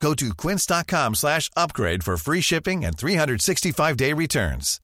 Go 0.00 0.14
to 0.14 0.34
quince.com 0.34 1.14
slash 1.14 1.50
upgrade 1.56 2.04
for 2.04 2.16
free 2.16 2.40
shipping 2.40 2.84
and 2.84 2.96
365-day 2.96 4.12
returns. 4.12 4.80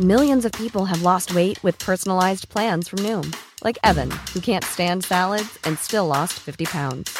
Millions 0.00 0.44
of 0.44 0.52
people 0.52 0.84
have 0.86 1.02
lost 1.02 1.34
weight 1.34 1.62
with 1.62 1.78
personalized 1.78 2.48
plans 2.48 2.88
from 2.88 2.98
Noom, 3.00 3.34
like 3.62 3.78
Evan, 3.84 4.10
who 4.32 4.40
can't 4.40 4.64
stand 4.64 5.04
salads 5.04 5.56
and 5.64 5.78
still 5.78 6.06
lost 6.06 6.32
50 6.34 6.64
pounds. 6.64 7.16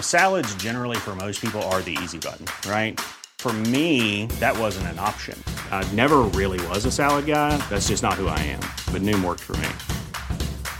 Salads 0.00 0.54
generally 0.56 0.98
for 0.98 1.16
most 1.16 1.40
people 1.40 1.62
are 1.64 1.80
the 1.80 1.96
easy 2.02 2.18
button, 2.18 2.44
right? 2.70 3.00
For 3.38 3.52
me, 3.54 4.26
that 4.38 4.58
wasn't 4.58 4.88
an 4.88 4.98
option. 4.98 5.42
I 5.70 5.90
never 5.92 6.18
really 6.18 6.66
was 6.68 6.84
a 6.84 6.90
salad 6.90 7.24
guy. 7.24 7.56
That's 7.70 7.88
just 7.88 8.02
not 8.02 8.14
who 8.14 8.26
I 8.26 8.38
am. 8.40 8.60
But 8.92 9.00
Noom 9.00 9.24
worked 9.24 9.40
for 9.40 9.56
me. 9.56 9.68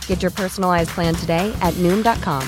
Get 0.05 0.21
your 0.21 0.29
personalized 0.31 0.89
plan 0.89 1.15
today 1.15 1.51
at 1.61 1.73
Noom.com. 1.75 2.47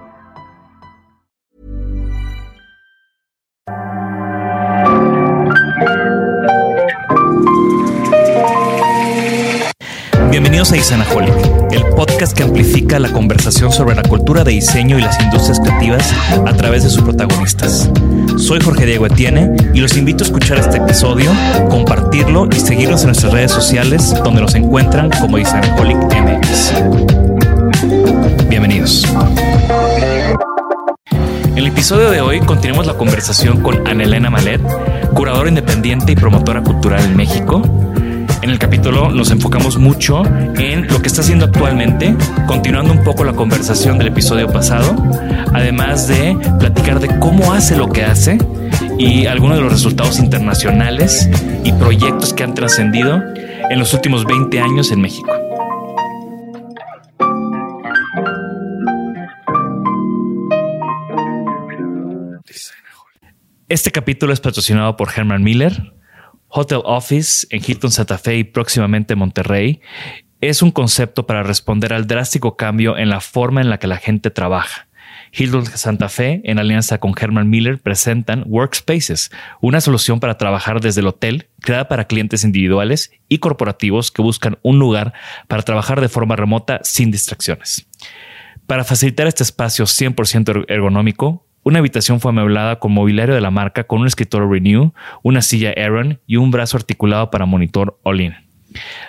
Bienvenidos 10.61 10.91
a 10.91 10.95
Isanaholic, 10.95 11.71
el 11.71 11.83
podcast 11.95 12.37
que 12.37 12.43
amplifica 12.43 12.99
la 12.99 13.11
conversación 13.11 13.71
sobre 13.71 13.95
la 13.95 14.03
cultura 14.03 14.43
de 14.43 14.51
diseño 14.51 14.99
y 14.99 15.01
las 15.01 15.19
industrias 15.19 15.59
creativas 15.59 16.13
a 16.45 16.53
través 16.55 16.83
de 16.83 16.91
sus 16.91 17.01
protagonistas. 17.01 17.89
Soy 18.37 18.61
Jorge 18.61 18.85
Diego 18.85 19.07
Etienne 19.07 19.55
y 19.73 19.79
los 19.79 19.97
invito 19.97 20.23
a 20.23 20.27
escuchar 20.27 20.59
este 20.59 20.77
episodio, 20.77 21.31
compartirlo 21.67 22.47
y 22.55 22.59
seguirnos 22.59 23.01
en 23.01 23.07
nuestras 23.07 23.33
redes 23.33 23.51
sociales 23.51 24.13
donde 24.23 24.41
nos 24.41 24.53
encuentran 24.53 25.09
como 25.19 25.39
Isanaholic 25.39 25.97
MX. 25.97 26.73
Bienvenidos. 28.47 29.07
En 31.43 31.57
el 31.57 31.65
episodio 31.65 32.11
de 32.11 32.21
hoy 32.21 32.39
continuamos 32.39 32.85
la 32.85 32.93
conversación 32.93 33.63
con 33.63 33.87
Anelena 33.87 34.29
Malet, 34.29 34.61
curadora 35.15 35.49
independiente 35.49 36.11
y 36.11 36.15
promotora 36.15 36.61
cultural 36.61 37.03
en 37.03 37.17
México. 37.17 37.63
En 38.41 38.49
el 38.49 38.57
capítulo 38.57 39.11
nos 39.11 39.29
enfocamos 39.29 39.77
mucho 39.77 40.25
en 40.25 40.87
lo 40.87 40.99
que 40.99 41.09
está 41.09 41.21
haciendo 41.21 41.45
actualmente, 41.45 42.15
continuando 42.47 42.91
un 42.91 43.03
poco 43.03 43.23
la 43.23 43.33
conversación 43.33 43.99
del 43.99 44.07
episodio 44.07 44.47
pasado, 44.51 44.95
además 45.53 46.07
de 46.07 46.35
platicar 46.57 46.99
de 46.99 47.19
cómo 47.19 47.53
hace 47.53 47.77
lo 47.77 47.89
que 47.89 48.03
hace 48.03 48.39
y 48.97 49.27
algunos 49.27 49.57
de 49.57 49.63
los 49.63 49.71
resultados 49.71 50.17
internacionales 50.17 51.29
y 51.63 51.71
proyectos 51.73 52.33
que 52.33 52.43
han 52.43 52.55
trascendido 52.55 53.21
en 53.69 53.77
los 53.77 53.93
últimos 53.93 54.25
20 54.25 54.59
años 54.59 54.91
en 54.91 55.01
México. 55.01 55.31
Este 63.69 63.91
capítulo 63.91 64.33
es 64.33 64.39
patrocinado 64.41 64.97
por 64.97 65.09
Herman 65.15 65.43
Miller, 65.43 65.93
Hotel 66.51 66.81
Office 66.83 67.47
en 67.49 67.61
Hilton 67.65 67.91
Santa 67.91 68.17
Fe 68.17 68.37
y 68.37 68.43
próximamente 68.43 69.15
Monterrey 69.15 69.81
es 70.41 70.61
un 70.61 70.71
concepto 70.71 71.25
para 71.25 71.43
responder 71.43 71.93
al 71.93 72.07
drástico 72.07 72.57
cambio 72.57 72.97
en 72.97 73.09
la 73.09 73.21
forma 73.21 73.61
en 73.61 73.69
la 73.69 73.77
que 73.77 73.87
la 73.87 73.97
gente 73.97 74.31
trabaja. 74.31 74.87
Hilton 75.33 75.65
Santa 75.65 76.09
Fe, 76.09 76.41
en 76.43 76.59
alianza 76.59 76.99
con 76.99 77.13
Herman 77.17 77.49
Miller, 77.49 77.79
presentan 77.79 78.43
Workspaces, 78.47 79.31
una 79.61 79.79
solución 79.79 80.19
para 80.19 80.37
trabajar 80.37 80.81
desde 80.81 81.01
el 81.01 81.07
hotel, 81.07 81.47
creada 81.61 81.87
para 81.87 82.05
clientes 82.05 82.43
individuales 82.43 83.11
y 83.29 83.37
corporativos 83.37 84.11
que 84.11 84.21
buscan 84.21 84.57
un 84.61 84.77
lugar 84.77 85.13
para 85.47 85.63
trabajar 85.63 86.01
de 86.01 86.09
forma 86.09 86.35
remota 86.35 86.81
sin 86.83 87.11
distracciones. 87.11 87.87
Para 88.67 88.83
facilitar 88.83 89.27
este 89.27 89.43
espacio 89.43 89.85
100% 89.85 90.65
ergonómico, 90.67 91.45
una 91.63 91.79
habitación 91.79 92.19
fue 92.19 92.29
amueblada 92.29 92.79
con 92.79 92.91
mobiliario 92.91 93.35
de 93.35 93.41
la 93.41 93.51
marca 93.51 93.83
con 93.83 94.01
un 94.01 94.07
escritorio 94.07 94.49
Renew, 94.49 94.93
una 95.23 95.41
silla 95.41 95.73
Aaron 95.77 96.19
y 96.27 96.37
un 96.37 96.51
brazo 96.51 96.77
articulado 96.77 97.29
para 97.29 97.45
monitor 97.45 97.99
All-in. 98.03 98.35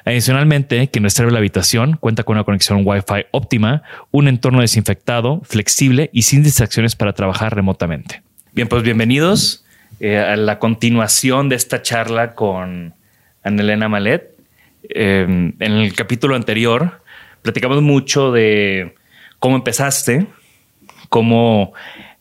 Adicionalmente, 0.05 0.89
quien 0.89 1.05
reserve 1.05 1.31
la 1.31 1.39
habitación 1.39 1.97
cuenta 1.97 2.25
con 2.25 2.37
una 2.37 2.45
conexión 2.45 2.83
Wi-Fi 2.85 3.27
óptima, 3.31 3.83
un 4.11 4.29
entorno 4.29 4.61
desinfectado, 4.61 5.41
flexible 5.45 6.11
y 6.13 6.23
sin 6.23 6.43
distracciones 6.43 6.97
para 6.97 7.13
trabajar 7.13 7.55
remotamente. 7.55 8.23
Bien, 8.53 8.69
pues 8.69 8.83
bienvenidos 8.83 9.65
eh, 10.01 10.19
a 10.19 10.37
la 10.37 10.59
continuación 10.59 11.49
de 11.49 11.57
esta 11.57 11.81
charla 11.81 12.35
con 12.35 12.93
Anelena 13.45 13.89
Malet. 13.89 14.31
Eh, 14.89 15.53
en 15.59 15.73
el 15.73 15.95
capítulo 15.95 16.35
anterior 16.35 17.01
platicamos 17.43 17.81
mucho 17.83 18.33
de 18.33 18.95
cómo 19.39 19.57
empezaste, 19.57 20.27
cómo 21.09 21.73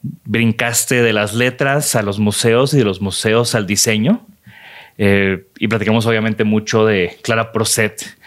brincaste 0.04 1.02
de 1.02 1.14
las 1.14 1.34
letras 1.34 1.96
a 1.96 2.02
los 2.02 2.20
museos 2.20 2.74
y 2.74 2.78
de 2.78 2.84
los 2.84 3.02
museos 3.02 3.56
al 3.56 3.68
diseño. 3.68 4.26
Eh, 4.98 5.46
y 5.58 5.68
platicamos 5.68 6.06
obviamente 6.06 6.44
mucho 6.44 6.86
de 6.86 7.18
Clara 7.22 7.52
Proset 7.52 8.18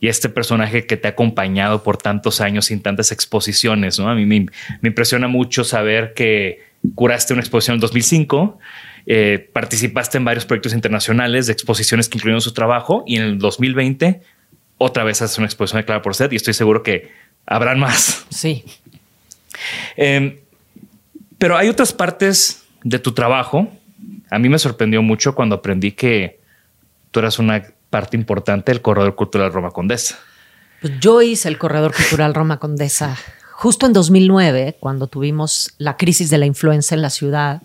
y 0.00 0.08
este 0.08 0.28
personaje 0.28 0.86
que 0.86 0.96
te 0.96 1.08
ha 1.08 1.12
acompañado 1.12 1.82
por 1.82 1.96
tantos 1.96 2.40
años 2.40 2.66
sin 2.66 2.80
tantas 2.80 3.12
exposiciones. 3.12 3.98
¿no? 3.98 4.08
A 4.08 4.14
mí 4.14 4.26
me, 4.26 4.46
impresiona 4.82 5.28
mucho 5.28 5.64
saber 5.64 6.14
que 6.14 6.62
curaste 6.94 7.32
una 7.32 7.42
exposición 7.42 7.74
en 7.74 7.80
2005. 7.80 8.58
Eh, 9.06 9.50
participaste 9.52 10.18
en 10.18 10.24
varios 10.24 10.46
proyectos 10.46 10.72
internacionales 10.72 11.46
de 11.46 11.52
exposiciones 11.52 12.08
que 12.08 12.18
incluyeron 12.18 12.40
su 12.40 12.54
trabajo 12.54 13.04
y 13.06 13.16
en 13.16 13.22
el 13.22 13.38
2020 13.38 14.22
otra 14.78 15.04
vez 15.04 15.22
haces 15.22 15.38
una 15.38 15.46
exposición 15.46 15.80
de 15.80 15.84
Clara 15.84 16.02
Proset 16.02 16.32
y 16.32 16.36
estoy 16.36 16.54
seguro 16.54 16.82
que 16.82 17.12
habrán 17.46 17.78
más. 17.78 18.26
Sí. 18.30 18.64
Eh, 19.96 20.43
pero 21.44 21.58
hay 21.58 21.68
otras 21.68 21.92
partes 21.92 22.62
de 22.84 22.98
tu 22.98 23.12
trabajo. 23.12 23.68
A 24.30 24.38
mí 24.38 24.48
me 24.48 24.58
sorprendió 24.58 25.02
mucho 25.02 25.34
cuando 25.34 25.56
aprendí 25.56 25.92
que 25.92 26.40
tú 27.10 27.20
eras 27.20 27.38
una 27.38 27.62
parte 27.90 28.16
importante 28.16 28.72
del 28.72 28.80
Corredor 28.80 29.14
Cultural 29.14 29.52
Roma 29.52 29.70
Condesa. 29.70 30.18
Pues 30.80 30.94
yo 31.00 31.20
hice 31.20 31.48
el 31.48 31.58
Corredor 31.58 31.92
Cultural 31.94 32.32
Roma 32.32 32.58
Condesa 32.58 33.18
justo 33.52 33.84
en 33.84 33.92
2009, 33.92 34.78
cuando 34.80 35.06
tuvimos 35.06 35.74
la 35.76 35.98
crisis 35.98 36.30
de 36.30 36.38
la 36.38 36.46
influenza 36.46 36.94
en 36.94 37.02
la 37.02 37.10
ciudad. 37.10 37.60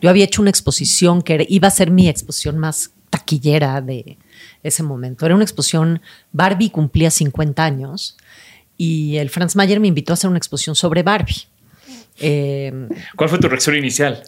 Yo 0.00 0.08
había 0.08 0.24
hecho 0.24 0.40
una 0.40 0.50
exposición 0.50 1.20
que 1.20 1.44
iba 1.50 1.68
a 1.68 1.70
ser 1.70 1.90
mi 1.90 2.08
exposición 2.08 2.56
más 2.56 2.92
taquillera 3.10 3.82
de 3.82 4.16
ese 4.62 4.82
momento. 4.82 5.26
Era 5.26 5.34
una 5.34 5.44
exposición, 5.44 6.00
Barbie 6.32 6.70
cumplía 6.70 7.10
50 7.10 7.62
años 7.62 8.16
y 8.78 9.18
el 9.18 9.28
Franz 9.28 9.54
Mayer 9.54 9.80
me 9.80 9.88
invitó 9.88 10.14
a 10.14 10.14
hacer 10.14 10.30
una 10.30 10.38
exposición 10.38 10.74
sobre 10.74 11.02
Barbie. 11.02 11.46
Eh, 12.20 12.88
¿Cuál 13.16 13.28
fue 13.28 13.38
tu 13.38 13.48
reacción 13.48 13.76
inicial? 13.76 14.22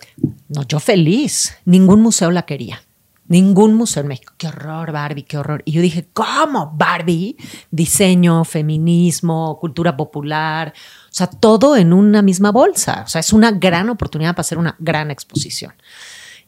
No, 0.49 0.67
yo 0.67 0.81
feliz. 0.81 1.57
Ningún 1.65 2.01
museo 2.01 2.31
la 2.31 2.43
quería. 2.43 2.83
Ningún 3.27 3.75
museo 3.75 4.01
en 4.03 4.09
México. 4.09 4.35
Qué 4.37 4.49
horror, 4.49 4.91
Barbie, 4.91 5.23
qué 5.23 5.39
horror. 5.39 5.63
Y 5.65 5.73
yo 5.73 5.81
dije, 5.83 6.09
¿cómo 6.13 6.73
Barbie? 6.77 7.37
Diseño, 7.71 8.45
feminismo, 8.45 9.57
cultura 9.61 9.97
popular. 9.97 10.73
O 10.77 11.13
sea, 11.13 11.29
todo 11.29 11.77
en 11.77 11.93
una 11.93 12.23
misma 12.23 12.51
bolsa. 12.51 13.05
O 13.07 13.09
sea, 13.09 13.21
es 13.21 13.33
una 13.33 13.53
gran 13.53 13.89
oportunidad 13.89 14.33
para 14.33 14.41
hacer 14.41 14.59
una 14.59 14.75
gran 14.81 15.13
exposición. 15.13 15.75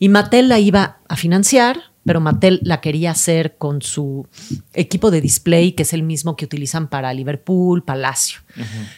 Y 0.00 0.08
Mattel 0.08 0.48
la 0.48 0.58
iba 0.58 0.98
a 1.06 1.16
financiar 1.16 1.91
pero 2.04 2.20
Mattel 2.20 2.60
la 2.62 2.80
quería 2.80 3.10
hacer 3.12 3.56
con 3.56 3.82
su 3.82 4.26
equipo 4.72 5.10
de 5.10 5.20
display, 5.20 5.72
que 5.72 5.84
es 5.84 5.92
el 5.92 6.02
mismo 6.02 6.36
que 6.36 6.44
utilizan 6.44 6.88
para 6.88 7.12
Liverpool, 7.14 7.84
Palacio. 7.84 8.40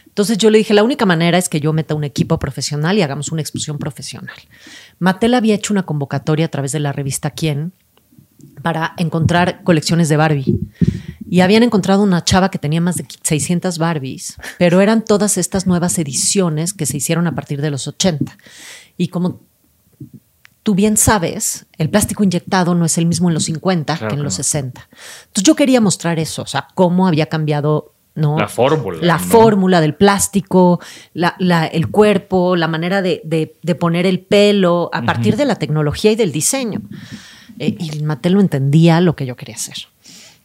Entonces 0.06 0.38
yo 0.38 0.50
le 0.50 0.58
dije, 0.58 0.74
la 0.74 0.82
única 0.82 1.06
manera 1.06 1.38
es 1.38 1.48
que 1.48 1.60
yo 1.60 1.72
meta 1.72 1.94
un 1.94 2.04
equipo 2.04 2.38
profesional 2.38 2.96
y 2.96 3.02
hagamos 3.02 3.32
una 3.32 3.42
exposición 3.42 3.78
profesional. 3.78 4.36
Mattel 4.98 5.34
había 5.34 5.54
hecho 5.54 5.72
una 5.72 5.84
convocatoria 5.84 6.46
a 6.46 6.50
través 6.50 6.72
de 6.72 6.80
la 6.80 6.92
revista 6.92 7.30
Quién 7.30 7.72
para 8.62 8.94
encontrar 8.96 9.62
colecciones 9.64 10.08
de 10.08 10.16
Barbie. 10.16 10.58
Y 11.28 11.40
habían 11.40 11.62
encontrado 11.62 12.02
una 12.02 12.22
chava 12.22 12.50
que 12.50 12.58
tenía 12.58 12.80
más 12.80 12.96
de 12.96 13.06
600 13.22 13.78
Barbies, 13.78 14.36
pero 14.58 14.80
eran 14.80 15.04
todas 15.04 15.38
estas 15.38 15.66
nuevas 15.66 15.98
ediciones 15.98 16.74
que 16.74 16.86
se 16.86 16.98
hicieron 16.98 17.26
a 17.26 17.34
partir 17.34 17.60
de 17.60 17.70
los 17.70 17.88
80. 17.88 18.36
Y 18.96 19.08
como 19.08 19.40
tú 20.64 20.74
bien 20.74 20.96
sabes, 20.96 21.66
el 21.78 21.88
plástico 21.90 22.24
inyectado 22.24 22.74
no 22.74 22.84
es 22.84 22.98
el 22.98 23.06
mismo 23.06 23.28
en 23.30 23.34
los 23.34 23.44
50 23.44 23.96
que 24.08 24.14
en 24.14 24.22
los 24.24 24.34
60. 24.34 24.88
Entonces 25.26 25.44
yo 25.44 25.54
quería 25.54 25.80
mostrar 25.80 26.18
eso, 26.18 26.42
o 26.42 26.46
sea, 26.46 26.66
cómo 26.74 27.06
había 27.06 27.26
cambiado 27.26 27.92
¿no? 28.16 28.38
La 28.38 28.46
fórmula. 28.46 28.98
La 29.02 29.14
¿no? 29.18 29.24
fórmula 29.24 29.80
del 29.80 29.96
plástico, 29.96 30.78
la- 31.14 31.34
la- 31.40 31.66
el 31.66 31.88
cuerpo, 31.90 32.54
la 32.54 32.68
manera 32.68 33.02
de, 33.02 33.20
de- 33.24 33.56
de 33.60 33.74
poner 33.74 34.06
el 34.06 34.20
pelo, 34.20 34.88
a 34.92 35.02
partir 35.02 35.36
de 35.36 35.44
la 35.44 35.56
tecnología 35.56 36.12
y 36.12 36.14
del 36.16 36.30
diseño. 36.30 36.80
Eh, 37.58 37.76
y 37.76 38.02
Mattel 38.04 38.34
no 38.34 38.40
entendía 38.40 39.00
lo 39.00 39.16
que 39.16 39.26
yo 39.26 39.34
quería 39.34 39.56
hacer. 39.56 39.74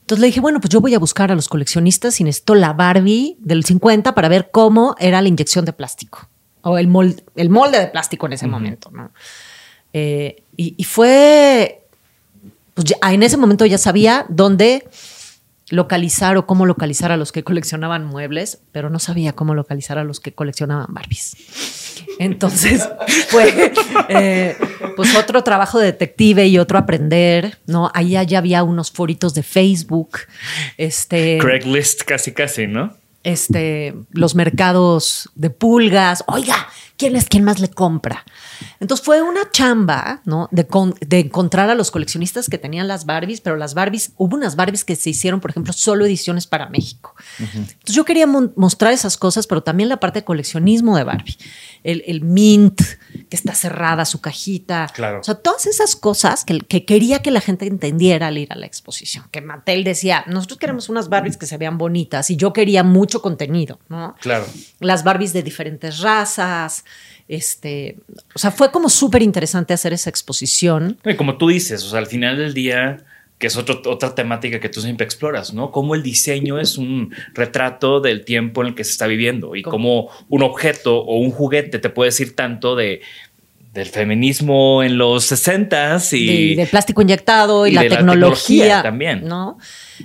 Entonces 0.02 0.20
le 0.20 0.26
dije, 0.28 0.40
bueno, 0.40 0.60
pues 0.60 0.70
yo 0.72 0.82
voy 0.82 0.96
a 0.96 1.00
buscar 1.00 1.32
a 1.32 1.36
los 1.36 1.48
coleccionistas 1.48 2.20
y 2.20 2.24
necesito 2.24 2.56
la 2.56 2.74
Barbie 2.74 3.38
del 3.40 3.64
50 3.64 4.16
para 4.16 4.30
ver 4.30 4.50
cómo 4.52 4.96
era 4.98 5.22
la 5.22 5.28
inyección 5.28 5.64
de 5.66 5.74
plástico. 5.74 6.28
O 6.64 6.80
el 6.80 6.88
molde, 6.88 7.24
el 7.36 7.52
molde 7.52 7.80
de 7.80 7.88
plástico 7.88 8.26
en 8.26 8.34
ese 8.34 8.48
momento, 8.48 8.90
¿no? 8.92 9.12
Eh, 9.94 10.44
y, 10.58 10.76
y 10.78 10.84
fue, 10.84 11.82
pues 12.74 12.86
ya- 12.86 13.12
en 13.12 13.24
ese 13.24 13.38
momento 13.38 13.66
ya 13.66 13.78
sabía 13.78 14.26
dónde 14.30 14.88
localizar 15.70 16.36
o 16.38 16.48
cómo 16.48 16.66
localizar 16.66 17.12
a 17.12 17.18
los 17.18 17.32
que 17.32 17.44
coleccionaban 17.44 18.04
muebles, 18.06 18.60
pero 18.72 18.90
no 18.90 18.98
sabía 19.00 19.34
cómo 19.34 19.54
localizar 19.54 20.00
a 20.00 20.04
los 20.04 20.20
que 20.20 20.34
coleccionaban 20.34 20.88
Barbies. 20.90 21.36
Entonces 22.18 22.88
fue 23.30 23.72
eh, 24.10 24.58
pues 24.96 25.16
otro 25.16 25.44
trabajo 25.44 25.78
de 25.80 25.88
detective 25.88 26.48
y 26.48 26.58
otro 26.58 26.78
aprender, 26.80 27.60
¿no? 27.68 27.92
Ahí 27.94 28.18
ya 28.26 28.38
había 28.40 28.64
unos 28.64 28.90
foritos 28.92 29.34
de 29.36 29.44
Facebook, 29.44 30.20
este, 30.78 31.38
Craigslist 31.40 32.02
casi 32.04 32.32
casi, 32.34 32.66
¿no? 32.68 32.94
este, 33.24 33.94
los 34.12 34.34
mercados 34.34 35.30
de 35.36 35.50
pulgas. 35.50 36.24
Oiga, 36.28 36.68
¿quién 37.00 37.16
es 37.16 37.26
quien 37.26 37.44
más 37.44 37.60
le 37.60 37.70
compra? 37.70 38.26
Entonces 38.80 39.04
fue 39.04 39.22
una 39.24 39.50
chamba, 39.52 40.22
¿no? 40.26 40.48
De, 40.52 40.68
con- 40.68 40.94
de 41.00 41.20
encontrar 41.20 41.70
a 41.70 41.76
los 41.76 41.90
coleccionistas 41.90 42.50
que 42.50 42.58
tenían 42.60 42.88
las 42.88 43.06
Barbies, 43.06 43.42
pero 43.42 43.56
las 43.56 43.74
Barbies, 43.74 44.12
hubo 44.18 44.36
unas 44.36 44.56
Barbies 44.56 44.86
que 44.86 44.96
se 44.96 45.10
hicieron, 45.10 45.40
por 45.40 45.50
ejemplo, 45.52 45.74
solo 45.74 46.06
ediciones 46.06 46.46
para 46.46 46.70
México. 46.70 47.16
Entonces 47.40 47.96
yo 47.96 48.06
quería 48.06 48.28
mostrar 48.28 48.94
esas 48.94 49.18
cosas, 49.18 49.48
pero 49.48 49.64
también 49.64 49.90
la 49.90 49.98
parte 50.00 50.20
de 50.20 50.26
coleccionismo 50.26 50.96
de 50.98 51.04
Barbie. 51.06 51.38
El, 51.84 52.04
el 52.06 52.22
mint, 52.22 52.82
que 53.30 53.36
está 53.36 53.56
cerrada 53.56 54.04
su 54.04 54.20
cajita. 54.20 54.88
Claro. 54.94 55.22
O 55.22 55.24
sea, 55.24 55.36
todas 55.36 55.66
esas 55.66 55.96
cosas 55.96 56.44
que, 56.44 56.60
que 56.60 56.84
quería 56.84 57.22
que 57.22 57.32
la 57.32 57.40
gente 57.40 57.66
entendiera 57.66 58.28
al 58.28 58.38
ir 58.38 58.52
a 58.52 58.56
la 58.56 58.66
exposición. 58.66 59.26
Que 59.32 59.40
Mattel 59.40 59.86
decía, 59.86 60.26
nosotros 60.28 60.60
queremos 60.60 60.90
unas 60.90 61.08
Barbies 61.08 61.38
que 61.38 61.46
se 61.46 61.58
vean 61.58 61.78
bonitas 61.78 62.30
y 62.30 62.36
yo 62.36 62.52
quería 62.52 62.84
mucho 62.84 63.22
contenido, 63.22 63.80
¿no? 63.88 64.16
Claro. 64.20 64.46
Las 64.82 65.06
Barbies 65.06 65.32
de 65.32 65.42
diferentes 65.44 66.00
razas. 66.00 66.84
Este, 67.28 67.98
o 68.34 68.40
sea, 68.40 68.52
fue 68.52 68.72
como 68.72 68.90
súper 68.90 69.22
interesante 69.22 69.74
hacer 69.74 69.94
esa 69.94 70.10
exposición. 70.10 70.98
Y 71.06 71.16
como 71.16 71.38
tú 71.38 71.50
dices, 71.50 71.84
o 71.84 71.90
sea, 71.90 72.00
al 72.00 72.08
final 72.08 72.38
del 72.38 72.54
día, 72.54 72.98
que 73.38 73.48
es 73.48 73.56
otro- 73.56 73.82
otra 73.86 74.16
temática 74.16 74.60
que 74.60 74.68
tú 74.68 74.82
siempre 74.82 75.06
exploras, 75.06 75.54
¿no? 75.54 75.72
Cómo 75.72 75.94
el 75.96 76.02
diseño 76.04 76.60
es 76.60 76.78
un 76.78 77.14
retrato 77.34 78.02
del 78.02 78.26
tiempo 78.26 78.62
en 78.62 78.70
el 78.70 78.76
que 78.76 78.84
se 78.84 78.92
está 78.92 79.06
viviendo 79.08 79.56
y 79.56 79.62
cómo 79.62 80.10
un 80.28 80.42
objeto 80.44 80.98
o 81.00 81.20
un 81.20 81.32
juguete 81.32 81.78
te 81.80 81.90
puede 81.90 82.10
decir 82.10 82.36
tanto 82.36 82.76
de 82.76 83.02
del 83.74 83.86
feminismo 83.88 84.82
en 84.82 84.98
los 84.98 85.26
60 85.26 86.00
y 86.14 86.56
de, 86.56 86.64
de 86.64 86.68
plástico 86.68 87.04
inyectado 87.04 87.68
y, 87.68 87.70
y 87.70 87.74
la, 87.76 87.84
de 87.84 87.90
la 87.90 87.96
tecnología, 87.98 88.34
tecnología 88.64 88.82
también. 88.82 89.28
¿no? 89.28 89.60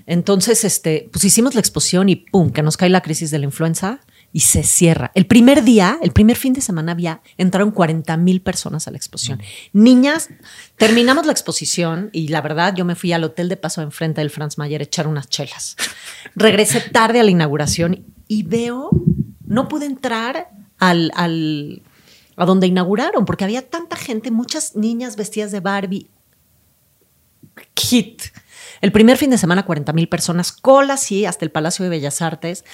Entonces, 0.06 0.64
este, 0.64 1.08
pues 1.10 1.24
hicimos 1.24 1.54
la 1.54 1.60
exposición 1.60 2.10
y 2.10 2.16
pum, 2.16 2.50
que 2.50 2.60
nos 2.62 2.76
cae 2.76 2.90
la 2.90 3.00
crisis 3.00 3.30
de 3.30 3.38
la 3.38 3.46
influenza 3.46 4.00
y 4.34 4.40
se 4.40 4.64
cierra. 4.64 5.12
El 5.14 5.26
primer 5.26 5.62
día, 5.62 5.96
el 6.02 6.10
primer 6.10 6.36
fin 6.36 6.54
de 6.54 6.60
semana 6.60 6.90
había, 6.90 7.22
entraron 7.38 7.70
40 7.70 8.16
mil 8.16 8.42
personas 8.42 8.88
a 8.88 8.90
la 8.90 8.96
exposición. 8.96 9.40
Niñas, 9.72 10.28
terminamos 10.76 11.24
la 11.24 11.30
exposición 11.30 12.10
y 12.12 12.26
la 12.26 12.40
verdad 12.40 12.74
yo 12.74 12.84
me 12.84 12.96
fui 12.96 13.12
al 13.12 13.22
hotel 13.22 13.48
de 13.48 13.56
paso 13.56 13.80
enfrente 13.80 14.20
del 14.20 14.30
Franz 14.30 14.58
Mayer 14.58 14.80
a 14.80 14.84
echar 14.84 15.06
unas 15.06 15.28
chelas. 15.28 15.76
Regresé 16.34 16.80
tarde 16.80 17.20
a 17.20 17.22
la 17.22 17.30
inauguración 17.30 18.04
y 18.26 18.42
veo, 18.42 18.90
no 19.46 19.68
pude 19.68 19.86
entrar 19.86 20.50
al, 20.78 21.12
al 21.14 21.82
a 22.34 22.44
donde 22.44 22.66
inauguraron, 22.66 23.26
porque 23.26 23.44
había 23.44 23.62
tanta 23.62 23.94
gente, 23.94 24.32
muchas 24.32 24.74
niñas 24.74 25.14
vestidas 25.14 25.52
de 25.52 25.60
Barbie. 25.60 26.10
Hit. 27.76 28.20
El 28.80 28.92
primer 28.92 29.16
fin 29.16 29.30
de 29.30 29.38
semana, 29.38 29.64
40 29.64 29.92
mil 29.92 30.08
personas, 30.08 30.52
cola, 30.52 30.96
sí, 30.96 31.24
hasta 31.24 31.44
el 31.44 31.50
Palacio 31.50 31.84
de 31.84 31.88
Bellas 31.88 32.20
Artes. 32.20 32.64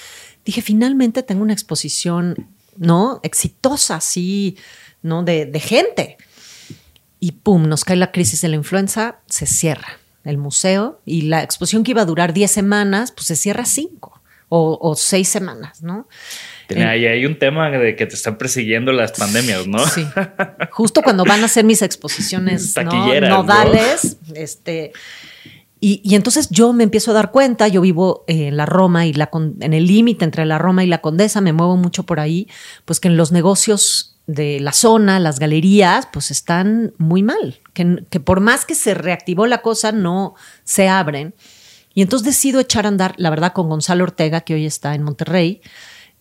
Dije, 0.45 0.63
finalmente 0.63 1.23
tengo 1.23 1.43
una 1.43 1.53
exposición, 1.53 2.49
¿no? 2.77 3.21
Exitosa, 3.23 4.01
sí, 4.01 4.57
¿no? 5.03 5.23
De, 5.23 5.47
de 5.47 5.61
gente. 5.61 6.17
Y 7.19 7.33
pum, 7.33 7.69
nos 7.69 7.85
cae 7.85 7.97
la 7.97 8.13
crisis 8.13 8.41
de 8.41 8.49
la 8.49 8.57
influenza, 8.57 9.19
se 9.27 9.47
cierra 9.47 9.99
el 10.25 10.39
museo 10.39 11.01
y 11.07 11.23
la 11.23 11.43
exposición 11.43 11.83
que 11.85 11.93
iba 11.93 12.03
a 12.03 12.07
durar 12.07 12.33
10 12.33 12.51
semanas, 12.51 13.13
pues 13.13 13.27
se 13.27 13.37
cierra 13.37 13.65
5 13.65 14.21
o, 14.49 14.79
o 14.81 14.95
6 14.97 15.29
semanas, 15.29 15.83
¿no? 15.83 16.09
Tiene- 16.67 16.85
ahí 16.87 17.07
hay 17.07 17.27
un 17.27 17.39
tema 17.39 17.71
de 17.71 17.95
que 17.97 18.07
te 18.07 18.15
están 18.15 18.39
persiguiendo 18.39 18.93
las 18.93 19.13
pandemias, 19.13 19.67
¿no? 19.67 19.87
Sí. 19.87 20.07
Justo 20.71 21.03
cuando 21.03 21.25
van 21.25 21.43
a 21.43 21.47
hacer 21.47 21.65
mis 21.65 21.83
exposiciones 21.83 22.75
¿no? 22.85 22.93
nodales, 23.29 24.17
este. 24.35 24.93
Y, 25.83 26.15
entonces 26.15 26.51
yo 26.51 26.75
me 26.75 26.85
empiezo 26.85 27.11
a 27.11 27.15
dar 27.15 27.31
cuenta, 27.31 27.67
yo 27.67 27.81
vivo 27.81 28.25
en 28.27 28.57
la 28.57 28.67
Roma 28.67 29.07
y 29.07 29.15
la 29.15 29.31
en 29.33 29.73
el 29.73 29.87
límite 29.87 30.27
entre 30.27 30.45
la 30.45 30.59
Roma 30.59 30.85
y 30.85 30.87
la 30.87 31.01
Condesa, 31.01 31.41
me 31.41 31.55
muevo 31.55 31.79
mucho 31.79 32.03
por 32.03 32.21
ahí, 32.21 32.49
pues 32.85 33.01
que 33.01 33.09
en 33.09 33.17
los 33.17 33.33
negocios 33.33 34.19
de 34.27 34.61
la 34.61 34.73
zona, 34.73 35.19
las 35.19 35.39
galerías, 35.39 36.07
pues 36.13 36.31
están 36.31 36.93
muy 36.99 37.23
mal, 37.23 37.61
que, 37.73 38.05
que 38.11 38.21
por 38.21 38.41
más 38.41 38.67
que 38.67 38.75
se 38.75 38.93
reactivó 38.93 39.47
la 39.47 39.63
cosa, 39.63 39.91
no 39.91 40.35
se 40.65 40.89
abren. 40.89 41.35
Y 41.95 42.03
entonces 42.03 42.27
decido 42.27 42.61
echar 42.61 42.85
a 42.85 42.89
andar, 42.89 43.15
la 43.17 43.31
verdad, 43.31 43.53
con 43.53 43.69
Gonzalo 43.69 44.05
Ortega, 44.05 44.43
que 44.43 44.55
hoy 44.55 44.67
está 44.67 44.95
en 44.95 45.03
Monterrey. 45.03 45.61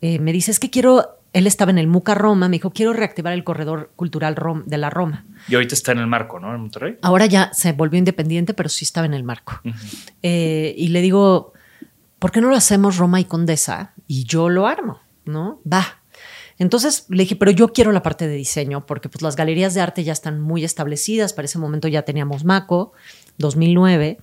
Eh, 0.02 0.20
me 0.20 0.32
dice, 0.32 0.52
es 0.52 0.60
que 0.60 0.70
quiero, 0.70 1.19
él 1.34 1.48
estaba 1.48 1.72
en 1.72 1.78
el 1.78 1.88
MUCA 1.88 2.16
Roma, 2.16 2.48
me 2.50 2.56
dijo, 2.58 2.72
quiero 2.72 2.94
reactivar 2.94 3.34
el 3.34 3.44
corredor 3.44 3.92
cultural 3.96 4.36
Rom- 4.36 4.64
de 4.66 4.78
la 4.78 4.90
Roma. 4.90 5.26
Y 5.48 5.56
ahorita 5.56 5.76
está 5.76 5.92
en 5.92 6.00
el 6.00 6.08
marco, 6.08 6.40
¿no? 6.40 6.54
En 6.54 6.62
Monterrey. 6.62 6.98
Ahora 7.02 7.26
ya 7.28 7.52
se 7.54 7.72
volvió 7.74 7.98
independiente, 8.00 8.54
pero 8.54 8.70
sí 8.70 8.84
estaba 8.86 9.06
en 9.06 9.14
el 9.14 9.24
marco. 9.24 9.62
Eh, 10.24 10.74
y 10.78 10.88
le 10.90 11.02
digo, 11.02 11.54
¿por 12.18 12.32
qué 12.32 12.42
no 12.42 12.50
lo 12.50 12.56
hacemos 12.56 12.98
Roma 12.98 13.20
y 13.20 13.26
Condesa? 13.26 13.94
Y 14.08 14.24
yo 14.24 14.50
lo 14.50 14.66
armo, 14.68 15.00
¿no? 15.26 15.62
Va. 15.72 16.00
Entonces 16.58 17.06
le 17.10 17.24
dije, 17.24 17.36
pero 17.38 17.52
yo 17.52 17.72
quiero 17.72 17.92
la 17.94 18.04
parte 18.04 18.28
de 18.28 18.36
diseño, 18.36 18.86
porque 18.86 19.08
pues 19.08 19.22
las 19.22 19.36
galerías 19.38 19.74
de 19.74 19.82
arte 19.82 20.04
ya 20.04 20.12
están 20.12 20.42
muy 20.42 20.66
establecidas. 20.66 21.32
Para 21.34 21.46
ese 21.46 21.58
momento 21.60 21.88
ya 21.88 22.02
teníamos 22.02 22.44
Maco, 22.44 22.92
2009. 23.38 24.18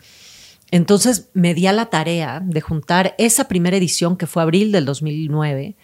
Entonces 0.71 1.31
me 1.33 1.55
di 1.55 1.67
a 1.67 1.73
la 1.73 1.87
tarea 1.87 2.41
de 2.45 2.61
juntar 2.61 3.15
esa 3.19 3.49
primera 3.49 3.77
edición, 3.77 4.17
que 4.17 4.27
fue 4.27 4.43
abril 4.43 4.73
del 4.73 4.85
2009, 4.85 5.77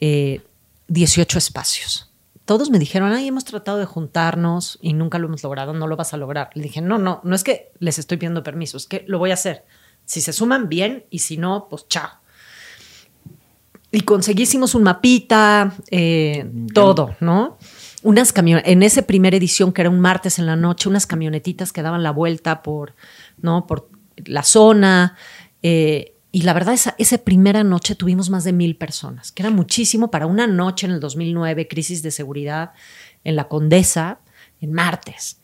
eh, 0.00 0.40
18 0.90 1.38
espacios. 1.38 2.12
Todos 2.44 2.68
me 2.70 2.80
dijeron, 2.80 3.12
ay, 3.12 3.28
hemos 3.28 3.44
tratado 3.44 3.78
de 3.78 3.84
juntarnos 3.84 4.78
y 4.82 4.92
nunca 4.92 5.18
lo 5.18 5.28
hemos 5.28 5.42
logrado, 5.44 5.72
no 5.72 5.86
lo 5.86 5.96
vas 5.96 6.12
a 6.12 6.16
lograr. 6.16 6.50
Le 6.54 6.64
dije, 6.64 6.80
no, 6.80 6.98
no, 6.98 7.20
no 7.22 7.34
es 7.36 7.44
que 7.44 7.70
les 7.78 7.98
estoy 7.98 8.18
pidiendo 8.18 8.42
permiso, 8.42 8.76
es 8.76 8.86
que 8.86 9.04
lo 9.06 9.18
voy 9.18 9.30
a 9.30 9.34
hacer. 9.34 9.64
Si 10.04 10.20
se 10.20 10.32
suman, 10.32 10.68
bien, 10.68 11.06
y 11.08 11.20
si 11.20 11.36
no, 11.36 11.68
pues 11.70 11.86
chao. 11.88 12.10
Y 13.92 14.00
conseguísimos 14.00 14.74
un 14.74 14.82
mapita, 14.82 15.74
eh, 15.90 16.50
todo, 16.74 17.14
¿no? 17.20 17.56
Unas 18.02 18.32
camionetas, 18.32 18.70
en 18.70 18.82
esa 18.82 19.02
primera 19.02 19.36
edición, 19.36 19.72
que 19.72 19.82
era 19.82 19.90
un 19.90 20.00
martes 20.00 20.40
en 20.40 20.46
la 20.46 20.56
noche, 20.56 20.88
unas 20.88 21.06
camionetitas 21.06 21.72
que 21.72 21.82
daban 21.82 22.02
la 22.02 22.10
vuelta 22.10 22.62
por, 22.62 22.94
¿no? 23.40 23.66
por 23.66 23.88
la 24.16 24.42
zona. 24.42 25.16
eh, 25.62 26.09
y 26.32 26.42
la 26.42 26.52
verdad, 26.52 26.74
esa, 26.74 26.94
esa 26.98 27.18
primera 27.18 27.64
noche 27.64 27.94
tuvimos 27.94 28.30
más 28.30 28.44
de 28.44 28.52
mil 28.52 28.76
personas, 28.76 29.32
que 29.32 29.42
era 29.42 29.50
muchísimo 29.50 30.10
para 30.10 30.26
una 30.26 30.46
noche 30.46 30.86
en 30.86 30.92
el 30.92 31.00
2009, 31.00 31.66
crisis 31.66 32.02
de 32.02 32.10
seguridad 32.10 32.72
en 33.24 33.36
la 33.36 33.48
Condesa, 33.48 34.20
en 34.60 34.72
martes. 34.72 35.38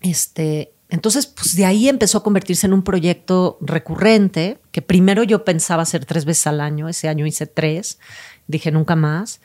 Este, 0.00 0.72
entonces, 0.88 1.26
pues 1.26 1.56
de 1.56 1.64
ahí 1.64 1.88
empezó 1.88 2.18
a 2.18 2.22
convertirse 2.22 2.66
en 2.66 2.72
un 2.72 2.82
proyecto 2.82 3.58
recurrente, 3.60 4.58
que 4.70 4.82
primero 4.82 5.24
yo 5.24 5.44
pensaba 5.44 5.82
hacer 5.82 6.04
tres 6.04 6.24
veces 6.24 6.46
al 6.46 6.60
año, 6.60 6.88
ese 6.88 7.08
año 7.08 7.26
hice 7.26 7.46
tres, 7.46 7.98
dije 8.46 8.70
nunca 8.70 8.96
más. 8.96 9.40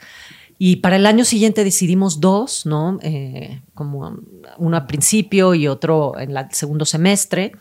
Y 0.58 0.78
para 0.78 0.96
el 0.96 1.06
año 1.06 1.26
siguiente 1.26 1.64
decidimos 1.64 2.22
dos, 2.22 2.66
¿no? 2.66 2.98
Eh, 3.02 3.62
como 3.74 4.20
uno 4.58 4.78
al 4.78 4.86
principio 4.86 5.54
y 5.54 5.68
otro 5.68 6.18
en 6.18 6.36
el 6.36 6.46
segundo 6.52 6.86
semestre. 6.86 7.52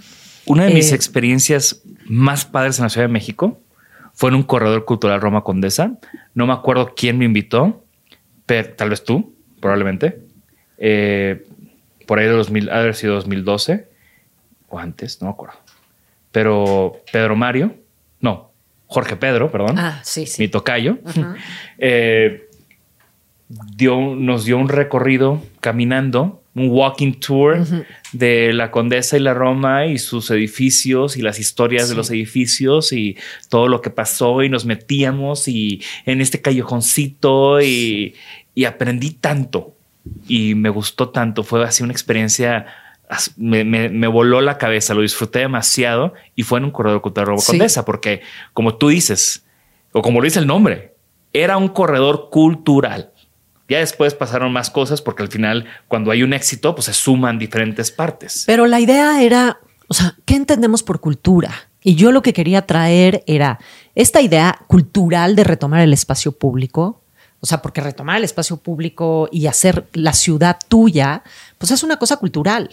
Una 0.47 0.65
de 0.65 0.75
mis 0.75 0.93
Eh, 0.93 0.95
experiencias 0.95 1.83
más 2.07 2.45
padres 2.45 2.79
en 2.79 2.85
la 2.85 2.89
Ciudad 2.91 3.07
de 3.07 3.13
México 3.13 3.61
fue 4.13 4.31
en 4.31 4.37
un 4.37 4.43
corredor 4.43 4.85
cultural 4.85 5.21
Roma 5.21 5.43
Condesa. 5.43 5.99
No 6.35 6.47
me 6.47 6.53
acuerdo 6.53 6.95
quién 6.95 7.19
me 7.19 7.25
invitó, 7.25 7.85
pero 8.47 8.75
tal 8.75 8.91
vez 8.91 9.03
tú, 9.05 9.35
probablemente. 9.61 10.21
Eh, 10.79 11.45
por 12.07 12.19
ahí 12.19 12.27
de 12.27 12.33
2000, 12.33 12.69
ha 12.71 12.75
de 12.75 12.81
haber 12.81 12.95
sido 12.95 13.15
2012 13.15 13.89
o 14.69 14.79
antes, 14.79 15.21
no 15.23 15.29
me 15.29 15.33
acuerdo. 15.33 15.57
Pero 16.33 17.01
Pedro 17.13 17.35
Mario, 17.37 17.75
no, 18.21 18.51
Jorge 18.87 19.17
Pedro, 19.17 19.51
perdón, 19.51 19.79
Ah, 19.79 20.01
sí, 20.05 20.27
sí. 20.27 20.43
mi 20.43 20.49
tocayo, 20.49 20.99
eh, 21.79 22.49
dio, 23.49 24.15
nos 24.17 24.45
dio 24.45 24.59
un 24.59 24.69
recorrido 24.69 25.43
caminando, 25.61 26.43
un 26.57 26.69
walking 26.71 27.15
tour 27.15 27.65
de 28.13 28.53
la 28.53 28.71
Condesa 28.71 29.17
y 29.17 29.21
la 29.21 29.35
Roma 29.35 29.87
y 29.87 29.99
sus 29.99 30.31
edificios 30.31 31.17
y 31.17 31.23
las 31.23 31.39
historias 31.41 31.89
de 31.89 31.97
los 31.97 32.11
edificios 32.11 32.93
y 32.93 33.17
todo 33.49 33.67
lo 33.69 33.81
que 33.81 33.91
pasó 33.91 34.43
y 34.43 34.49
nos 34.49 34.65
metíamos 34.65 35.49
y 35.49 35.83
en 36.07 36.21
este 36.21 36.41
callejoncito 36.41 37.61
y, 37.61 38.15
y 38.55 38.65
aprendí 38.67 39.11
tanto 39.11 39.75
y 40.29 40.55
me 40.55 40.69
gustó 40.69 41.09
tanto. 41.09 41.43
Fue 41.43 41.65
así 41.65 41.83
una 41.83 41.93
experiencia, 41.93 42.67
me, 43.37 43.65
me- 43.65 43.89
me 43.89 44.07
voló 44.07 44.41
la 44.41 44.57
cabeza, 44.59 44.95
lo 44.95 45.01
disfruté 45.03 45.41
demasiado 45.41 46.15
y 46.37 46.43
fue 46.45 46.59
en 46.59 46.67
un 46.67 46.71
corredor 46.71 47.01
cultural 47.01 47.27
Roma 47.29 47.41
Sí. 47.41 47.53
Condesa 47.53 47.85
porque 47.85 48.23
como 48.53 48.77
tú 48.77 48.89
dices, 48.89 49.45
o 49.93 50.03
como 50.03 50.21
lo 50.21 50.25
dice 50.25 50.39
el 50.39 50.47
nombre, 50.47 50.93
era 51.33 51.57
un 51.57 51.69
corredor 51.69 52.29
cultural. 52.31 53.11
Ya 53.69 53.79
después 53.79 54.15
pasaron 54.15 54.53
más 54.53 54.71
cosas 54.71 55.01
porque 55.01 55.23
al 55.23 55.29
final, 55.29 55.67
cuando 55.89 56.11
hay 56.11 56.23
un 56.23 56.33
éxito, 56.33 56.75
pues 56.75 56.87
se 56.87 56.93
suman 56.93 57.39
diferentes 57.39 57.91
partes. 57.91 58.45
Pero 58.47 58.67
la 58.67 58.81
idea 58.81 59.23
era, 59.23 59.59
o 59.89 59.95
sea, 59.95 60.15
¿qué 60.25 60.37
entendemos 60.37 60.83
por 60.83 61.01
cultura? 61.01 61.51
Y 61.83 61.95
yo 61.95 62.13
lo 62.13 62.23
que 62.23 62.33
quería 62.33 62.67
traer 62.67 63.23
era 63.27 63.59
esta 63.95 64.21
idea 64.21 64.59
cultural 64.67 65.37
de 65.37 65.45
retomar 65.45 65.81
el 65.81 65.93
espacio 65.93 66.33
público. 66.33 67.03
O 67.41 67.47
sea, 67.47 67.61
porque 67.61 67.83
retomar 67.83 68.17
el 68.17 68.25
espacio 68.25 68.57
público 68.57 69.29
y 69.31 69.47
hacer 69.47 69.87
la 69.93 70.15
ciudad 70.15 70.59
tuya, 70.69 71.23
pues 71.59 71.71
es 71.71 71.83
una 71.83 71.99
cosa 71.99 72.17
cultural. 72.17 72.71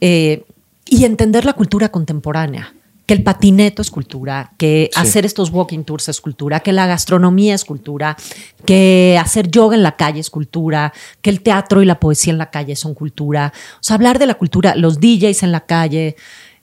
Eh, 0.00 0.44
y 0.84 1.04
entender 1.04 1.44
la 1.44 1.52
cultura 1.52 1.90
contemporánea, 1.90 2.72
que 3.08 3.14
el 3.14 3.22
patineto 3.22 3.80
es 3.80 3.90
cultura, 3.90 4.52
que 4.58 4.90
Sí. 4.92 5.00
hacer 5.00 5.24
estos 5.24 5.48
walking 5.48 5.82
tours 5.84 6.10
es 6.10 6.20
cultura, 6.20 6.60
que 6.60 6.74
la 6.74 6.86
gastronomía 6.86 7.54
es 7.54 7.64
cultura, 7.64 8.18
que 8.66 9.18
hacer 9.18 9.50
yoga 9.50 9.74
en 9.74 9.82
la 9.82 9.96
calle 9.96 10.20
es 10.20 10.28
cultura, 10.28 10.92
que 11.22 11.30
el 11.30 11.40
teatro 11.40 11.80
y 11.82 11.86
la 11.86 11.98
poesía 12.00 12.32
en 12.34 12.38
la 12.38 12.50
calle 12.50 12.76
son 12.76 12.92
cultura. 12.92 13.50
O 13.76 13.82
sea, 13.82 13.96
hablar 13.96 14.18
de 14.18 14.26
la 14.26 14.34
cultura, 14.34 14.74
los 14.76 15.00
DJs 15.00 15.42
en 15.42 15.52
la 15.52 15.64
calle, 15.64 16.16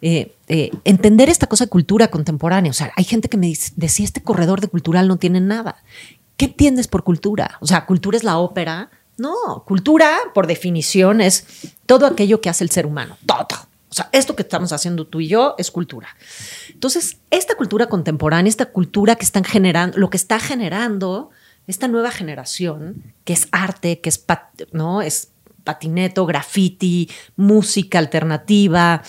eh, 0.04 0.36
eh, 0.48 0.70
entender 0.84 1.30
esta 1.30 1.48
cosa 1.48 1.66
de 1.66 1.70
cultura 1.72 2.10
contemporánea. 2.10 2.70
O 2.70 2.76
sea, 2.76 2.92
hay 2.96 3.06
gente 3.06 3.28
que 3.28 3.38
me 3.38 3.48
dice, 3.48 3.74
decía, 3.76 4.06
este 4.06 4.22
corredor 4.22 4.62
de 4.62 4.68
cultural 4.68 5.08
no 5.08 5.18
tiene 5.18 5.42
nada. 5.42 5.78
¿Qué 6.38 6.46
entiendes 6.46 6.88
por 6.88 7.04
cultura? 7.04 7.58
O 7.60 7.66
sea, 7.66 7.88
cultura 7.88 8.18
es 8.18 8.24
la 8.24 8.38
ópera. 8.38 8.92
No, 9.18 9.64
cultura, 9.66 10.16
por 10.36 10.46
definición, 10.46 11.22
es 11.22 11.48
todo 11.88 12.06
aquello 12.06 12.40
que 12.40 12.50
hace 12.50 12.64
el 12.64 12.70
ser 12.70 12.86
humano. 12.86 13.18
Todo. 13.26 13.48
O 13.96 13.98
sea, 13.98 14.10
esto 14.12 14.36
que 14.36 14.42
estamos 14.42 14.74
haciendo 14.74 15.08
tú 15.08 15.22
y 15.22 15.30
yo 15.30 15.56
es 15.58 15.72
cultura. 15.72 16.10
Entonces, 16.68 17.20
esta 17.32 17.56
cultura 17.56 17.88
contemporánea, 17.88 18.50
esta 18.50 18.66
cultura 18.66 19.16
que 19.16 19.24
están 19.24 19.46
generando, 19.46 19.98
lo 19.98 20.10
que 20.10 20.18
está 20.18 20.38
generando 20.38 21.30
esta 21.66 21.88
nueva 21.88 22.12
generación, 22.12 23.14
que 23.24 23.32
es 23.32 23.48
arte, 23.54 24.02
que 24.02 24.10
es, 24.10 24.22
¿no? 24.74 25.02
es 25.02 25.30
patineto, 25.64 26.26
graffiti, 26.26 27.10
música 27.38 27.98
alternativa, 27.98 29.02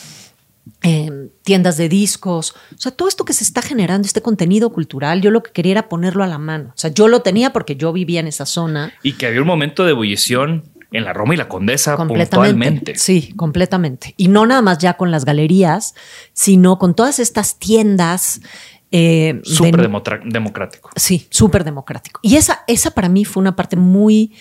eh, 0.82 1.30
tiendas 1.42 1.78
de 1.78 1.88
discos, 1.88 2.54
o 2.72 2.78
sea, 2.78 2.92
todo 2.92 3.08
esto 3.08 3.24
que 3.24 3.32
se 3.32 3.42
está 3.42 3.62
generando, 3.62 4.06
este 4.06 4.22
contenido 4.22 4.70
cultural, 4.70 5.20
yo 5.20 5.32
lo 5.32 5.42
que 5.42 5.50
quería 5.50 5.72
era 5.72 5.88
ponerlo 5.88 6.22
a 6.22 6.28
la 6.28 6.38
mano. 6.38 6.68
O 6.68 6.78
sea, 6.78 6.92
yo 6.92 7.08
lo 7.08 7.22
tenía 7.22 7.52
porque 7.52 7.74
yo 7.74 7.92
vivía 7.92 8.20
en 8.20 8.28
esa 8.28 8.46
zona. 8.46 8.92
Y 9.02 9.14
que 9.14 9.26
había 9.26 9.40
un 9.40 9.48
momento 9.48 9.84
de 9.84 9.90
ebullición 9.90 10.62
en 10.92 11.04
la 11.04 11.12
Roma 11.12 11.34
y 11.34 11.36
la 11.36 11.48
Condesa 11.48 11.96
Completamente. 11.96 12.36
puntualmente. 12.36 12.94
Sí, 12.96 13.32
completamente. 13.36 14.14
Y 14.16 14.28
no 14.28 14.46
nada 14.46 14.62
más 14.62 14.78
ya 14.78 14.94
con 14.94 15.10
las 15.10 15.24
galerías, 15.24 15.94
sino 16.32 16.78
con 16.78 16.94
todas 16.94 17.18
estas 17.18 17.58
tiendas. 17.58 18.40
eh, 18.92 19.40
Súper 19.44 19.82
democrático. 20.30 20.90
Sí, 20.96 21.26
súper 21.30 21.64
democrático. 21.64 22.20
Y 22.22 22.36
esa, 22.36 22.62
esa 22.68 22.92
para 22.92 23.08
mí 23.08 23.24
fue 23.24 23.40
una 23.40 23.56
parte 23.56 23.76
muy... 23.76 24.34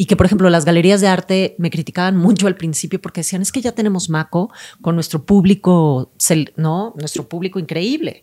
Y 0.00 0.06
que, 0.06 0.14
por 0.14 0.26
ejemplo, 0.26 0.48
las 0.48 0.64
galerías 0.64 1.00
de 1.00 1.08
arte 1.08 1.56
me 1.58 1.70
criticaban 1.70 2.16
mucho 2.16 2.46
al 2.46 2.54
principio 2.54 3.00
porque 3.00 3.22
decían, 3.22 3.42
es 3.42 3.50
que 3.50 3.60
ya 3.60 3.72
tenemos 3.72 4.08
Maco 4.08 4.52
con 4.80 4.94
nuestro 4.94 5.24
público, 5.26 6.12
¿no? 6.54 6.94
Nuestro 6.96 7.28
público 7.28 7.58
increíble. 7.58 8.22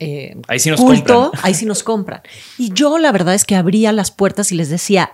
Eh, 0.00 0.36
Ahí 0.48 0.58
sí 0.58 0.70
nos 0.70 0.80
culto, 0.80 1.30
compran. 1.30 1.40
ahí 1.44 1.54
sí 1.54 1.64
nos 1.66 1.84
compran. 1.84 2.22
Y 2.58 2.72
yo 2.72 2.98
la 2.98 3.12
verdad 3.12 3.34
es 3.34 3.44
que 3.44 3.54
abría 3.54 3.92
las 3.92 4.10
puertas 4.10 4.50
y 4.50 4.56
les 4.56 4.68
decía, 4.70 5.12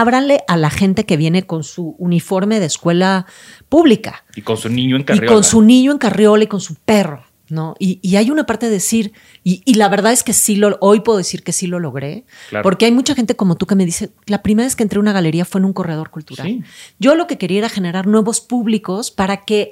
ábranle 0.00 0.40
a 0.48 0.56
la 0.56 0.70
gente 0.70 1.04
que 1.04 1.16
viene 1.16 1.44
con 1.46 1.64
su 1.64 1.94
uniforme 1.98 2.60
de 2.60 2.66
escuela 2.66 3.26
pública 3.68 4.24
Y 4.34 4.42
con 4.42 4.56
su 4.56 4.68
niño 4.68 4.96
en 4.96 5.02
y 5.02 5.04
carriola. 5.04 5.32
con 5.32 5.44
su 5.44 5.62
niño 5.62 5.92
en 5.92 5.98
carriola 5.98 6.44
y 6.44 6.46
con 6.46 6.60
su 6.60 6.74
perro, 6.76 7.24
¿no? 7.48 7.74
Y, 7.78 7.98
y 8.02 8.16
hay 8.16 8.30
una 8.30 8.46
parte 8.46 8.66
de 8.66 8.72
decir, 8.72 9.12
y, 9.44 9.60
y 9.64 9.74
la 9.74 9.88
verdad 9.88 10.12
es 10.12 10.22
que 10.22 10.32
sí 10.32 10.56
lo, 10.56 10.78
hoy 10.80 11.00
puedo 11.00 11.18
decir 11.18 11.42
que 11.42 11.52
sí 11.52 11.66
lo 11.66 11.78
logré, 11.78 12.24
Claro. 12.50 12.62
porque 12.62 12.86
hay 12.86 12.92
mucha 12.92 13.14
gente 13.14 13.36
como 13.36 13.56
tú 13.56 13.66
que 13.66 13.74
me 13.74 13.84
dice, 13.84 14.10
la 14.26 14.42
primera 14.42 14.66
vez 14.66 14.76
que 14.76 14.82
entré 14.82 14.96
a 14.98 15.00
una 15.00 15.12
galería 15.12 15.44
fue 15.44 15.58
en 15.60 15.66
un 15.66 15.72
corredor 15.72 16.10
cultural. 16.10 16.46
Sí. 16.46 16.62
Yo 16.98 17.14
lo 17.14 17.26
que 17.26 17.36
quería 17.38 17.58
era 17.58 17.68
generar 17.68 18.06
nuevos 18.06 18.40
públicos 18.40 19.10
para 19.10 19.44
que 19.44 19.70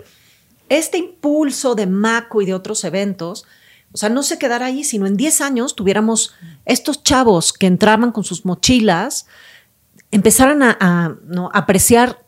este 0.69 0.99
impulso 0.99 1.75
de 1.75 1.87
Maco 1.87 2.43
y 2.43 2.47
de 2.47 2.55
otros 2.55 2.85
eventos, 2.85 3.45
o 3.93 3.97
sea, 3.97 4.09
no 4.09 4.23
se 4.23 4.39
quedara 4.39 4.67
ahí, 4.67 4.85
sino 4.85 5.07
en 5.07 5.17
10 5.17 5.41
años 5.41 5.75
tuviéramos 5.75 6.35
estos 6.65 7.03
chavos 7.03 7.53
que 7.53 7.67
entraban 7.67 8.13
con 8.13 8.23
sus 8.23 8.45
mochilas, 8.45 9.27
empezaran 10.11 10.63
a, 10.63 10.77
a, 10.81 11.15
¿no? 11.27 11.51
a 11.53 11.59
apreciar 11.59 12.23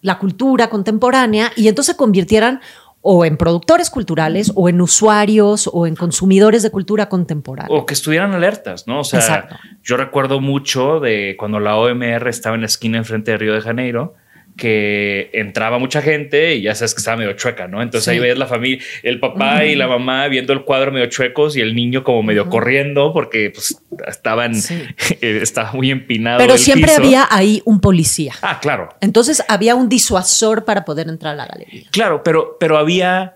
la 0.00 0.18
cultura 0.18 0.68
contemporánea 0.68 1.52
y 1.56 1.68
entonces 1.68 1.94
se 1.94 1.96
convirtieran 1.96 2.60
o 3.06 3.26
en 3.26 3.36
productores 3.36 3.90
culturales 3.90 4.50
o 4.54 4.70
en 4.70 4.80
usuarios 4.80 5.68
o 5.70 5.86
en 5.86 5.94
consumidores 5.94 6.62
de 6.62 6.70
cultura 6.70 7.10
contemporánea. 7.10 7.76
O 7.76 7.84
que 7.84 7.92
estuvieran 7.92 8.32
alertas, 8.32 8.86
¿no? 8.86 9.00
O 9.00 9.04
sea, 9.04 9.20
Exacto. 9.20 9.56
yo 9.82 9.98
recuerdo 9.98 10.40
mucho 10.40 11.00
de 11.00 11.36
cuando 11.38 11.60
la 11.60 11.76
OMR 11.76 12.28
estaba 12.28 12.54
en 12.54 12.62
la 12.62 12.66
esquina 12.66 12.96
enfrente 12.96 13.32
de 13.32 13.36
Río 13.36 13.52
de 13.52 13.60
Janeiro, 13.60 14.14
que 14.56 15.30
entraba 15.32 15.78
mucha 15.80 16.00
gente 16.00 16.54
y 16.54 16.62
ya 16.62 16.76
sabes 16.76 16.94
que 16.94 16.98
estaba 17.00 17.16
medio 17.16 17.32
chueca, 17.32 17.66
¿no? 17.66 17.82
Entonces 17.82 18.04
Sí. 18.04 18.10
ahí 18.12 18.18
veías 18.20 18.38
la 18.38 18.46
familia, 18.46 18.78
el 19.02 19.18
papá 19.18 19.64
y 19.64 19.74
la 19.74 19.88
mamá 19.88 20.28
viendo 20.28 20.52
el 20.52 20.62
cuadro 20.62 20.92
medio 20.92 21.06
chuecos 21.06 21.56
y 21.56 21.60
el 21.60 21.74
niño 21.74 22.04
como 22.04 22.22
medio 22.22 22.48
corriendo 22.48 23.12
porque 23.12 23.50
pues 23.50 23.76
estaban, 24.06 24.54
Sí. 24.54 24.80
estaba 25.20 25.72
muy 25.72 25.90
empinado. 25.90 26.38
Pero 26.38 26.56
siempre 26.56 26.86
piso. 26.92 27.02
había 27.02 27.26
ahí 27.30 27.62
un 27.64 27.80
policía. 27.80 28.34
Ah, 28.42 28.60
claro. 28.60 28.90
Entonces 29.00 29.42
había 29.48 29.74
un 29.74 29.88
disuasor 29.88 30.64
para 30.64 30.84
poder 30.84 31.08
entrar 31.08 31.32
a 31.34 31.36
la 31.36 31.46
galería. 31.46 31.88
Claro, 31.90 32.22
pero, 32.22 32.56
pero 32.60 32.78
había, 32.78 33.34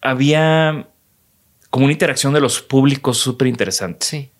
había 0.00 0.86
como 1.70 1.86
una 1.86 1.92
interacción 1.92 2.32
de 2.34 2.40
los 2.40 2.60
públicos 2.60 3.18
súper 3.18 3.48
interesante. 3.48 4.04
Sí. 4.06 4.30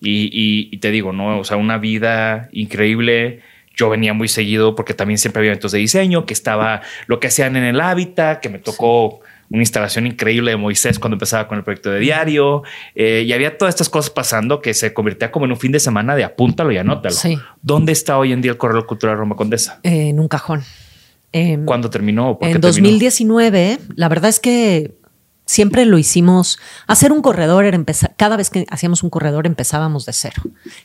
Y, 0.00 0.24
y- 0.32 0.68
y 0.70 0.78
te 0.78 0.90
digo, 0.90 1.12
¿no? 1.12 1.38
O 1.38 1.44
sea, 1.44 1.56
una 1.56 1.78
vida 1.78 2.48
increíble. 2.52 3.40
Yo 3.76 3.88
venía 3.90 4.14
muy 4.14 4.28
seguido 4.28 4.74
porque 4.74 4.94
también 4.94 5.18
siempre 5.18 5.40
había 5.40 5.50
eventos 5.50 5.72
de 5.72 5.78
diseño, 5.78 6.26
que 6.26 6.34
estaba 6.34 6.82
lo 7.06 7.20
que 7.20 7.28
hacían 7.28 7.56
en 7.56 7.64
el 7.64 7.80
hábitat, 7.80 8.40
que 8.40 8.48
me 8.48 8.58
tocó 8.58 9.20
una 9.50 9.62
instalación 9.62 10.06
increíble 10.06 10.52
de 10.52 10.56
Moisés 10.56 10.98
cuando 10.98 11.14
empezaba 11.14 11.46
con 11.48 11.58
el 11.58 11.64
proyecto 11.64 11.90
de 11.90 12.00
diario. 12.00 12.62
eh, 12.94 13.24
y 13.26 13.32
había 13.32 13.56
todas 13.58 13.74
estas 13.74 13.88
cosas 13.88 14.10
pasando 14.10 14.60
que 14.60 14.74
se 14.74 14.92
convertía 14.92 15.30
como 15.30 15.44
en 15.44 15.52
un 15.52 15.58
fin 15.58 15.72
de 15.72 15.80
semana 15.80 16.16
de 16.16 16.24
apúntalo 16.24 16.72
y 16.72 16.78
anótalo. 16.78 17.14
Sí. 17.14 17.38
¿Dónde 17.62 17.92
está 17.92 18.18
hoy 18.18 18.32
en 18.32 18.40
día 18.40 18.52
el 18.52 18.58
Corredor 18.58 18.86
Cultural 18.86 19.16
Roma 19.16 19.36
Condesa? 19.36 19.80
Eh, 19.82 20.08
en 20.08 20.20
un 20.20 20.28
cajón. 20.28 20.62
Em, 21.32 21.64
¿Cuándo 21.64 21.90
terminó? 21.90 22.38
qué 22.40 22.46
en 22.46 22.52
terminó? 22.52 22.68
2019, 22.68 23.78
la 23.96 24.08
verdad 24.08 24.30
es 24.30 24.40
que 24.40 24.94
siempre 25.46 25.84
lo 25.84 25.98
hicimos. 25.98 26.58
Hacer 26.86 27.12
un 27.12 27.22
corredor 27.22 27.64
era 27.64 27.76
empezar. 27.76 28.14
Cada 28.16 28.36
vez 28.36 28.50
que 28.50 28.66
hacíamos 28.70 29.02
un 29.02 29.10
corredor 29.10 29.46
empezábamos 29.46 30.06
de 30.06 30.12
cero, 30.12 30.42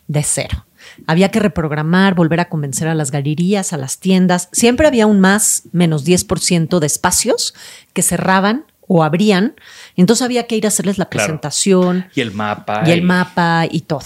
de 0.08 0.24
cero. 0.24 0.65
Había 1.08 1.29
que 1.29 1.39
reprogramar, 1.39 2.15
volver 2.15 2.39
a 2.39 2.50
convencer 2.50 2.88
a 2.88 2.96
las 2.96 3.12
galerías, 3.12 3.74
a 3.74 3.77
las 3.77 4.00
tiendas. 4.00 4.50
Siempre 4.51 4.88
había 4.88 5.08
un 5.08 5.19
más 5.19 5.63
menos 5.72 6.05
10% 6.05 6.79
de 6.79 6.88
espacios 6.88 7.53
que 7.93 8.01
cerraban 8.01 8.65
o 8.88 9.03
abrían. 9.03 9.55
Entonces 9.96 10.24
había 10.24 10.48
que 10.48 10.55
ir 10.58 10.65
a 10.65 10.69
hacerles 10.69 10.98
la 10.98 11.05
Claro. 11.05 11.25
presentación 11.27 12.05
Y 12.15 12.22
el 12.22 12.31
mapa. 12.31 12.84
y 12.86 12.91
el 12.91 13.01
mapa 13.03 13.65
y 13.69 13.81
todo. 13.81 14.03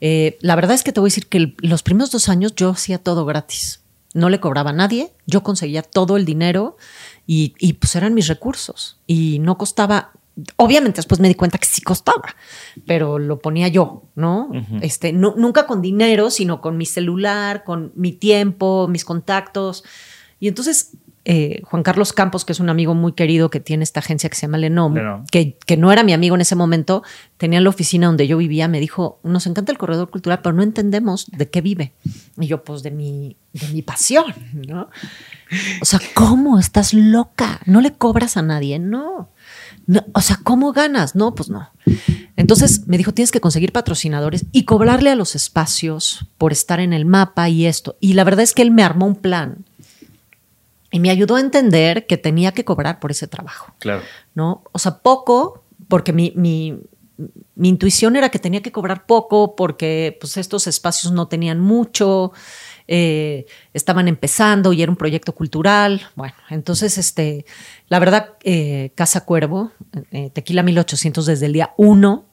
Eh, 0.00 0.36
la 0.40 0.54
verdad 0.56 0.74
es 0.74 0.82
que 0.82 0.92
te 0.92 1.00
voy 1.00 1.08
a 1.08 1.10
decir 1.10 1.26
que 1.26 1.38
el- 1.38 1.54
los 1.60 1.82
primeros 1.82 2.10
dos 2.10 2.28
años 2.28 2.54
yo 2.54 2.70
hacía 2.70 2.98
todo 2.98 3.24
gratis. 3.24 3.80
No 4.14 4.28
le 4.30 4.40
cobraba 4.40 4.70
a 4.70 4.72
nadie, 4.72 5.12
yo 5.26 5.42
conseguía 5.42 5.82
todo 5.82 6.16
el 6.16 6.24
dinero 6.24 6.76
y, 7.26 7.54
y, 7.58 7.74
pues 7.74 7.94
eran 7.96 8.14
mis 8.14 8.28
recursos. 8.28 8.96
Y 9.06 9.38
no 9.40 9.58
costaba 9.58 10.12
Obviamente 10.56 10.96
después 10.96 11.20
me 11.20 11.28
di 11.28 11.34
cuenta 11.34 11.58
que 11.58 11.66
sí 11.66 11.80
costaba, 11.80 12.34
pero 12.86 13.18
lo 13.18 13.38
ponía 13.38 13.68
yo, 13.68 14.04
¿no? 14.14 14.50
este, 14.82 15.12
nunca 15.12 15.66
con 15.66 15.80
dinero, 15.80 16.30
sino 16.30 16.60
con 16.60 16.76
mi 16.76 16.84
celular, 16.84 17.64
con 17.64 17.92
mi 17.94 18.12
tiempo, 18.12 18.86
mis 18.88 19.04
contactos. 19.04 19.82
Y 20.38 20.48
entonces 20.48 20.98
eh, 21.28 21.60
Juan 21.64 21.82
Carlos 21.82 22.12
Campos, 22.12 22.44
que 22.44 22.52
es 22.52 22.60
un 22.60 22.68
amigo 22.68 22.94
muy 22.94 23.12
querido 23.14 23.50
que 23.50 23.58
tiene 23.58 23.82
esta 23.82 23.98
agencia 23.98 24.30
que 24.30 24.36
se 24.36 24.42
llama 24.42 24.58
Lenom, 24.58 25.24
Que, 25.32 25.58
que, 25.66 25.76
no 25.76 25.90
era 25.90 26.04
mi 26.04 26.12
amigo 26.12 26.36
en 26.36 26.40
ese 26.40 26.54
momento, 26.54 27.02
tenía 27.36 27.60
la 27.60 27.68
oficina 27.68 28.06
donde 28.06 28.28
yo 28.28 28.36
vivía, 28.36 28.68
me 28.68 28.78
dijo, 28.78 29.18
nos 29.24 29.48
encanta 29.48 29.72
el 29.72 29.78
corredor 29.78 30.08
cultural, 30.08 30.38
pero 30.40 30.52
no 30.52 30.62
entendemos 30.62 31.26
de 31.32 31.50
qué 31.50 31.62
vive. 31.62 31.94
Y 32.38 32.46
yo, 32.46 32.62
pues 32.62 32.84
de 32.84 32.92
mi, 32.92 33.36
de 33.52 33.66
mi 33.68 33.82
pasión, 33.82 34.26
¿no? 34.52 34.88
O 35.82 35.84
sea, 35.84 35.98
¿cómo? 36.14 36.60
Estás 36.60 36.94
loca, 36.94 37.60
no 37.66 37.80
le 37.80 37.92
cobras 37.92 38.36
a 38.36 38.42
nadie, 38.42 38.78
no 38.78 39.30
o 40.12 40.20
sea, 40.20 40.40
¿cómo 40.42 40.72
ganas? 40.72 41.14
No, 41.14 41.34
pues 41.34 41.48
no. 41.48 41.70
Entonces 42.36 42.86
me 42.86 42.98
dijo, 42.98 43.12
tienes 43.12 43.30
que 43.30 43.40
conseguir 43.40 43.72
patrocinadores 43.72 44.44
y 44.52 44.64
cobrarle 44.64 45.10
a 45.10 45.16
los 45.16 45.34
espacios 45.34 46.26
por 46.38 46.52
estar 46.52 46.80
en 46.80 46.92
el 46.92 47.06
mapa 47.06 47.48
y 47.48 47.66
esto. 47.66 47.96
Y 48.00 48.14
la 48.14 48.24
verdad 48.24 48.42
es 48.42 48.52
que 48.52 48.62
él 48.62 48.70
me 48.70 48.82
armó 48.82 49.06
un 49.06 49.16
plan 49.16 49.64
y 50.90 51.00
me 51.00 51.10
ayudó 51.10 51.36
a 51.36 51.40
entender 51.40 52.06
que 52.06 52.16
tenía 52.16 52.52
que 52.52 52.64
cobrar 52.64 53.00
por 53.00 53.10
ese 53.10 53.26
trabajo. 53.26 53.74
Claro. 53.78 54.02
¿No? 54.34 54.62
O 54.72 54.78
sea, 54.78 54.98
poco, 54.98 55.62
porque 55.88 56.12
mi, 56.12 56.32
mi, 56.36 56.78
mi 57.54 57.68
intuición 57.68 58.16
era 58.16 58.28
que 58.28 58.38
tenía 58.38 58.62
que 58.62 58.72
cobrar 58.72 59.06
poco 59.06 59.56
porque 59.56 60.16
pues, 60.20 60.36
estos 60.36 60.66
espacios 60.66 61.12
no 61.12 61.28
tenían 61.28 61.60
mucho. 61.60 62.32
Eh, 62.88 63.46
estaban 63.74 64.06
empezando 64.06 64.72
y 64.72 64.82
era 64.82 64.90
un 64.90 64.96
proyecto 64.96 65.34
cultural. 65.34 66.02
Bueno, 66.14 66.34
entonces, 66.50 66.98
este, 66.98 67.44
la 67.88 67.98
verdad, 67.98 68.34
eh, 68.44 68.92
Casa 68.94 69.24
Cuervo, 69.24 69.72
eh, 70.12 70.30
Tequila 70.32 70.62
1800 70.62 71.26
desde 71.26 71.46
el 71.46 71.52
día 71.52 71.72
1, 71.76 72.24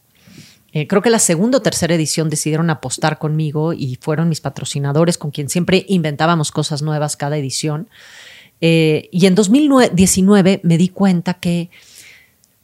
creo 0.88 1.04
que 1.04 1.12
la 1.12 1.20
segunda 1.20 1.60
o 1.60 1.62
tercera 1.62 1.94
edición 1.94 2.32
decidieron 2.32 2.72
apostar 2.72 3.20
conmigo 3.20 3.74
y 3.74 4.00
fueron 4.02 4.28
mis 4.28 4.42
patrocinadores 4.42 5.20
con 5.20 5.30
quien 5.30 5.48
siempre 5.48 5.86
inventábamos 5.88 6.52
cosas 6.52 6.82
nuevas 6.82 7.16
cada 7.16 7.38
edición. 7.38 7.90
y 8.60 9.26
en 9.28 9.36
2019 9.36 10.62
me 10.64 10.80
di 10.80 10.90
cuenta 10.90 11.36
que 11.36 11.70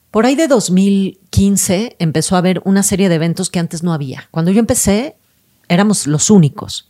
por 0.10 0.26
ahí 0.26 0.34
de 0.34 0.48
2015 0.48 1.98
empezó 2.00 2.34
a 2.34 2.40
haber 2.40 2.64
una 2.66 2.82
serie 2.82 3.10
de 3.10 3.16
eventos 3.16 3.52
que 3.52 3.60
antes 3.60 3.84
no 3.84 3.94
había. 3.94 4.28
Cuando 4.32 4.50
yo 4.50 4.60
empecé, 4.60 5.16
éramos 5.70 6.08
los 6.08 6.30
únicos. 6.30 6.90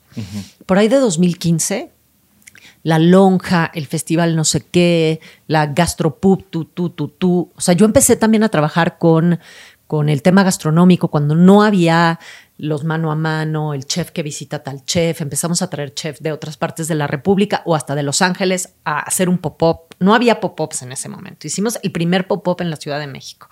Por 0.65 0.77
ahí 0.77 0.87
de 0.87 0.97
2015, 0.97 1.91
la 2.83 2.99
lonja, 2.99 3.71
el 3.73 3.85
festival 3.85 4.35
no 4.35 4.43
sé 4.43 4.61
qué, 4.61 5.21
la 5.47 5.67
gastropub, 5.67 6.43
tu, 6.49 6.65
tu, 6.65 6.89
tu, 6.89 7.09
tu. 7.09 7.51
O 7.55 7.61
sea, 7.61 7.73
yo 7.73 7.85
empecé 7.85 8.15
también 8.15 8.43
a 8.43 8.49
trabajar 8.49 8.97
con, 8.97 9.39
con 9.87 10.09
el 10.09 10.21
tema 10.21 10.43
gastronómico 10.43 11.09
cuando 11.09 11.35
no 11.35 11.63
había 11.63 12.19
los 12.57 12.83
mano 12.83 13.11
a 13.11 13.15
mano, 13.15 13.73
el 13.73 13.85
chef 13.85 14.11
que 14.11 14.23
visita 14.23 14.63
tal 14.63 14.83
chef. 14.83 15.21
Empezamos 15.21 15.61
a 15.61 15.69
traer 15.69 15.93
chefs 15.93 16.21
de 16.21 16.33
otras 16.33 16.57
partes 16.57 16.87
de 16.87 16.95
la 16.95 17.07
República 17.07 17.61
o 17.65 17.75
hasta 17.75 17.95
de 17.95 18.03
Los 18.03 18.21
Ángeles 18.21 18.73
a 18.83 18.99
hacer 18.99 19.29
un 19.29 19.37
pop-up. 19.37 19.95
No 19.99 20.13
había 20.13 20.41
pop-ups 20.41 20.81
en 20.81 20.91
ese 20.91 21.07
momento. 21.07 21.47
Hicimos 21.47 21.79
el 21.83 21.91
primer 21.91 22.27
pop-up 22.27 22.57
en 22.59 22.69
la 22.69 22.75
Ciudad 22.75 22.99
de 22.99 23.07
México. 23.07 23.47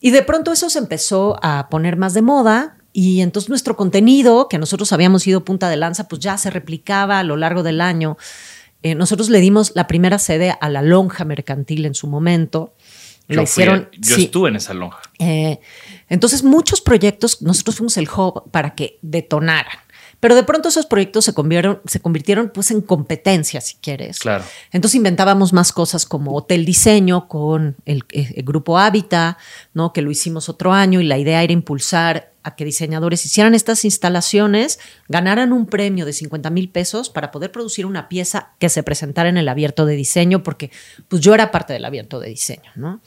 Y 0.00 0.10
de 0.10 0.22
pronto 0.22 0.52
eso 0.52 0.68
se 0.68 0.78
empezó 0.78 1.38
a 1.42 1.68
poner 1.70 1.96
más 1.96 2.14
de 2.14 2.22
moda 2.22 2.76
y 3.00 3.20
entonces 3.20 3.48
nuestro 3.48 3.76
contenido, 3.76 4.48
que 4.48 4.58
nosotros 4.58 4.92
habíamos 4.92 5.24
ido 5.24 5.44
punta 5.44 5.70
de 5.70 5.76
lanza, 5.76 6.08
pues 6.08 6.20
ya 6.20 6.36
se 6.36 6.50
replicaba 6.50 7.20
a 7.20 7.22
lo 7.22 7.36
largo 7.36 7.62
del 7.62 7.80
año. 7.80 8.16
Eh, 8.82 8.96
nosotros 8.96 9.30
le 9.30 9.38
dimos 9.38 9.70
la 9.76 9.86
primera 9.86 10.18
sede 10.18 10.56
a 10.60 10.68
la 10.68 10.82
lonja 10.82 11.24
mercantil 11.24 11.86
en 11.86 11.94
su 11.94 12.08
momento. 12.08 12.74
Yo, 13.28 13.40
hicieron, 13.40 13.88
yo 13.96 14.16
estuve 14.16 14.48
en 14.48 14.56
esa 14.56 14.74
lonja. 14.74 15.00
Eh, 15.20 15.60
entonces, 16.08 16.42
muchos 16.42 16.80
proyectos, 16.80 17.40
nosotros 17.40 17.76
fuimos 17.76 17.96
el 17.98 18.08
hub 18.08 18.50
para 18.50 18.74
que 18.74 18.98
detonaran. 19.00 19.78
Pero 20.18 20.34
de 20.34 20.42
pronto 20.42 20.68
esos 20.68 20.86
proyectos 20.86 21.24
se 21.24 21.32
convirtieron, 21.34 21.80
se 21.86 22.00
convirtieron 22.00 22.50
pues 22.52 22.72
en 22.72 22.80
competencia, 22.80 23.60
si 23.60 23.76
quieres. 23.76 24.18
Claro. 24.18 24.42
Entonces 24.72 24.96
inventábamos 24.96 25.52
más 25.52 25.70
cosas 25.70 26.04
como 26.04 26.34
hotel 26.34 26.64
diseño 26.64 27.28
con 27.28 27.76
el, 27.84 28.02
el 28.10 28.42
grupo 28.42 28.76
Hábitat, 28.76 29.38
¿no? 29.72 29.92
Que 29.92 30.02
lo 30.02 30.10
hicimos 30.10 30.48
otro 30.48 30.72
año 30.72 31.00
y 31.00 31.04
la 31.04 31.18
idea 31.18 31.44
era 31.44 31.52
impulsar 31.52 32.32
a 32.48 32.56
que 32.56 32.64
diseñadores 32.64 33.24
hicieran 33.24 33.54
estas 33.54 33.84
instalaciones, 33.84 34.78
ganaran 35.08 35.52
un 35.52 35.66
premio 35.66 36.06
de 36.06 36.12
50 36.12 36.50
mil 36.50 36.70
pesos 36.70 37.10
para 37.10 37.30
poder 37.30 37.52
producir 37.52 37.86
una 37.86 38.08
pieza 38.08 38.52
que 38.58 38.68
se 38.68 38.82
presentara 38.82 39.28
en 39.28 39.36
el 39.36 39.48
abierto 39.48 39.86
de 39.86 39.96
diseño, 39.96 40.42
porque 40.42 40.70
pues 41.08 41.22
yo 41.22 41.34
era 41.34 41.50
parte 41.50 41.72
del 41.72 41.84
abierto 41.84 42.20
de 42.20 42.28
diseño, 42.28 42.70
¿no? 42.74 43.00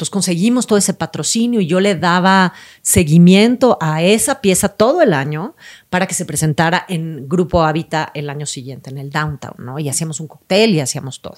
Entonces 0.00 0.12
conseguimos 0.12 0.66
todo 0.66 0.78
ese 0.78 0.94
patrocinio 0.94 1.60
y 1.60 1.66
yo 1.66 1.78
le 1.78 1.94
daba 1.94 2.54
seguimiento 2.80 3.76
a 3.82 4.02
esa 4.02 4.40
pieza 4.40 4.70
todo 4.70 5.02
el 5.02 5.12
año 5.12 5.56
para 5.90 6.06
que 6.06 6.14
se 6.14 6.24
presentara 6.24 6.86
en 6.88 7.28
Grupo 7.28 7.62
Hábitat 7.64 8.08
el 8.14 8.30
año 8.30 8.46
siguiente, 8.46 8.88
en 8.88 8.96
el 8.96 9.10
downtown, 9.10 9.56
¿no? 9.58 9.78
Y 9.78 9.90
hacíamos 9.90 10.18
un 10.18 10.26
cóctel 10.26 10.74
y 10.74 10.80
hacíamos 10.80 11.20
todo. 11.20 11.36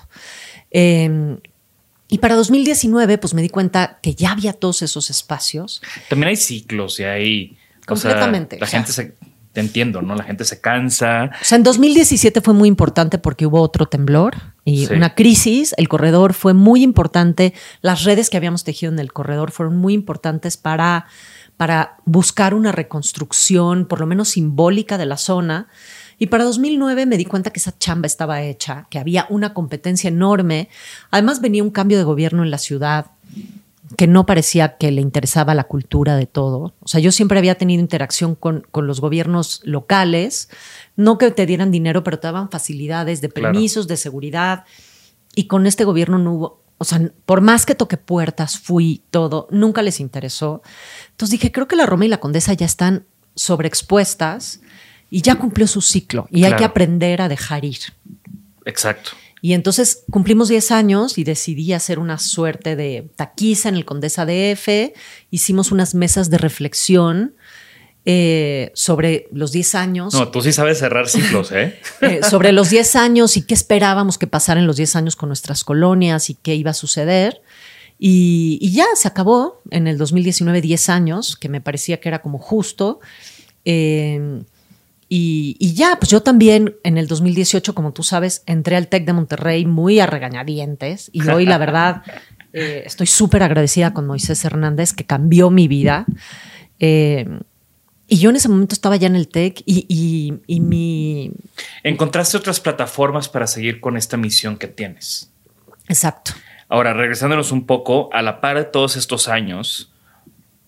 Em, 0.71 1.41
y 2.13 2.19
para 2.19 2.35
2019, 2.35 3.17
pues 3.17 3.33
me 3.33 3.41
di 3.41 3.49
cuenta 3.49 3.99
que 4.03 4.15
ya 4.15 4.33
había 4.33 4.53
todos 4.53 4.83
esos 4.83 5.09
espacios. 5.09 5.81
También 6.11 6.29
hay 6.29 6.37
ciclos 6.37 7.01
y 7.01 7.05
hay... 7.05 7.59
Completamente. 7.87 8.59
la 8.61 8.67
gente 8.67 8.93
se... 8.93 9.17
Te 9.55 9.61
entiendo, 9.61 10.01
¿no? 10.03 10.15
La 10.15 10.25
gente 10.25 10.45
se 10.45 10.61
cansa. 10.63 11.31
O 11.41 11.45
sea, 11.45 11.57
en 11.57 11.63
2017 11.63 12.41
fue 12.43 12.53
muy 12.53 12.69
importante 12.69 13.17
porque 13.19 13.47
hubo 13.47 13.61
otro 13.61 13.87
temblor 13.87 14.35
y 14.65 14.91
una 14.93 15.15
crisis. 15.15 15.75
El 15.77 15.89
corredor 15.89 16.35
fue 16.35 16.55
muy 16.55 16.83
importante. 16.83 17.55
Las 17.81 18.05
redes 18.05 18.29
que 18.29 18.39
habíamos 18.39 18.65
tejido 18.65 18.93
en 18.93 18.99
el 18.99 19.13
corredor 19.13 19.51
fueron 19.51 19.77
muy 19.77 19.93
importantes 19.93 20.57
para, 20.57 21.07
para 21.57 21.97
buscar 22.05 22.55
una 22.55 22.73
reconstrucción, 22.73 23.87
por 23.87 24.01
lo 24.01 24.07
menos 24.07 24.31
simbólica, 24.31 24.97
de 24.97 25.07
la 25.07 25.19
zona. 25.19 25.69
Y 26.23 26.29
para 26.29 26.45
2009 26.45 27.05
me 27.07 27.17
di 27.17 27.25
cuenta 27.25 27.51
que 27.51 27.59
esa 27.59 27.77
chamba 27.77 28.07
estaba 28.07 28.43
hecha, 28.43 28.87
que 28.91 29.01
había 29.01 29.27
una 29.29 29.55
competencia 29.55 30.07
enorme. 30.07 30.69
Además 31.11 31.41
venía 31.41 31.65
un 31.65 31.73
cambio 31.73 31.99
de 31.99 32.05
gobierno 32.05 32.45
en 32.45 32.53
la 32.53 32.59
ciudad 32.59 33.07
que 33.97 34.07
no 34.07 34.25
parecía 34.25 34.77
que 34.77 34.93
le 34.93 35.01
interesaba 35.01 35.53
la 35.53 35.65
cultura 35.65 36.15
de 36.15 36.27
todo. 36.27 36.75
O 36.79 36.87
sea, 36.87 37.01
yo 37.01 37.11
siempre 37.11 37.39
había 37.39 37.57
tenido 37.57 37.81
interacción 37.81 38.37
con, 38.37 38.65
los 38.73 39.01
gobiernos 39.01 39.63
locales, 39.65 40.49
no 40.95 41.19
que 41.19 41.33
te 41.33 41.45
dieran 41.45 41.73
dinero, 41.73 42.05
pero 42.05 42.21
te 42.21 42.29
daban 42.29 42.53
facilidades 42.53 43.21
de 43.21 43.29
permisos, 43.29 43.89
de 43.89 43.97
seguridad. 43.97 44.65
Y 45.35 45.49
con 45.49 45.67
este 45.67 45.83
gobierno 45.83 46.19
no 46.19 46.35
hubo, 46.35 46.63
o 46.79 46.85
sea, 46.85 47.01
por 47.27 47.41
más 47.41 47.67
que 47.67 47.75
toque 47.75 47.97
puertas, 47.97 48.61
fui 48.61 49.03
todo, 49.11 49.49
nunca 49.51 49.83
les 49.83 49.99
interesó. 49.99 50.63
Entonces 51.11 51.33
dije, 51.33 51.51
creo 51.51 51.67
que 51.67 51.75
la 51.75 51.87
Roma 51.87 52.05
y 52.05 52.09
la 52.09 52.21
Condesa 52.21 52.53
ya 52.53 52.67
están 52.67 53.07
sobreexpuestas 53.35 54.61
y 55.13 55.21
ya 55.21 55.35
cumplió 55.35 55.67
su 55.67 55.83
ciclo 55.83 56.27
y 56.31 56.45
hay 56.45 56.57
que 56.57 56.65
aprender 56.65 57.21
a 57.21 57.29
dejar 57.29 57.67
ir. 57.67 57.81
Exacto. 58.65 59.11
Y 59.43 59.53
entonces 59.53 60.05
cumplimos 60.11 60.49
10 60.49 60.71
años 60.71 61.19
y 61.19 61.25
decidí 61.25 61.75
hacer 61.75 61.99
una 61.99 62.19
suerte 62.19 62.77
de 62.77 63.11
taquiza 63.15 63.69
en 63.69 63.75
el 63.75 63.85
Condesa 63.85 64.25
DF. 64.25 64.95
Hicimos 65.31 65.71
unas 65.71 65.95
mesas 65.95 66.31
de 66.31 66.39
reflexión 66.39 67.35
eh, 68.07 68.71
sobre 68.73 69.29
los 69.33 69.53
10 69.53 69.75
años. 69.75 70.15
No, 70.15 70.31
tú 70.31 70.41
sí 70.41 70.51
sabes 70.51 70.79
cerrar 70.79 71.07
ciclos, 71.11 71.53
¿eh? 71.53 71.79
eh 72.01 72.21
sobre 72.23 72.53
los 72.53 72.71
10 72.71 72.97
años 72.97 73.37
y 73.37 73.43
qué 73.43 73.53
esperábamos 73.53 74.17
que 74.17 74.27
pasara 74.27 74.61
en 74.61 74.67
los 74.67 74.77
10 74.77 74.97
años 74.97 75.17
con 75.17 75.29
nuestras 75.29 75.63
colonias 75.63 76.31
y 76.31 76.37
qué 76.37 76.55
iba 76.55 76.71
a 76.71 76.75
suceder. 76.75 77.43
Y, 77.99 78.57
y 78.63 78.73
ya 78.73 78.87
se 78.95 79.09
acabó 79.09 79.61
en 79.71 79.89
el 79.89 79.99
2019 79.99 80.63
10 80.63 80.89
años, 80.89 81.37
que 81.37 81.51
me 81.51 81.61
parecía 81.61 82.01
que 82.01 82.09
era 82.09 82.23
como 82.23 82.39
justo. 82.39 83.01
Eh, 83.67 84.43
y, 85.15 85.75
ya, 85.75 85.97
pues 86.01 86.11
yo 86.11 86.23
también 86.23 86.77
en 86.85 86.97
el 86.97 87.07
2018, 87.07 87.75
como 87.75 87.93
tú 87.93 88.03
sabes, 88.03 88.43
entré 88.47 88.77
al 88.77 88.89
TEC 88.89 89.05
de 89.05 89.13
Monterrey 89.13 89.67
muy 89.67 90.01
a 90.01 90.07
regañadientes 90.07 91.11
y 91.13 91.29
hoy 91.29 91.45
la 91.45 91.59
verdad 91.59 92.03
eh, 92.55 92.85
estoy 92.87 93.07
súper 93.07 93.43
agradecida 93.43 93.93
con 93.93 94.07
Moisés 94.07 94.43
Hernández 94.43 94.95
que 94.95 95.05
cambió 95.05 95.51
mi 95.51 95.69
vida. 95.69 96.07
Eh, 96.79 97.29
y 98.09 98.21
yo 98.21 98.31
en 98.31 98.37
ese 98.37 98.49
momento 98.49 98.75
estaba 98.75 98.97
ya 98.97 99.07
en 99.07 99.17
el 99.17 99.29
TEC 99.29 99.63
y, 99.67 100.41
y, 100.47 100.61
mi... 100.61 101.31
Encontraste 101.83 102.39
otras 102.39 102.61
plataformas 102.61 103.29
para 103.29 103.47
seguir 103.47 103.83
con 103.83 103.99
esta 103.99 104.17
misión 104.17 104.57
que 104.57 104.67
tienes. 104.67 105.31
Exacto. 105.89 106.33
Ahora, 106.71 106.95
regresándonos 106.95 107.53
un 107.53 107.67
poco, 107.67 108.09
a 108.15 108.23
la 108.23 108.41
par 108.41 108.57
de 108.57 108.65
todos 108.65 108.97
estos 108.97 109.29
años, 109.29 109.93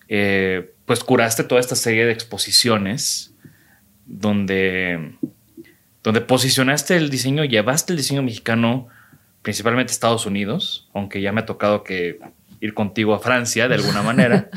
eh, 0.07 0.71
pues 0.85 1.03
curaste 1.03 1.43
toda 1.43 1.59
esta 1.59 1.75
serie 1.75 2.05
de 2.05 2.11
exposiciones 2.11 3.31
donde, 4.05 5.13
donde 6.03 6.21
posicionaste 6.21 6.95
el 6.95 7.09
diseño, 7.09 7.43
llevaste 7.43 7.93
el 7.93 7.97
diseño 7.97 8.23
mexicano 8.23 8.87
principalmente 9.41 9.91
a 9.91 9.93
Estados 9.93 10.25
Unidos, 10.25 10.89
aunque 10.93 11.21
ya 11.21 11.31
me 11.31 11.41
ha 11.41 11.45
tocado 11.45 11.83
que 11.83 12.19
ir 12.59 12.73
contigo 12.73 13.13
a 13.13 13.19
Francia 13.19 13.67
de 13.67 13.75
alguna 13.75 14.01
manera. 14.03 14.49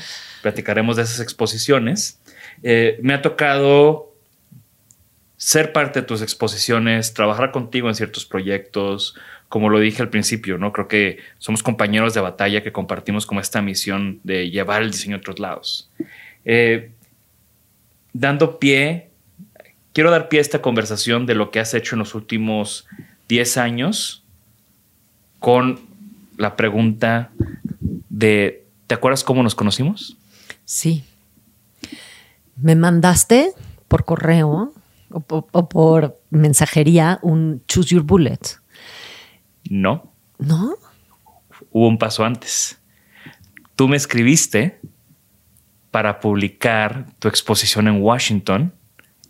Platicaremos 0.42 0.96
de 0.96 1.02
esas 1.02 1.20
exposiciones. 1.20 2.20
Eh, 2.62 2.98
me 3.02 3.14
ha 3.14 3.22
tocado 3.22 4.14
ser 5.36 5.72
parte 5.72 6.00
de 6.00 6.06
tus 6.06 6.20
exposiciones, 6.20 7.14
trabajar 7.14 7.52
contigo 7.52 7.88
en 7.88 7.94
ciertos 7.94 8.26
proyectos, 8.26 9.14
como 9.48 9.68
lo 9.68 9.78
dije 9.78 10.02
al 10.02 10.10
principio, 10.10 10.58
¿no? 10.58 10.72
Creo 10.72 10.88
que 10.88 11.18
somos 11.38 11.62
compañeros 11.62 12.12
de 12.12 12.20
batalla 12.20 12.62
que 12.62 12.72
compartimos 12.72 13.24
como 13.24 13.40
esta 13.40 13.62
misión 13.62 14.20
de 14.24 14.50
llevar 14.50 14.82
el 14.82 14.90
diseño 14.90 15.16
a 15.16 15.18
otros 15.20 15.38
lados. 15.38 15.90
Eh, 16.44 16.90
dando 18.12 18.58
pie, 18.58 19.07
quiero 19.98 20.12
dar 20.12 20.28
pie 20.28 20.38
a 20.38 20.42
esta 20.42 20.62
conversación 20.62 21.26
de 21.26 21.34
lo 21.34 21.50
que 21.50 21.58
has 21.58 21.74
hecho 21.74 21.96
en 21.96 21.98
los 21.98 22.14
últimos 22.14 22.86
10 23.26 23.56
años 23.56 24.22
con 25.40 25.80
la 26.36 26.54
pregunta 26.54 27.32
de, 28.08 28.64
¿te 28.86 28.94
acuerdas 28.94 29.24
cómo 29.24 29.42
nos 29.42 29.56
conocimos? 29.56 30.16
Sí. 30.64 31.02
Me 32.54 32.76
mandaste 32.76 33.50
por 33.88 34.04
correo 34.04 34.72
o, 35.10 35.24
o 35.50 35.68
por 35.68 36.20
mensajería 36.30 37.18
un 37.22 37.64
Choose 37.66 37.96
Your 37.96 38.04
Bullet. 38.04 38.38
No. 39.68 40.12
¿No? 40.38 40.76
Hubo 41.72 41.88
un 41.88 41.98
paso 41.98 42.24
antes. 42.24 42.78
Tú 43.74 43.88
me 43.88 43.96
escribiste 43.96 44.78
para 45.90 46.20
publicar 46.20 47.06
tu 47.18 47.26
exposición 47.26 47.88
en 47.88 48.00
Washington 48.00 48.77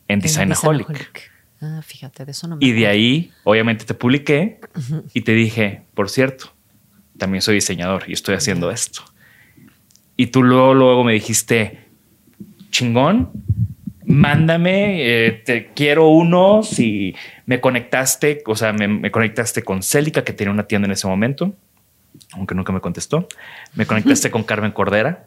en 0.09 0.21
Designaholic. 0.21 1.31
Ah, 1.61 1.81
fíjate, 1.85 2.25
de 2.25 2.31
eso 2.31 2.47
no 2.47 2.57
me 2.57 2.65
Y 2.65 2.73
de 2.73 2.87
ahí, 2.87 3.33
obviamente, 3.45 3.85
te 3.85 3.95
publiqué 3.95 4.61
y 5.13 5.23
te 5.23 5.33
dije, 5.33 5.83
por 5.95 6.09
cierto, 6.09 6.53
también 7.19 7.43
soy 7.43 7.57
diseñador 7.57 8.05
y 8.07 8.13
estoy 8.13 8.37
haciendo 8.37 8.71
esto. 8.71 9.03
Y 10.17 10.29
tú 10.29 10.43
luego, 10.43 10.75
luego 10.75 11.05
me 11.05 11.13
dijiste, 11.13 11.81
chingón, 12.71 13.31
mándame, 14.05 15.27
eh, 15.27 15.33
te 15.45 15.73
quiero 15.75 16.09
uno. 16.09 16.63
Si 16.63 17.15
me 17.47 17.61
conectaste, 17.61 18.43
o 18.47 18.57
sea, 18.57 18.73
me, 18.73 18.89
me 18.89 19.11
conectaste 19.11 19.63
con 19.63 19.83
Célica, 19.83 20.25
que 20.25 20.33
tenía 20.33 20.53
una 20.53 20.67
tienda 20.67 20.87
en 20.87 20.93
ese 20.93 21.07
momento, 21.07 21.55
aunque 22.33 22.55
nunca 22.55 22.73
me 22.73 22.81
contestó. 22.81 23.29
Me 23.75 23.85
conectaste 23.87 24.31
con 24.33 24.45
Carmen 24.45 24.73
Cordera. 24.73 25.27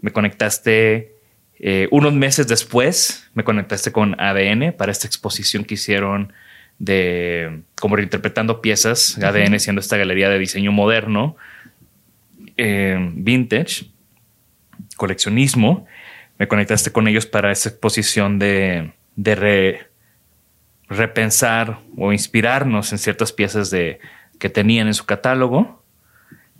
Me 0.00 0.10
conectaste 0.10 1.15
eh, 1.58 1.88
unos 1.90 2.12
meses 2.12 2.46
después, 2.48 3.28
me 3.34 3.44
conectaste 3.44 3.92
con 3.92 4.20
ADN 4.20 4.72
para 4.76 4.92
esta 4.92 5.06
exposición 5.06 5.64
que 5.64 5.74
hicieron 5.74 6.32
de 6.78 7.62
como 7.80 7.96
reinterpretando 7.96 8.60
piezas, 8.60 9.16
ADN 9.22 9.58
siendo 9.60 9.80
esta 9.80 9.96
galería 9.96 10.28
de 10.28 10.38
diseño 10.38 10.72
moderno, 10.72 11.36
eh, 12.58 12.98
vintage, 13.14 13.86
coleccionismo. 14.96 15.86
Me 16.38 16.48
conectaste 16.48 16.92
con 16.92 17.08
ellos 17.08 17.24
para 17.24 17.50
esa 17.50 17.70
exposición 17.70 18.38
de, 18.38 18.92
de 19.16 19.34
re- 19.34 19.86
repensar 20.88 21.80
o 21.96 22.12
inspirarnos 22.12 22.92
en 22.92 22.98
ciertas 22.98 23.32
piezas 23.32 23.70
de, 23.70 23.98
que 24.38 24.50
tenían 24.50 24.86
en 24.86 24.94
su 24.94 25.06
catálogo. 25.06 25.82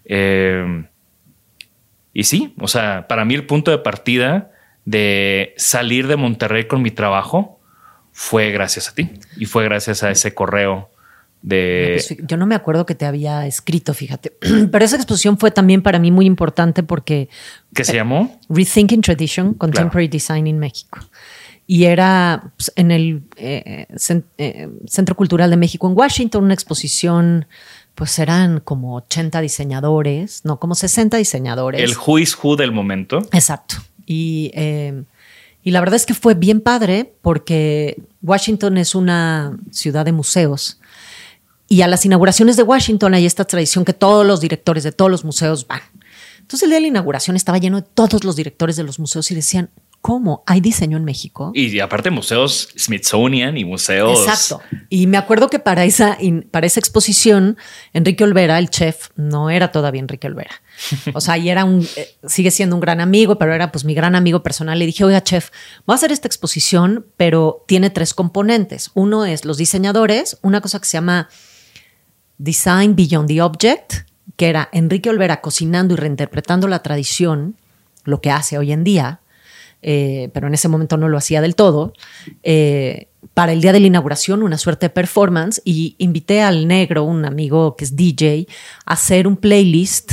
Eh, 0.07 0.85
y 2.15 2.25
sí, 2.25 2.55
o 2.59 2.69
sea, 2.69 3.07
para 3.09 3.27
mí 3.27 3.35
el 3.35 3.45
punto 3.45 3.71
de 3.71 3.79
partida 3.79 4.51
de 4.87 5.53
salir 5.59 6.07
de 6.07 6.16
Monterrey 6.16 6.66
con 6.66 6.81
mi 6.81 6.90
trabajo 6.90 7.61
fue 8.12 8.51
gracias 8.51 8.88
a 8.88 8.94
ti 8.94 9.11
y 9.37 9.44
fue 9.44 9.64
gracias 9.64 10.03
a 10.03 10.11
ese 10.11 10.33
correo 10.33 10.90
de... 11.42 12.03
Pues, 12.09 12.16
yo 12.27 12.37
no 12.38 12.46
me 12.46 12.55
acuerdo 12.55 12.87
que 12.87 12.94
te 12.94 13.05
había 13.05 13.46
escrito, 13.46 13.92
fíjate. 13.92 14.33
Pero 14.72 14.85
esa 14.85 14.96
exposición 14.96 15.38
fue 15.38 15.51
también 15.51 15.83
para 15.83 15.99
mí 15.99 16.11
muy 16.11 16.25
importante 16.25 16.83
porque 16.83 17.29
¿Qué 17.75 17.85
se 17.85 17.94
llamó? 17.94 18.40
Rethinking 18.49 19.03
Tradition, 19.03 19.55
Contemporary 19.55 20.09
Design 20.09 20.46
in 20.46 20.59
México. 20.59 20.99
Y 21.66 21.85
era 21.85 22.53
pues, 22.57 22.72
en 22.77 22.92
el 22.92 23.25
eh, 23.37 23.87
eh, 24.38 24.68
Centro 24.87 25.16
Cultural 25.16 25.51
de 25.51 25.57
México 25.57 25.88
en 25.88 25.99
Washington, 25.99 26.44
una 26.44 26.55
exposición, 26.55 27.46
pues 27.96 28.18
eran 28.20 28.61
como 28.61 28.94
80 28.96 29.40
diseñadores, 29.40 30.44
no, 30.44 30.61
como 30.61 30.77
60 30.77 31.16
diseñadores. 31.16 31.83
El 31.83 31.96
who 31.96 32.18
is 32.18 32.38
who 32.40 32.55
del 32.55 32.70
momento. 32.70 33.18
Exacto. 33.33 33.77
Y, 34.07 34.51
eh, 34.55 35.05
y 35.62 35.73
la 35.73 35.81
verdad 35.81 35.97
es 35.97 36.07
que 36.07 36.14
fue 36.14 36.35
bien 36.35 36.61
padre 36.61 37.12
porque 37.23 38.01
Washington 38.23 38.79
es 38.79 38.95
una 38.95 39.59
ciudad 39.73 40.05
de 40.05 40.12
museos. 40.12 40.79
Y 41.69 41.83
a 41.83 41.88
las 41.88 42.05
inauguraciones 42.07 42.57
de 42.57 42.62
Washington 42.62 43.14
hay 43.14 43.27
esta 43.27 43.45
tradición 43.45 43.85
que 43.85 43.92
todos 43.92 44.25
los 44.25 44.40
directores 44.40 44.85
de 44.85 44.92
todos 44.92 45.11
los 45.11 45.25
museos 45.25 45.66
van. 45.66 45.81
Entonces 46.38 46.62
el 46.62 46.71
día 46.71 46.77
de 46.77 46.83
la 46.83 46.87
inauguración 46.87 47.35
estaba 47.35 47.59
lleno 47.59 47.81
de 47.81 47.88
todos 47.92 48.23
los 48.23 48.37
directores 48.37 48.77
de 48.77 48.85
los 48.85 49.01
museos 49.01 49.29
y 49.33 49.35
decían, 49.35 49.71
¿cómo? 50.01 50.45
¿Hay 50.47 50.61
diseño 50.61 50.97
en 50.97 51.05
México? 51.05 51.51
Y 51.55 51.81
aparte 51.81 52.11
museos 52.11 52.69
Smithsonian 52.79 53.57
y 53.57 53.65
museos... 53.65 54.21
Exacto. 54.21 54.63
Y 54.89 55.07
me 55.07 55.17
acuerdo 55.17 55.51
que 55.51 55.59
para 55.59 55.85
esa, 55.85 56.17
para 56.51 56.67
esa 56.67 56.79
exposición, 56.81 57.57
Enrique 57.93 58.23
Olvera, 58.23 58.59
el 58.59 58.71
chef, 58.71 59.09
no 59.17 59.51
era 59.51 59.73
todavía 59.73 60.01
Enrique 60.01 60.29
Olvera. 60.29 60.63
O 61.13 61.21
sea, 61.21 61.39
y 61.39 61.49
era 61.49 61.65
un, 61.65 61.87
eh, 61.97 62.17
sigue 62.27 62.51
siendo 62.51 62.77
un 62.77 62.81
gran 62.81 63.01
amigo, 63.01 63.39
pero 63.39 63.53
era 63.53 63.73
pues 63.73 63.85
mi 63.85 63.95
gran 63.95 64.15
amigo 64.15 64.43
personal. 64.43 64.79
Le 64.79 64.87
dije, 64.87 65.05
oiga, 65.05 65.23
chef, 65.23 65.51
voy 65.87 65.95
a 65.95 65.97
hacer 65.97 66.13
esta 66.13 66.29
exposición, 66.29 67.07
pero 67.17 67.65
tiene 67.67 67.91
tres 67.91 68.15
componentes. 68.15 68.91
Uno 68.95 69.25
es 69.25 69.45
los 69.45 69.59
diseñadores, 69.59 70.39
una 70.43 70.61
cosa 70.61 70.79
que 70.79 70.87
se 70.87 70.99
llama 70.99 71.29
Design 72.39 72.95
Beyond 72.95 73.29
the 73.29 73.43
Object, 73.43 73.93
que 74.37 74.49
era 74.49 74.69
Enrique 74.73 75.11
Olvera 75.11 75.41
cocinando 75.41 75.95
y 75.95 75.97
reinterpretando 75.97 76.69
la 76.69 76.83
tradición, 76.83 77.57
lo 78.05 78.21
que 78.21 78.31
hace 78.31 78.59
hoy 78.59 78.73
en 78.73 78.85
día, 78.85 79.21
eh, 79.88 80.31
pero 80.33 80.49
en 80.49 80.55
ese 80.55 80.66
momento 80.66 80.96
no 80.96 81.09
lo 81.09 81.16
hacía 81.16 81.40
del 81.40 81.55
todo, 81.55 81.92
eh, 82.42 83.07
para 83.35 83.53
el 83.53 83.61
día 83.61 83.72
de 83.72 83.79
la 83.79 83.87
inauguración, 83.87 84.42
una 84.42 84.59
suerte 84.59 84.87
de 84.87 84.90
performance, 84.90 85.62
y 85.64 85.94
invité 85.99 86.42
al 86.42 86.66
negro, 86.66 87.05
un 87.05 87.25
amigo 87.25 87.77
que 87.77 87.85
es 87.85 87.94
DJ, 87.94 88.49
a 88.85 88.94
hacer 88.94 89.29
un 89.29 89.37
playlist. 89.37 90.11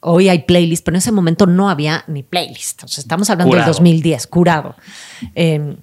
Hoy 0.00 0.30
hay 0.30 0.44
playlist, 0.44 0.82
pero 0.86 0.94
en 0.94 1.00
ese 1.00 1.12
momento 1.12 1.44
no 1.44 1.68
había 1.68 2.02
ni 2.06 2.22
playlist. 2.22 2.84
O 2.84 2.88
sea, 2.88 3.02
estamos 3.02 3.28
hablando 3.28 3.50
Curado. 3.50 3.66
del 3.66 3.74
2010, 3.74 4.26
curado. 4.26 4.74
Eh, 5.34 5.76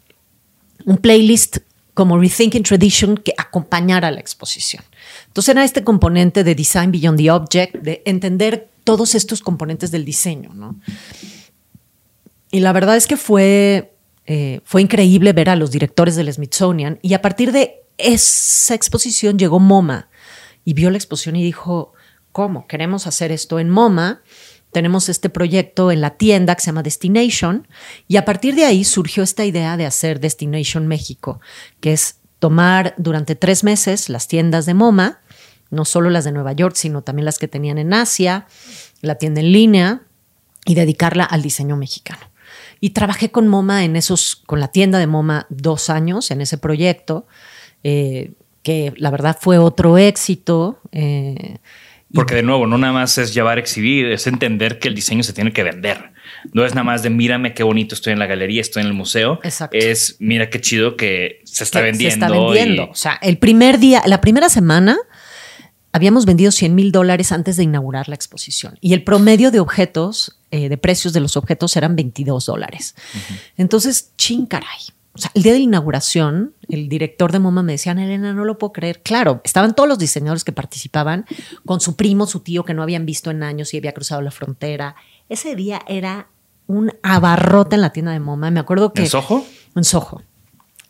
un 0.86 0.98
playlist 0.98 1.58
como 1.94 2.18
Rethinking 2.20 2.64
Tradition 2.64 3.18
que 3.18 3.36
acompañara 3.38 4.10
la 4.10 4.20
exposición. 4.20 4.84
Entonces 5.28 5.50
era 5.50 5.64
este 5.64 5.84
componente 5.84 6.44
de 6.44 6.56
Design 6.56 6.92
Beyond 6.92 7.20
the 7.20 7.30
Object, 7.30 7.76
de 7.76 8.02
entender 8.06 8.72
todos 8.84 9.14
estos 9.14 9.42
componentes 9.42 9.92
del 9.92 10.06
diseño, 10.06 10.56
¿no? 10.56 10.80
Y 12.58 12.60
la 12.60 12.74
verdad 12.74 12.96
es 12.96 13.06
que 13.06 13.18
fue, 13.18 13.94
eh, 14.26 14.62
fue 14.64 14.82
increíble 14.82 15.32
ver 15.32 15.48
a 15.52 15.56
los 15.56 15.70
directores 15.70 16.16
del 16.16 16.34
Smithsonian 16.34 16.98
y 17.04 17.14
a 17.14 17.22
partir 17.22 17.52
de 17.52 17.84
esa 18.00 18.74
exposición 18.74 19.38
llegó 19.38 19.60
MoMA 19.60 20.10
y 20.66 20.74
vio 20.74 20.90
la 20.90 20.98
exposición 20.98 21.36
y 21.36 21.44
dijo, 21.44 21.94
¿cómo? 22.32 22.66
Queremos 22.66 23.06
hacer 23.06 23.32
esto 23.32 23.60
en 23.60 23.70
MoMA. 23.70 24.24
Tenemos 24.72 25.08
este 25.08 25.30
proyecto 25.30 25.92
en 25.92 26.02
la 26.02 26.18
tienda 26.18 26.56
que 26.56 26.62
se 26.62 26.66
llama 26.66 26.82
Destination 26.82 27.68
y 28.08 28.18
a 28.18 28.26
partir 28.26 28.56
de 28.56 28.66
ahí 28.66 28.84
surgió 28.86 29.22
esta 29.22 29.46
idea 29.46 29.78
de 29.78 29.86
hacer 29.86 30.20
Destination 30.20 30.88
México, 30.88 31.40
que 31.80 31.94
es 31.94 32.22
tomar 32.40 32.96
durante 32.98 33.36
tres 33.36 33.64
meses 33.64 34.10
las 34.10 34.28
tiendas 34.28 34.66
de 34.66 34.74
MoMA, 34.74 35.22
no 35.70 35.86
solo 35.86 36.10
las 36.10 36.26
de 36.26 36.32
Nueva 36.32 36.54
York, 36.54 36.76
sino 36.76 37.04
también 37.04 37.26
las 37.26 37.38
que 37.38 37.48
tenían 37.48 37.78
en 37.78 37.94
Asia, 37.94 38.48
la 39.02 39.14
tienda 39.14 39.42
en 39.42 39.52
línea 39.52 40.02
y 40.66 40.74
dedicarla 40.74 41.24
al 41.24 41.44
diseño 41.44 41.78
mexicano. 41.78 42.27
Y 42.80 42.92
trabajé 42.92 43.30
con 43.32 43.48
MoMA 43.48 43.84
en 43.86 43.96
esos, 43.96 44.36
con 44.46 44.60
la 44.60 44.68
tienda 44.70 45.00
de 45.00 45.08
MoMA 45.08 45.46
dos 45.50 45.90
años 45.90 46.30
en 46.32 46.42
ese 46.42 46.58
proyecto, 46.58 47.26
eh, 47.84 48.32
que 48.64 48.94
la 48.98 49.10
verdad 49.12 49.38
fue 49.40 49.58
otro 49.58 49.98
éxito. 49.98 50.80
eh, 50.92 51.58
Porque 52.14 52.36
de 52.36 52.44
nuevo, 52.44 52.68
no 52.68 52.78
nada 52.78 52.94
más 52.94 53.18
es 53.18 53.34
llevar 53.34 53.58
a 53.58 53.62
exhibir, 53.62 54.08
es 54.08 54.28
entender 54.28 54.80
que 54.80 54.88
el 54.88 54.96
diseño 54.96 55.24
se 55.24 55.34
tiene 55.34 55.52
que 55.54 55.64
vender. 55.64 56.12
No 56.54 56.66
es 56.66 56.74
nada 56.76 56.84
más 56.84 57.04
de 57.04 57.10
mírame 57.10 57.54
qué 57.54 57.64
bonito 57.64 57.96
estoy 57.96 58.14
en 58.14 58.20
la 58.20 58.26
galería, 58.28 58.62
estoy 58.62 58.82
en 58.82 58.88
el 58.88 58.94
museo. 58.94 59.40
Exacto. 59.44 59.76
Es 59.78 60.18
mira 60.20 60.50
qué 60.50 60.60
chido 60.62 60.96
que 60.98 61.42
se 61.46 61.64
está 61.64 61.80
que 61.80 61.86
vendiendo. 61.86 62.28
Se 62.28 62.32
está 62.34 62.40
vendiendo. 62.44 62.84
y- 62.84 62.90
O 62.92 62.96
sea, 62.96 63.14
el 63.22 63.38
primer 63.38 63.80
día, 63.80 64.02
la 64.06 64.22
primera 64.22 64.50
semana, 64.50 64.98
habíamos 65.98 66.26
vendido 66.26 66.52
100 66.52 66.74
mil 66.74 66.92
dólares 66.92 67.32
antes 67.32 67.58
de 67.58 67.64
inaugurar 67.64 68.08
la 68.08 68.16
exposición. 68.16 68.78
Y 68.82 68.94
el 68.94 69.04
promedio 69.04 69.52
de 69.52 69.60
objetos, 69.60 70.40
eh, 70.52 70.70
de 70.70 70.78
precios 70.78 71.14
de 71.14 71.20
los 71.20 71.36
objetos 71.36 71.76
eran 71.76 71.96
22 71.96 72.46
dólares. 72.46 72.96
Entonces, 73.58 74.12
chin 74.18 74.46
caray. 74.46 74.80
O 75.14 75.20
sea, 75.20 75.32
el 75.34 75.42
día 75.42 75.54
de 75.54 75.60
la 75.60 75.64
inauguración, 75.64 76.54
el 76.70 76.90
director 76.90 77.32
de 77.32 77.40
MoMA 77.40 77.64
me 77.64 77.72
decía, 77.72 77.92
"Ana 77.92 78.06
Elena, 78.06 78.34
no 78.34 78.46
lo 78.46 78.60
puedo 78.60 78.72
creer. 78.72 79.02
Claro, 79.02 79.42
estaban 79.44 79.76
todos 79.76 79.90
los 79.90 79.98
diseñadores 79.98 80.44
que 80.44 80.52
participaban 80.52 81.26
con 81.66 81.82
su 81.82 81.96
primo, 81.96 82.28
su 82.28 82.42
tío, 82.42 82.64
que 82.64 82.76
no 82.76 82.84
habían 82.84 83.06
visto 83.06 83.32
en 83.32 83.42
años 83.42 83.74
y 83.74 83.78
había 83.78 83.94
cruzado 83.94 84.22
la 84.22 84.30
frontera. 84.30 84.96
Ese 85.28 85.56
día 85.56 85.82
era 85.88 86.28
un 86.68 86.92
abarrote 87.02 87.76
en 87.76 87.82
la 87.82 87.92
tienda 87.92 88.12
de 88.12 88.20
MoMA. 88.20 88.52
Me 88.52 88.60
acuerdo 88.60 88.94
que... 88.94 89.02
¿En 89.02 89.10
Soho? 89.10 89.44
En 89.76 89.84
Soho. 89.84 90.22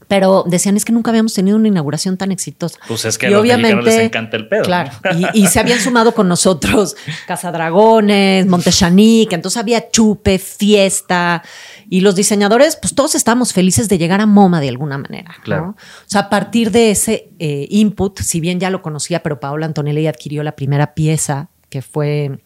Pero 0.08 0.46
decían 0.48 0.78
es 0.78 0.86
que 0.86 0.94
nunca 0.94 1.12
habíamos 1.12 1.34
tenido 1.34 1.58
una 1.58 1.68
inauguración 1.68 2.18
tan 2.18 2.32
exitosa. 2.32 2.80
Pues 2.88 3.04
es 3.06 3.18
que 3.18 3.28
a 3.28 3.30
los 3.30 3.44
mexicanos 3.44 3.84
les 3.84 3.96
encanta 3.96 4.38
el 4.38 4.48
pedo. 4.48 4.64
Claro. 4.64 4.92
Y, 5.34 5.44
y, 5.44 5.48
se 5.48 5.60
habían 5.60 5.80
sumado 5.80 6.14
con 6.14 6.28
nosotros 6.28 6.96
Casadragones, 7.28 8.46
Montechanic, 8.46 9.34
entonces 9.34 9.58
había 9.58 9.90
chupe, 9.90 10.38
fiesta. 10.38 11.44
Y 11.90 12.02
los 12.02 12.16
diseñadores, 12.16 12.76
pues 12.76 12.94
todos 12.94 13.16
estábamos 13.16 13.54
felices 13.54 13.90
de 13.90 13.98
llegar 13.98 14.22
a 14.22 14.26
MoMA 14.26 14.60
de 14.60 14.70
alguna 14.70 14.98
manera. 14.98 15.36
Claro. 15.44 15.76
O 15.78 16.10
sea, 16.10 16.22
a 16.22 16.30
partir 16.30 16.72
de 16.72 16.92
ese 16.92 17.30
eh, 17.40 17.68
input, 17.70 18.20
si 18.22 18.40
bien 18.40 18.60
ya 18.60 18.70
lo 18.70 18.82
conocía, 18.82 19.24
pero 19.24 19.40
Paola 19.40 19.66
Antonelli 19.66 20.08
adquirió 20.08 20.44
la 20.44 20.56
primera 20.56 20.94
pieza, 20.94 21.50
que 21.70 21.82
fue 21.82 22.40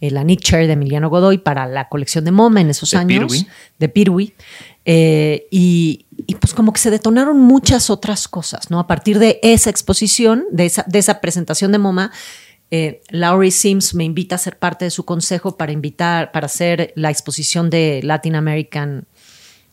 eh, 0.00 0.10
la 0.10 0.24
Nick 0.24 0.40
Chair 0.40 0.66
de 0.66 0.74
Emiliano 0.74 1.08
Godoy 1.08 1.38
para 1.38 1.66
la 1.66 1.88
colección 1.88 2.24
de 2.24 2.32
MoMA 2.32 2.60
en 2.60 2.70
esos 2.70 2.90
De 2.90 2.98
años. 2.98 3.32
Pirwi. 3.32 3.48
De 3.78 3.88
Pirwi. 3.88 4.34
Eh, 4.88 5.48
y, 5.50 6.06
y, 6.28 6.36
pues 6.36 6.54
como 6.54 6.72
que 6.72 6.78
se 6.78 6.92
detonaron 6.92 7.40
muchas 7.40 7.90
otras 7.90 8.28
cosas, 8.28 8.70
¿no? 8.70 8.78
A 8.78 8.86
partir 8.86 9.18
de 9.18 9.40
esa 9.42 9.68
exposición, 9.68 10.44
de 10.52 10.66
esa, 10.66 10.84
de 10.86 11.00
esa 11.00 11.20
presentación 11.20 11.72
de 11.72 11.78
MoMA, 11.78 12.12
eh, 12.70 13.02
Laurie 13.10 13.50
Sims 13.50 13.94
me 13.94 14.04
invita 14.04 14.36
a 14.36 14.38
ser 14.38 14.58
parte 14.58 14.84
de 14.84 14.92
su 14.92 15.04
consejo 15.04 15.56
para 15.56 15.72
invitar, 15.72 16.30
para 16.30 16.46
hacer 16.46 16.92
la 16.94 17.10
exposición 17.10 17.68
de 17.68 18.00
Latin 18.04 18.36
American 18.36 19.06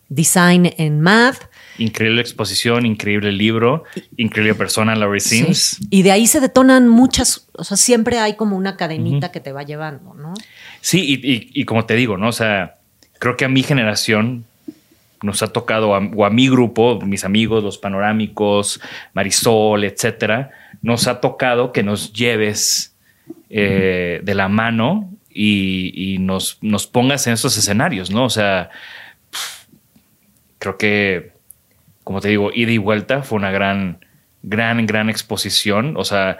Design 0.08 0.72
en 0.78 1.00
Math. 1.00 1.48
Increíble 1.78 2.20
exposición, 2.20 2.84
increíble 2.84 3.30
libro, 3.30 3.84
increíble 4.16 4.54
persona, 4.54 4.96
Laurie 4.96 5.20
Sims. 5.20 5.58
Sí. 5.78 5.86
Y 5.90 6.02
de 6.02 6.10
ahí 6.10 6.26
se 6.26 6.40
detonan 6.40 6.88
muchas, 6.88 7.46
o 7.52 7.62
sea, 7.62 7.76
siempre 7.76 8.18
hay 8.18 8.34
como 8.34 8.56
una 8.56 8.76
cadenita 8.76 9.26
uh 9.26 9.30
-huh. 9.30 9.32
que 9.32 9.40
te 9.40 9.52
va 9.52 9.62
llevando, 9.62 10.14
¿no? 10.14 10.34
Sí, 10.80 11.00
y, 11.00 11.14
y, 11.14 11.50
y, 11.52 11.64
como 11.64 11.86
te 11.86 11.94
digo, 11.94 12.16
¿no? 12.16 12.28
O 12.28 12.32
sea, 12.32 12.76
creo 13.18 13.36
que 13.36 13.44
a 13.44 13.48
mi 13.48 13.62
generación 13.62 14.44
nos 15.24 15.42
ha 15.42 15.48
tocado, 15.48 15.94
a, 15.94 15.98
o 15.98 16.24
a 16.24 16.30
mi 16.30 16.48
grupo, 16.48 17.00
mis 17.00 17.24
amigos, 17.24 17.64
los 17.64 17.78
panorámicos, 17.78 18.80
Marisol, 19.14 19.84
etcétera, 19.84 20.50
nos 20.82 21.06
ha 21.06 21.20
tocado 21.20 21.72
que 21.72 21.82
nos 21.82 22.12
lleves 22.12 22.94
eh, 23.48 24.20
de 24.22 24.34
la 24.34 24.48
mano 24.48 25.10
y, 25.30 26.18
nos, 26.20 26.58
nos, 26.60 26.86
pongas 26.86 27.26
en 27.26 27.32
estos 27.32 27.56
escenarios, 27.56 28.10
¿no? 28.10 28.24
O 28.24 28.30
sea, 28.30 28.70
creo 30.58 30.76
que, 30.76 31.32
como 32.04 32.20
te 32.20 32.28
digo, 32.28 32.50
ida 32.54 32.70
y 32.70 32.78
vuelta 32.78 33.22
fue 33.22 33.38
una 33.38 33.50
gran, 33.50 33.98
gran, 34.42 34.86
gran 34.86 35.08
exposición. 35.08 35.96
O 35.96 36.04
sea, 36.04 36.38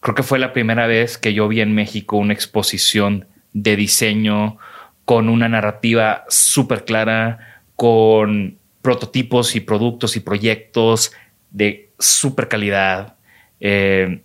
creo 0.00 0.14
que 0.14 0.22
fue 0.22 0.38
la 0.38 0.52
primera 0.52 0.86
vez 0.86 1.16
que 1.16 1.32
yo 1.32 1.48
vi 1.48 1.60
en 1.60 1.74
México 1.74 2.16
una 2.16 2.34
exposición 2.34 3.26
de 3.52 3.76
diseño 3.76 4.58
con 5.04 5.28
una 5.28 5.48
narrativa 5.48 6.24
súper 6.28 6.84
clara, 6.84 7.57
con 7.78 8.58
prototipos 8.82 9.54
y 9.54 9.60
productos 9.60 10.16
y 10.16 10.20
proyectos 10.20 11.12
de 11.52 11.92
súper 11.96 12.48
calidad. 12.48 13.14
Eh, 13.60 14.20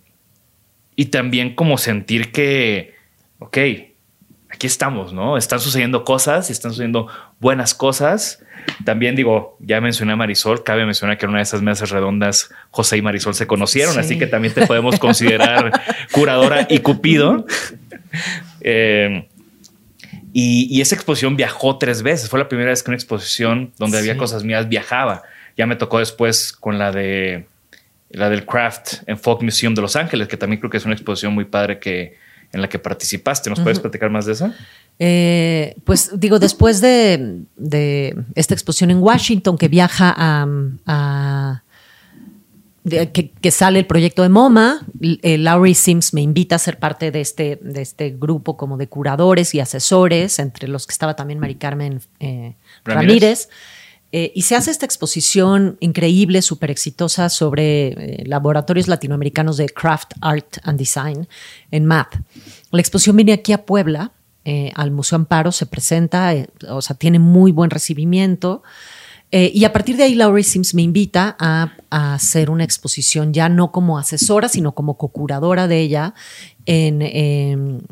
y 0.96 1.04
también 1.06 1.54
como 1.54 1.78
sentir 1.78 2.32
que, 2.32 2.94
ok, 3.38 3.58
aquí 4.50 4.66
estamos, 4.66 5.12
¿no? 5.12 5.36
Están 5.36 5.60
sucediendo 5.60 6.04
cosas 6.04 6.50
y 6.50 6.52
están 6.52 6.72
sucediendo 6.72 7.06
buenas 7.38 7.74
cosas. 7.74 8.42
También 8.84 9.14
digo, 9.14 9.56
ya 9.60 9.80
mencioné 9.80 10.14
a 10.14 10.16
Marisol, 10.16 10.64
cabe 10.64 10.84
mencionar 10.84 11.16
que 11.16 11.26
en 11.26 11.30
una 11.30 11.38
de 11.38 11.44
esas 11.44 11.62
mesas 11.62 11.90
redondas 11.90 12.50
José 12.72 12.96
y 12.96 13.02
Marisol 13.02 13.36
se 13.36 13.46
conocieron, 13.46 13.94
sí. 13.94 14.00
así 14.00 14.18
que 14.18 14.26
también 14.26 14.52
te 14.52 14.66
podemos 14.66 14.98
considerar 14.98 15.80
curadora 16.10 16.66
y 16.68 16.80
cupido. 16.80 17.46
Eh, 18.66 19.28
y, 20.36 20.66
y, 20.68 20.80
esa 20.80 20.96
exposición 20.96 21.36
viajó 21.36 21.78
tres 21.78 22.02
veces. 22.02 22.28
Fue 22.28 22.40
la 22.40 22.48
primera 22.48 22.70
vez 22.70 22.82
que 22.82 22.90
una 22.90 22.96
exposición 22.96 23.72
donde 23.78 23.98
sí. 23.98 24.00
había 24.00 24.18
cosas 24.18 24.42
mías 24.42 24.68
viajaba. 24.68 25.22
Ya 25.56 25.64
me 25.64 25.76
tocó 25.76 26.00
después 26.00 26.52
con 26.52 26.76
la 26.76 26.90
de 26.90 27.46
la 28.10 28.28
del 28.28 28.44
Craft 28.44 29.04
en 29.06 29.16
Folk 29.16 29.42
Museum 29.42 29.76
de 29.76 29.82
Los 29.82 29.94
Ángeles, 29.94 30.26
que 30.26 30.36
también 30.36 30.58
creo 30.58 30.70
que 30.70 30.78
es 30.78 30.84
una 30.84 30.94
exposición 30.94 31.34
muy 31.34 31.44
padre 31.44 31.78
que 31.78 32.16
en 32.52 32.60
la 32.60 32.68
que 32.68 32.80
participaste. 32.80 33.48
¿Nos 33.48 33.58
uh 33.58 33.62
-huh. 33.62 33.64
puedes 33.64 33.78
platicar 33.78 34.10
más 34.10 34.26
de 34.26 34.32
esa? 34.32 34.56
Eh, 34.98 35.76
pues 35.84 36.10
digo, 36.18 36.40
después 36.40 36.80
de, 36.80 37.42
de, 37.56 38.16
esta 38.34 38.54
exposición 38.54 38.90
en 38.90 38.98
Washington, 38.98 39.56
que 39.56 39.68
viaja 39.68 40.14
a, 40.16 40.46
a 40.86 41.63
de, 42.84 43.10
que, 43.12 43.30
que, 43.30 43.50
sale 43.50 43.78
el 43.78 43.86
proyecto 43.86 44.22
de 44.22 44.28
MoMA, 44.28 44.86
eh, 45.00 45.38
Laurie 45.38 45.74
Sims 45.74 46.12
me 46.12 46.20
invita 46.20 46.56
a 46.56 46.58
ser 46.58 46.78
parte 46.78 47.10
de 47.10 47.22
este, 47.22 47.58
de 47.62 47.80
este 47.80 48.10
grupo 48.10 48.58
como 48.58 48.76
de 48.76 48.88
curadores 48.88 49.54
y 49.54 49.60
asesores, 49.60 50.38
entre 50.38 50.68
los 50.68 50.86
que 50.86 50.92
estaba 50.92 51.16
también 51.16 51.38
Mari 51.38 51.54
Carmen 51.54 52.02
eh, 52.20 52.56
Ramírez. 52.84 53.08
Ramírez. 53.08 53.48
Eh, 54.12 54.32
y 54.34 54.42
se 54.42 54.54
hace 54.54 54.70
esta 54.70 54.84
exposición 54.84 55.78
increíble, 55.80 56.42
súper 56.42 56.70
exitosa 56.70 57.30
sobre 57.30 57.88
eh, 57.88 58.24
laboratorios 58.26 58.86
latinoamericanos 58.86 59.56
de 59.56 59.70
craft, 59.70 60.12
art 60.20 60.58
and 60.62 60.78
design 60.78 61.26
en 61.70 61.86
MAP. 61.86 62.14
La 62.70 62.80
exposición 62.80 63.16
viene 63.16 63.32
aquí 63.32 63.52
a 63.52 63.64
Puebla, 63.64 64.12
al 64.74 64.90
Museo 64.90 65.16
Amparo, 65.16 65.52
se 65.52 65.64
presenta, 65.64 66.34
o 66.68 66.82
sea, 66.82 66.94
tiene 66.96 67.18
muy 67.18 67.50
buen 67.50 67.70
recibimiento. 67.70 68.62
Eh, 69.36 69.50
y 69.52 69.64
a 69.64 69.72
partir 69.72 69.96
de 69.96 70.04
ahí, 70.04 70.14
Laurie 70.14 70.44
Sims 70.44 70.74
me 70.74 70.82
invita 70.82 71.34
a, 71.40 71.72
a, 71.90 72.14
hacer 72.14 72.50
una 72.50 72.62
exposición 72.62 73.32
ya 73.32 73.48
no 73.48 73.72
como 73.72 73.98
asesora, 73.98 74.48
sino 74.48 74.76
como 74.76 74.96
co-curadora 74.96 75.66
de 75.66 75.80
ella 75.80 76.14
en, 76.66 77.02
en 77.02 77.82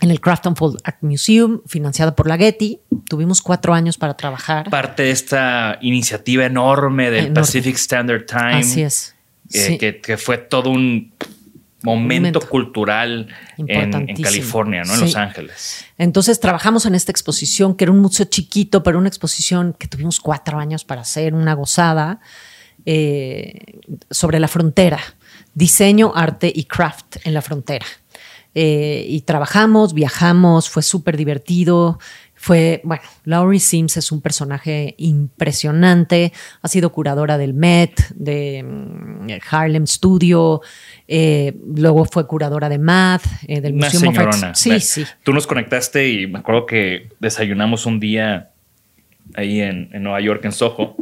en 0.00 0.10
el 0.10 0.20
Craft 0.20 0.48
and 0.48 0.56
Fold 0.56 0.80
Art 0.84 0.98
Museum, 1.00 1.60
financiada 1.66 2.14
por 2.14 2.26
la 2.26 2.36
Getty. 2.36 2.80
Tuvimos 3.08 3.40
cuatro 3.40 3.72
años 3.72 3.96
para 3.96 4.14
trabajar. 4.14 4.68
Parte 4.68 5.04
de 5.04 5.10
esta 5.12 5.78
iniciativa 5.80 6.44
enorme 6.44 7.10
del 7.10 7.26
enorme. 7.26 7.40
Pacific 7.40 7.76
Standard 7.76 8.26
Time. 8.26 8.58
Así 8.58 8.82
es. 8.82 9.14
Eh, 9.52 9.58
sí. 9.58 9.78
que, 9.78 10.00
que, 10.00 10.16
fue 10.16 10.38
todo 10.38 10.70
un 10.70 11.12
momento, 11.84 12.40
cultural 12.40 13.28
en, 13.58 13.94
en, 14.08 14.16
California, 14.22 14.82
¿no? 14.84 14.92
En 14.94 14.98
sí. 14.98 15.04
Los 15.04 15.16
Ángeles. 15.16 15.84
Entonces 15.98 16.40
trabajamos 16.40 16.86
en 16.86 16.94
esta 16.94 17.12
exposición, 17.12 17.76
que 17.76 17.84
era 17.84 17.92
un 17.92 18.00
museo 18.00 18.26
chiquito, 18.26 18.82
pero 18.82 18.98
una 18.98 19.08
exposición 19.08 19.74
que 19.78 19.86
tuvimos 19.86 20.18
cuatro 20.20 20.58
años 20.58 20.84
para 20.84 21.02
hacer, 21.02 21.34
una 21.34 21.54
gozada, 21.54 22.20
eh, 22.86 23.80
sobre 24.10 24.40
la 24.40 24.48
frontera. 24.48 24.98
Diseño, 25.54 26.12
arte 26.14 26.52
y 26.54 26.64
craft 26.64 27.18
en 27.24 27.34
la 27.34 27.42
frontera. 27.42 27.86
Eh, 28.54 29.06
y 29.08 29.22
trabajamos, 29.22 29.94
viajamos, 29.94 30.70
fue 30.70 30.82
súper 30.82 31.16
divertido. 31.16 31.98
Fue, 32.44 32.82
bueno, 32.84 33.02
Laurie 33.24 33.58
Sims 33.58 33.96
es 33.96 34.12
un 34.12 34.20
personaje 34.20 34.94
impresionante, 34.98 36.30
ha 36.60 36.68
sido 36.68 36.92
curadora 36.92 37.38
del 37.38 37.54
Met, 37.54 37.98
de 38.10 38.62
um, 38.62 39.26
Harlem 39.50 39.86
Studio, 39.86 40.60
eh, 41.08 41.56
luego 41.74 42.04
fue 42.04 42.26
curadora 42.26 42.68
de 42.68 42.78
Math, 42.78 43.24
eh, 43.48 43.62
del 43.62 43.72
Una 43.72 43.86
Museum 43.86 44.12
señorona. 44.12 44.54
Sí, 44.54 44.78
sí. 44.80 45.06
Tú 45.22 45.32
nos 45.32 45.46
conectaste 45.46 46.06
y 46.10 46.26
me 46.26 46.40
acuerdo 46.40 46.66
que 46.66 47.08
desayunamos 47.18 47.86
un 47.86 47.98
día 47.98 48.50
ahí 49.34 49.62
en, 49.62 49.88
en 49.94 50.02
Nueva 50.02 50.20
York, 50.20 50.44
en 50.44 50.52
Soho, 50.52 50.96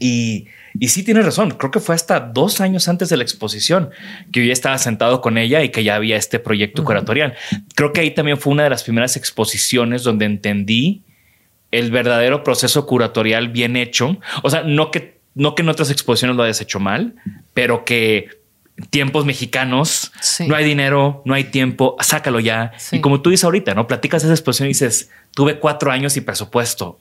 y 0.00 0.46
y 0.78 0.88
sí 0.88 1.04
tienes 1.04 1.24
razón, 1.24 1.52
creo 1.52 1.70
que 1.70 1.80
fue 1.80 1.94
hasta 1.94 2.20
dos 2.20 2.60
años 2.60 2.88
antes 2.88 3.08
de 3.08 3.16
la 3.16 3.22
exposición 3.22 3.90
que 4.32 4.40
yo 4.40 4.46
ya 4.46 4.52
estaba 4.52 4.76
sentado 4.78 5.20
con 5.20 5.38
ella 5.38 5.62
y 5.62 5.68
que 5.68 5.84
ya 5.84 5.94
había 5.94 6.16
este 6.16 6.40
proyecto 6.40 6.82
uh 6.82 6.84
-huh. 6.84 6.88
curatorial. 6.88 7.34
Creo 7.74 7.92
que 7.92 8.00
ahí 8.00 8.10
también 8.10 8.38
fue 8.38 8.52
una 8.52 8.64
de 8.64 8.70
las 8.70 8.82
primeras 8.82 9.16
exposiciones 9.16 10.02
donde 10.02 10.24
entendí 10.24 11.02
el 11.70 11.90
verdadero 11.90 12.42
proceso 12.42 12.86
curatorial 12.86 13.48
bien 13.48 13.76
hecho. 13.76 14.18
O 14.42 14.50
sea, 14.50 14.62
no 14.62 14.90
que, 14.90 15.18
no 15.34 15.54
que 15.54 15.62
en 15.62 15.68
otras 15.68 15.90
exposiciones 15.90 16.36
lo 16.36 16.42
hayas 16.42 16.60
hecho 16.60 16.80
mal, 16.80 17.14
pero 17.52 17.84
que 17.84 18.28
tiempos 18.90 19.24
mexicanos, 19.24 20.12
sí. 20.20 20.48
no 20.48 20.56
hay 20.56 20.64
dinero, 20.64 21.22
no 21.24 21.34
hay 21.34 21.44
tiempo, 21.44 21.96
sácalo 22.00 22.40
ya. 22.40 22.72
Sí. 22.78 22.96
Y 22.96 23.00
como 23.00 23.20
tú 23.22 23.30
dices 23.30 23.44
ahorita, 23.44 23.74
¿no? 23.74 23.86
Platicas 23.86 24.24
esa 24.24 24.32
exposición 24.32 24.66
y 24.66 24.70
dices, 24.70 25.10
tuve 25.32 25.60
cuatro 25.60 25.92
años 25.92 26.16
y 26.16 26.20
presupuesto 26.20 26.98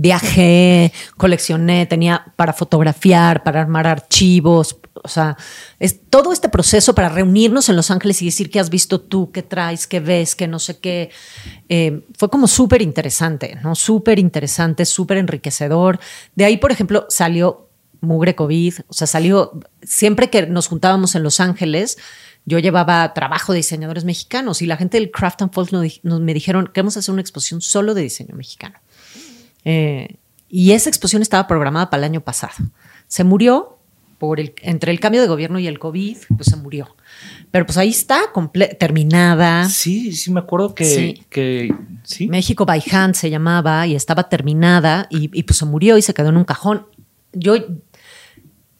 viajé, 0.00 0.92
coleccioné, 1.16 1.84
tenía 1.86 2.32
para 2.36 2.52
fotografiar, 2.52 3.42
para 3.42 3.60
armar 3.60 3.88
archivos, 3.88 4.78
o 5.02 5.08
sea, 5.08 5.36
es 5.80 6.00
todo 6.08 6.32
este 6.32 6.48
proceso 6.48 6.94
para 6.94 7.08
reunirnos 7.08 7.68
en 7.68 7.74
Los 7.74 7.90
Ángeles 7.90 8.22
y 8.22 8.26
decir 8.26 8.48
qué 8.48 8.60
has 8.60 8.70
visto 8.70 9.00
tú, 9.00 9.32
qué 9.32 9.42
traes, 9.42 9.88
qué 9.88 9.98
ves, 9.98 10.36
qué 10.36 10.46
no 10.46 10.60
sé 10.60 10.78
qué. 10.78 11.10
Eh, 11.68 12.04
fue 12.16 12.30
como 12.30 12.46
súper 12.46 12.80
interesante, 12.80 13.58
¿no? 13.62 13.74
Súper 13.74 14.20
interesante, 14.20 14.84
súper 14.84 15.16
enriquecedor. 15.18 15.98
De 16.36 16.44
ahí, 16.44 16.58
por 16.58 16.70
ejemplo, 16.70 17.06
salió 17.08 17.68
Mugre 18.00 18.36
COVID, 18.36 18.74
o 18.86 18.94
sea, 18.94 19.08
salió, 19.08 19.58
siempre 19.82 20.30
que 20.30 20.46
nos 20.46 20.68
juntábamos 20.68 21.16
en 21.16 21.24
Los 21.24 21.40
Ángeles, 21.40 21.98
yo 22.44 22.60
llevaba 22.60 23.12
trabajo 23.14 23.52
de 23.52 23.58
diseñadores 23.58 24.04
mexicanos 24.04 24.62
y 24.62 24.66
la 24.66 24.76
gente 24.76 24.98
del 24.98 25.10
Craft 25.10 25.42
and 25.42 25.52
Folk 25.52 25.72
nos, 25.72 26.00
nos, 26.04 26.20
me 26.20 26.34
dijeron, 26.34 26.70
queremos 26.72 26.96
hacer 26.96 27.12
una 27.12 27.20
exposición 27.20 27.60
solo 27.60 27.94
de 27.94 28.02
diseño 28.02 28.36
mexicano. 28.36 28.78
Eh, 29.70 30.16
y 30.48 30.72
esa 30.72 30.88
exposición 30.88 31.20
estaba 31.20 31.46
programada 31.46 31.90
para 31.90 31.98
el 31.98 32.04
año 32.04 32.22
pasado. 32.22 32.54
Se 33.06 33.22
murió 33.22 33.76
por 34.16 34.40
el, 34.40 34.54
entre 34.62 34.92
el 34.92 34.98
cambio 34.98 35.20
de 35.20 35.28
gobierno 35.28 35.58
y 35.58 35.66
el 35.66 35.78
COVID, 35.78 36.16
pues 36.38 36.48
se 36.48 36.56
murió. 36.56 36.96
Pero 37.50 37.66
pues 37.66 37.76
ahí 37.76 37.90
está, 37.90 38.18
terminada. 38.78 39.68
Sí, 39.68 40.12
sí, 40.12 40.32
me 40.32 40.40
acuerdo 40.40 40.74
que 40.74 41.22
sí. 42.02 42.28
México 42.28 42.64
by 42.64 42.82
Hand 42.90 43.14
se 43.14 43.28
llamaba 43.28 43.86
y 43.86 43.94
estaba 43.94 44.30
terminada 44.30 45.06
y, 45.10 45.28
y, 45.38 45.42
pues 45.42 45.58
se 45.58 45.66
murió 45.66 45.98
y 45.98 46.02
se 46.02 46.14
quedó 46.14 46.30
en 46.30 46.38
un 46.38 46.44
cajón. 46.44 46.86
Yo, 47.34 47.54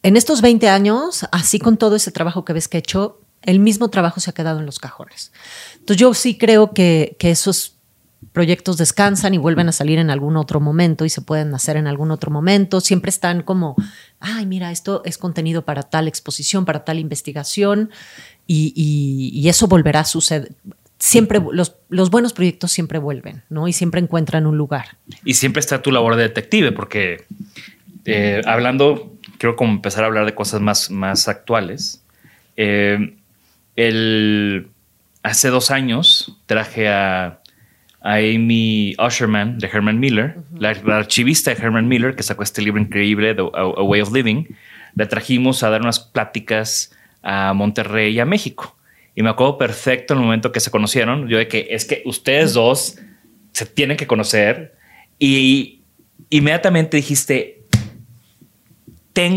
en 0.01 0.17
estos 0.17 0.41
20 0.41 0.69
años, 0.69 1.27
así 1.31 1.59
con 1.59 1.77
todo 1.77 1.97
ese 1.97 2.11
trabajo 2.11 2.45
que 2.45 2.53
ves 2.53 2.67
que 2.67 2.77
he 2.77 2.79
hecho, 2.79 3.21
el 3.43 3.59
mismo 3.59 3.89
trabajo 3.89 4.19
se 4.19 4.31
ha 4.31 4.33
quedado 4.33 4.59
en 4.59 4.65
los 4.65 4.79
cajones. 4.79 5.31
Entonces 5.73 5.97
yo 5.97 6.15
sí 6.15 6.35
creo 6.35 6.73
que, 6.73 7.15
que 7.19 7.29
esos 7.29 7.78
proyectos 8.31 8.77
descansan 8.77 9.33
y 9.33 9.37
vuelven 9.37 9.69
a 9.69 9.71
salir 9.71 9.99
en 9.99 10.09
algún 10.09 10.37
otro 10.37 10.59
momento 10.59 11.05
y 11.05 11.09
se 11.09 11.21
pueden 11.21 11.53
hacer 11.53 11.77
en 11.77 11.87
algún 11.87 12.11
otro 12.11 12.31
momento. 12.31 12.81
Siempre 12.81 13.09
están 13.09 13.43
como, 13.43 13.75
ay, 14.19 14.45
mira, 14.45 14.71
esto 14.71 15.01
es 15.05 15.17
contenido 15.17 15.63
para 15.63 15.83
tal 15.83 16.07
exposición, 16.07 16.65
para 16.65 16.85
tal 16.85 16.99
investigación 16.99 17.89
y, 18.45 19.47
eso 19.47 19.67
volverá 19.67 20.01
a 20.01 20.05
suceder. 20.05 20.51
Siempre 20.99 21.39
los, 21.51 22.09
buenos 22.09 22.33
proyectos 22.33 22.71
siempre 22.71 22.99
vuelven, 22.99 23.43
¿no? 23.49 23.67
Y 23.67 23.73
siempre 23.73 24.01
encuentran 24.01 24.45
un 24.45 24.57
lugar. 24.57 24.97
Y 25.23 25.35
siempre 25.35 25.61
está 25.61 25.81
tu 25.81 25.91
labor 25.91 26.15
de 26.15 26.23
detective, 26.23 26.71
porque 26.71 27.25
eh, 28.05 28.41
hablando, 28.45 29.13
quiero 29.37 29.55
como 29.55 29.73
empezar 29.73 30.03
a 30.03 30.07
hablar 30.07 30.25
de 30.25 30.35
cosas 30.35 30.61
más, 30.61 30.91
más 30.91 31.27
actuales. 31.27 32.03
Eh, 32.57 33.15
el, 33.75 34.67
hace 35.23 35.49
dos 35.49 35.71
años 35.71 36.37
traje 36.45 36.89
a 36.89 37.38
a 38.01 38.15
Amy 38.15 38.95
Usherman 38.97 39.59
de 39.59 39.67
Herman 39.67 39.99
Miller, 39.99 40.37
la, 40.57 40.69
archivista 40.69 41.53
de 41.53 41.61
Herman 41.61 41.87
Miller, 41.87 42.15
que 42.15 42.23
sacó 42.23 42.43
este 42.43 42.61
libro 42.61 42.81
increíble, 42.81 43.35
a, 43.53 43.83
Way 43.83 44.01
of 44.01 44.13
Living. 44.13 44.45
La 44.95 45.07
trajimos 45.07 45.63
a 45.63 45.69
dar 45.69 45.81
unas 45.81 45.99
pláticas 45.99 46.95
a 47.21 47.53
Monterrey 47.53 48.13
y 48.15 48.19
a 48.19 48.25
México. 48.25 48.75
Y 49.15 49.23
me 49.23 49.29
acuerdo 49.29 49.57
perfecto 49.57 50.13
el 50.13 50.19
momento 50.21 50.51
que 50.51 50.59
se 50.59 50.71
conocieron, 50.71 51.27
yo 51.27 51.37
de 51.37 51.47
que 51.47 51.67
es 51.71 51.85
que 51.85 52.01
ustedes 52.05 52.53
dos 52.53 52.97
se 53.51 53.65
tienen 53.65 53.97
que 53.97 54.07
conocer. 54.07 54.75
Y 55.17 55.81
inmediatamente 56.29 56.97
dijiste, 56.97 57.58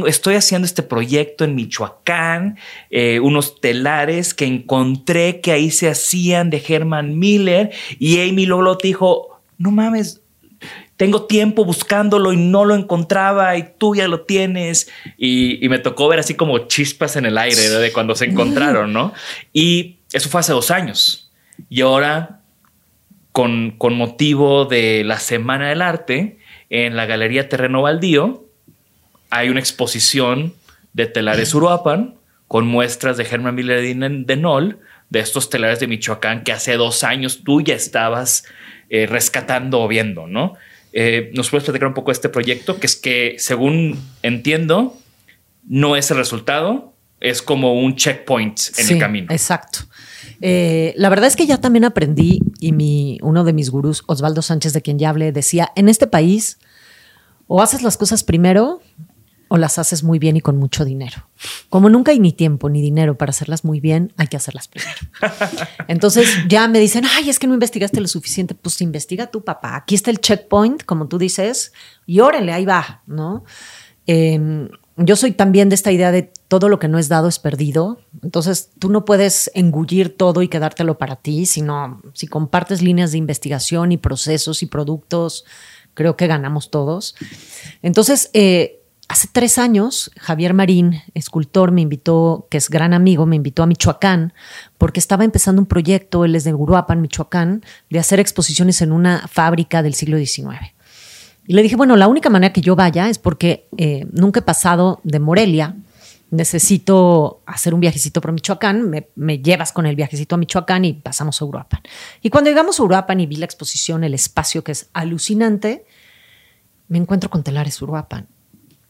estoy 0.06 0.34
haciendo 0.34 0.66
este 0.66 0.82
proyecto 0.82 1.44
en 1.44 1.54
Michoacán, 1.54 2.58
eh, 2.90 3.20
unos 3.20 3.60
telares 3.60 4.34
que 4.34 4.46
encontré 4.46 5.40
que 5.40 5.52
ahí 5.52 5.70
se 5.70 5.88
hacían 5.88 6.50
de 6.50 6.62
Herman 6.66 7.18
Miller 7.18 7.70
y 7.98 8.20
Amy 8.20 8.46
Lolo 8.46 8.78
dijo, 8.80 9.40
no 9.58 9.70
mames, 9.70 10.22
tengo 10.96 11.24
tiempo 11.24 11.64
buscándolo 11.64 12.32
y 12.32 12.36
no 12.36 12.64
lo 12.64 12.74
encontraba 12.74 13.56
y 13.56 13.74
tú 13.76 13.96
ya 13.96 14.06
lo 14.06 14.20
tienes. 14.20 14.88
Y, 15.18 15.66
me 15.68 15.78
tocó 15.78 16.06
ver 16.08 16.20
así 16.20 16.34
como 16.34 16.58
chispas 16.68 17.16
en 17.16 17.26
el 17.26 17.38
aire 17.38 17.68
de 17.68 17.92
cuando 17.92 18.14
se 18.14 18.26
encontraron, 18.26 18.92
¿no? 18.92 19.12
Y 19.52 19.98
eso 20.12 20.28
fue 20.28 20.40
hace 20.40 20.52
dos 20.52 20.70
años. 20.70 21.32
Y 21.68 21.80
ahora, 21.80 22.42
con, 23.32 23.72
con 23.78 23.94
motivo 23.94 24.64
de 24.64 25.02
la 25.04 25.18
Semana 25.18 25.70
del 25.70 25.82
Arte, 25.82 26.38
en 26.70 26.94
la 26.94 27.06
Galería 27.06 27.48
Terreno 27.48 27.82
Baldío, 27.82 28.46
hay 29.32 29.48
una 29.48 29.60
exposición 29.60 30.54
de 30.92 31.06
telares 31.06 31.54
Uruapan 31.54 32.14
con 32.46 32.66
muestras 32.66 33.16
de 33.16 33.24
Germán 33.24 33.54
Miller 33.54 33.80
de 33.82 34.36
Nol, 34.36 34.78
de 35.08 35.20
estos 35.20 35.48
telares 35.48 35.80
de 35.80 35.86
Michoacán 35.86 36.44
que 36.44 36.52
hace 36.52 36.76
dos 36.76 37.02
años 37.02 37.40
tú 37.44 37.62
ya 37.62 37.74
estabas 37.74 38.44
eh, 38.90 39.06
rescatando 39.06 39.80
o 39.80 39.88
viendo, 39.88 40.26
¿no? 40.26 40.54
Eh, 40.92 41.30
¿Nos 41.34 41.48
puedes 41.48 41.64
platicar 41.64 41.88
un 41.88 41.94
poco 41.94 42.10
de 42.10 42.14
este 42.14 42.28
proyecto? 42.28 42.78
Que 42.78 42.86
es 42.86 42.94
que, 42.94 43.36
según 43.38 43.98
entiendo, 44.22 44.98
no 45.66 45.96
es 45.96 46.10
el 46.10 46.18
resultado, 46.18 46.92
es 47.20 47.40
como 47.40 47.72
un 47.72 47.96
checkpoint 47.96 48.60
en 48.76 48.90
el 48.90 48.98
camino. 48.98 49.26
Exacto. 49.30 49.80
Eh, 50.42 50.92
la 50.96 51.08
verdad 51.08 51.28
es 51.28 51.36
que 51.36 51.46
ya 51.46 51.58
también 51.58 51.84
aprendí, 51.84 52.40
y 52.60 52.72
mi, 52.72 53.18
uno 53.22 53.44
de 53.44 53.54
mis 53.54 53.70
gurús, 53.70 54.02
Osvaldo 54.08 54.42
Sánchez, 54.42 54.74
de 54.74 54.82
quien 54.82 54.98
ya 54.98 55.08
hablé, 55.08 55.32
decía, 55.32 55.72
en 55.74 55.88
este 55.88 56.06
país, 56.06 56.58
o 57.46 57.62
haces 57.62 57.82
las 57.82 57.96
cosas 57.96 58.24
primero 58.24 58.82
o 59.52 59.58
las 59.58 59.78
haces 59.78 60.02
muy 60.02 60.18
bien 60.18 60.38
y 60.38 60.40
con 60.40 60.56
mucho 60.56 60.82
dinero. 60.82 61.28
Como 61.68 61.90
nunca 61.90 62.10
hay 62.10 62.18
ni 62.18 62.32
tiempo 62.32 62.70
ni 62.70 62.80
dinero 62.80 63.18
para 63.18 63.28
hacerlas 63.28 63.66
muy 63.66 63.80
bien, 63.80 64.14
hay 64.16 64.28
que 64.28 64.38
hacerlas 64.38 64.66
primero. 64.66 64.96
Entonces 65.88 66.26
ya 66.48 66.68
me 66.68 66.80
dicen, 66.80 67.04
ay, 67.04 67.28
es 67.28 67.38
que 67.38 67.46
no 67.46 67.52
investigaste 67.52 68.00
lo 68.00 68.08
suficiente. 68.08 68.54
Pues 68.54 68.80
investiga 68.80 69.26
tu 69.26 69.44
papá. 69.44 69.76
Aquí 69.76 69.94
está 69.94 70.10
el 70.10 70.20
checkpoint, 70.20 70.84
como 70.84 71.06
tú 71.06 71.18
dices, 71.18 71.74
y 72.06 72.20
órale, 72.20 72.50
ahí 72.50 72.64
va, 72.64 73.02
¿no? 73.06 73.44
Em, 74.06 74.70
yo 74.96 75.16
soy 75.16 75.32
también 75.32 75.68
de 75.68 75.74
esta 75.74 75.92
idea 75.92 76.12
de 76.12 76.32
todo 76.48 76.70
lo 76.70 76.78
que 76.78 76.88
no 76.88 76.98
es 76.98 77.10
dado 77.10 77.28
es 77.28 77.38
perdido. 77.38 78.00
Entonces 78.22 78.70
tú 78.78 78.88
no 78.88 79.04
puedes 79.04 79.50
engullir 79.52 80.16
todo 80.16 80.40
y 80.40 80.48
quedártelo 80.48 80.96
para 80.96 81.16
ti, 81.16 81.44
sino 81.44 82.00
si 82.14 82.26
compartes 82.26 82.80
líneas 82.80 83.12
de 83.12 83.18
investigación 83.18 83.92
y 83.92 83.98
procesos 83.98 84.62
y 84.62 84.66
productos, 84.66 85.44
creo 85.92 86.16
que 86.16 86.26
ganamos 86.26 86.70
todos. 86.70 87.16
Entonces, 87.82 88.30
eh, 88.32 88.78
Hace 89.08 89.28
tres 89.30 89.58
años, 89.58 90.10
Javier 90.18 90.54
Marín, 90.54 91.02
escultor, 91.12 91.70
me 91.70 91.82
invitó, 91.82 92.46
que 92.50 92.56
es 92.56 92.70
gran 92.70 92.94
amigo, 92.94 93.26
me 93.26 93.36
invitó 93.36 93.62
a 93.62 93.66
Michoacán, 93.66 94.32
porque 94.78 95.00
estaba 95.00 95.24
empezando 95.24 95.60
un 95.60 95.66
proyecto, 95.66 96.24
él 96.24 96.34
es 96.34 96.44
de 96.44 96.54
Uruapan, 96.54 97.02
Michoacán, 97.02 97.62
de 97.90 97.98
hacer 97.98 98.20
exposiciones 98.20 98.80
en 98.80 98.92
una 98.92 99.28
fábrica 99.28 99.82
del 99.82 99.94
siglo 99.94 100.16
XIX. 100.16 100.72
Y 101.46 101.54
le 101.54 101.62
dije, 101.62 101.76
bueno, 101.76 101.96
la 101.96 102.08
única 102.08 102.30
manera 102.30 102.52
que 102.52 102.60
yo 102.60 102.76
vaya 102.76 103.08
es 103.08 103.18
porque 103.18 103.68
eh, 103.76 104.06
nunca 104.12 104.40
he 104.40 104.42
pasado 104.42 105.00
de 105.02 105.18
Morelia, 105.18 105.76
necesito 106.30 107.42
hacer 107.44 107.74
un 107.74 107.80
viajecito 107.80 108.22
por 108.22 108.32
Michoacán, 108.32 108.88
me, 109.14 109.38
llevas 109.38 109.72
con 109.72 109.84
el 109.84 109.96
viajecito 109.96 110.36
a 110.36 110.38
Michoacán 110.38 110.86
y 110.86 110.94
pasamos 110.94 111.42
a 111.42 111.44
Uruapan. 111.44 111.82
Y 112.22 112.30
cuando 112.30 112.48
llegamos 112.48 112.80
a 112.80 112.84
Uruapan 112.84 113.20
y 113.20 113.26
vi 113.26 113.36
la 113.36 113.44
exposición, 113.44 114.04
el 114.04 114.14
espacio 114.14 114.64
que 114.64 114.72
es 114.72 114.88
alucinante, 114.94 115.84
me 116.88 116.96
encuentro 116.96 117.28
con 117.28 117.42
Telares 117.42 117.82
Uruapan 117.82 118.28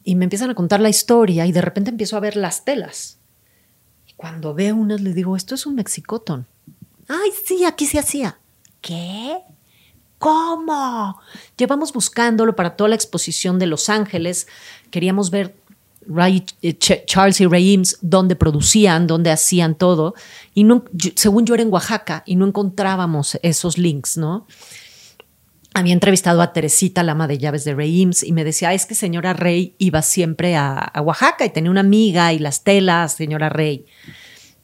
y 0.04 0.14
me 0.16 0.24
empiezan 0.24 0.50
a 0.50 0.54
contar 0.54 0.80
la 0.80 0.88
historia 0.88 1.46
y 1.46 1.52
de 1.52 1.62
repente 1.62 1.90
empiezo 1.90 2.16
a 2.16 2.20
ver 2.20 2.36
las 2.36 2.64
telas. 2.64 3.18
Y 4.06 4.12
cuando 4.14 4.54
veo 4.54 4.74
unas 4.76 5.00
le 5.00 5.12
digo, 5.12 5.36
esto 5.36 5.54
es 5.54 5.66
un 5.66 5.74
mexicotón. 5.74 6.46
Ay, 7.08 7.30
sí, 7.44 7.64
aquí 7.64 7.86
se 7.86 7.98
hacía. 7.98 8.38
¿Qué? 8.80 9.38
¿Cómo? 10.18 11.20
Llevamos 11.56 11.92
buscándolo 11.92 12.54
para 12.54 12.76
toda 12.76 12.88
la 12.88 12.94
exposición 12.94 13.58
de 13.58 13.66
Los 13.66 13.88
Ángeles. 13.88 14.46
Queríamos 14.90 15.30
ver 15.30 15.56
eh, 16.62 16.78
Charles 16.78 17.40
y 17.40 17.46
Ray 17.46 17.72
Eames 17.72 17.98
dónde 18.00 18.36
producían, 18.36 19.06
dónde 19.06 19.30
hacían 19.30 19.74
todo. 19.74 20.14
Y 20.54 20.66
según 21.16 21.46
yo 21.46 21.54
era 21.54 21.62
en 21.62 21.72
Oaxaca 21.72 22.22
y 22.26 22.36
no 22.36 22.46
encontrábamos 22.46 23.38
esos 23.42 23.78
links, 23.78 24.16
¿no? 24.16 24.46
Había 25.74 25.94
entrevistado 25.94 26.42
a 26.42 26.52
Teresita, 26.52 27.02
la 27.02 27.12
ama 27.12 27.26
de 27.26 27.38
llaves 27.38 27.64
de 27.64 27.74
Rey 27.74 28.08
y 28.22 28.32
me 28.32 28.44
decía, 28.44 28.72
es 28.74 28.87
que 28.87 28.94
señora 28.94 29.32
Rey 29.32 29.74
iba 29.78 30.02
siempre 30.02 30.56
a, 30.56 30.92
Oaxaca 31.02 31.44
y 31.44 31.50
tenía 31.50 31.70
una 31.70 31.80
amiga 31.80 32.32
y 32.32 32.38
las 32.38 32.64
telas, 32.64 33.14
señora 33.14 33.48
Rey. 33.48 33.87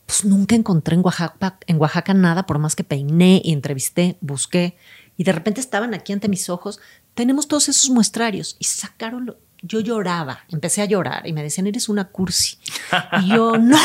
Pues 0.06 0.24
nunca 0.24 0.54
encontré 0.54 0.94
en 0.94 1.04
Oaxaca, 1.04 1.58
en 1.66 1.80
Oaxaca 1.80 2.14
nada, 2.14 2.46
por 2.46 2.58
más 2.58 2.76
que 2.76 2.84
peiné 2.84 3.40
y 3.44 3.52
entrevisté, 3.52 4.16
busqué. 4.20 4.76
Y 5.16 5.24
de 5.24 5.32
repente 5.32 5.60
estaban 5.60 5.94
aquí 5.94 6.12
ante 6.12 6.28
mis 6.28 6.48
ojos. 6.48 6.80
Tenemos 7.14 7.48
todos 7.48 7.68
esos 7.68 7.90
muestrarios 7.90 8.56
y 8.58 8.64
sacaron 8.64 9.36
yo 9.62 9.80
lloraba, 9.80 10.44
empecé 10.50 10.82
a 10.82 10.84
llorar 10.84 11.26
y 11.26 11.32
me 11.32 11.42
decían, 11.42 11.66
eres 11.66 11.88
una 11.88 12.08
cursi. 12.08 12.58
Y 13.22 13.28
yo, 13.28 13.58
no, 13.58 13.76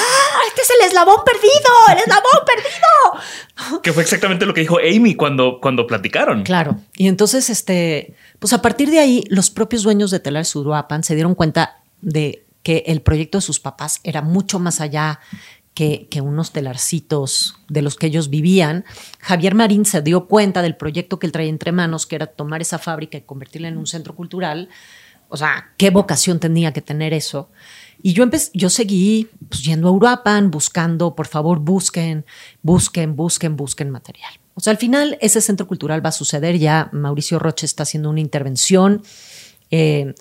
este 0.47 0.61
es 0.61 0.69
el 0.79 0.87
eslabón 0.87 1.17
perdido, 1.25 1.51
el 1.91 1.97
eslabón 1.97 2.45
perdido. 2.45 3.81
Que 3.81 3.91
fue 3.91 4.03
exactamente 4.03 4.45
lo 4.45 4.53
que 4.53 4.61
dijo 4.61 4.77
Amy 4.79 5.15
cuando, 5.15 5.59
cuando 5.61 5.87
platicaron. 5.87 6.43
Claro. 6.43 6.77
Y 6.95 7.07
entonces, 7.07 7.49
este, 7.49 8.15
pues 8.39 8.53
a 8.53 8.61
partir 8.61 8.89
de 8.89 8.99
ahí, 8.99 9.23
los 9.29 9.49
propios 9.49 9.83
dueños 9.83 10.11
de 10.11 10.19
Telar 10.19 10.45
Suruapan 10.45 11.03
se 11.03 11.15
dieron 11.15 11.35
cuenta 11.35 11.81
de 12.01 12.45
que 12.61 12.83
el 12.87 13.01
proyecto 13.01 13.39
de 13.39 13.41
sus 13.41 13.59
papás 13.59 13.99
era 14.03 14.21
mucho 14.21 14.59
más 14.59 14.79
allá 14.79 15.19
que, 15.73 16.07
que, 16.09 16.21
unos 16.21 16.51
telarcitos 16.51 17.55
de 17.67 17.81
los 17.81 17.95
que 17.95 18.07
ellos 18.07 18.29
vivían. 18.29 18.85
Javier 19.19 19.55
Marín 19.55 19.85
se 19.85 20.01
dio 20.01 20.27
cuenta 20.27 20.61
del 20.61 20.77
proyecto 20.77 21.19
que 21.19 21.25
él 21.25 21.31
traía 21.31 21.49
entre 21.49 21.71
manos, 21.71 22.05
que 22.05 22.15
era 22.15 22.27
tomar 22.27 22.61
esa 22.61 22.77
fábrica 22.77 23.17
y 23.17 23.21
convertirla 23.21 23.67
en 23.67 23.77
un 23.77 23.87
centro 23.87 24.15
cultural 24.15 24.69
o 25.33 25.37
sea, 25.37 25.71
qué 25.77 25.89
vocación 25.89 26.39
tenía 26.39 26.73
que 26.73 26.83
tener 26.83 27.11
eso. 27.11 27.49
Y 28.03 28.13
yo, 28.13 28.21
empecé, 28.21 28.51
yo 28.53 28.69
seguí 28.69 29.29
pues, 29.49 29.63
yendo 29.63 29.87
a 29.87 29.91
Uruapan, 29.91 30.51
buscando, 30.51 31.15
por 31.15 31.25
favor, 31.25 31.57
busquen, 31.57 32.23
busquen, 32.61 33.15
busquen, 33.15 33.57
busquen 33.57 33.89
material. 33.89 34.31
O 34.53 34.59
sea, 34.59 34.69
al 34.69 34.77
final 34.77 35.17
ese 35.21 35.41
centro 35.41 35.67
cultural 35.67 36.05
va 36.05 36.09
a 36.09 36.11
suceder. 36.11 36.59
Ya 36.59 36.87
Mauricio 36.91 37.39
Roche 37.39 37.65
está 37.65 37.81
haciendo 37.81 38.11
una 38.11 38.19
intervención 38.19 39.01
eh, 39.71 40.13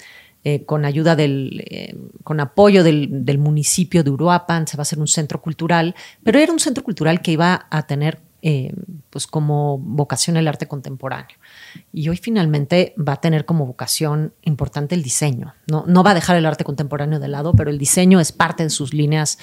eh, 0.45 0.65
con 0.65 0.87
ayuda 0.87 1.15
del, 1.15 1.63
eh, 1.67 1.95
con 2.25 2.41
apoyo 2.41 2.83
del, 2.83 3.27
del, 3.27 3.37
municipio 3.37 4.03
de 4.03 4.09
Uruapan. 4.09 4.67
Se 4.67 4.79
va 4.79 4.81
a 4.81 4.89
hacer 4.89 4.99
un 4.99 5.09
centro 5.09 5.43
cultural, 5.43 5.95
pero 6.25 6.39
era 6.39 6.51
un 6.51 6.59
centro 6.59 6.83
cultural 6.83 7.21
que 7.21 7.33
iba 7.33 7.67
a 7.69 7.87
tener 7.87 8.19
pues 9.11 9.29
como 9.29 9.79
vocación 9.79 10.37
el 10.37 10.49
arte 10.49 10.67
contemporáneo. 10.67 11.37
Y 11.93 12.09
hoy 12.09 12.17
finalmente 12.17 12.95
va 12.99 13.15
a 13.15 13.21
tener 13.21 13.45
como 13.45 13.67
vocación 13.67 14.35
importante 14.43 14.95
el 14.95 15.03
diseño. 15.03 15.55
No, 15.67 15.85
no 15.87 16.03
va 16.03 16.13
a 16.13 16.15
dejar 16.15 16.37
el 16.37 16.47
arte 16.47 16.65
contemporáneo 16.65 17.19
de 17.19 17.29
lado, 17.29 17.53
pero 17.53 17.71
el 17.71 17.79
diseño 17.79 18.21
es 18.21 18.33
parte 18.33 18.63
de 18.63 18.71
sus 18.71 18.95
líneas 18.95 19.39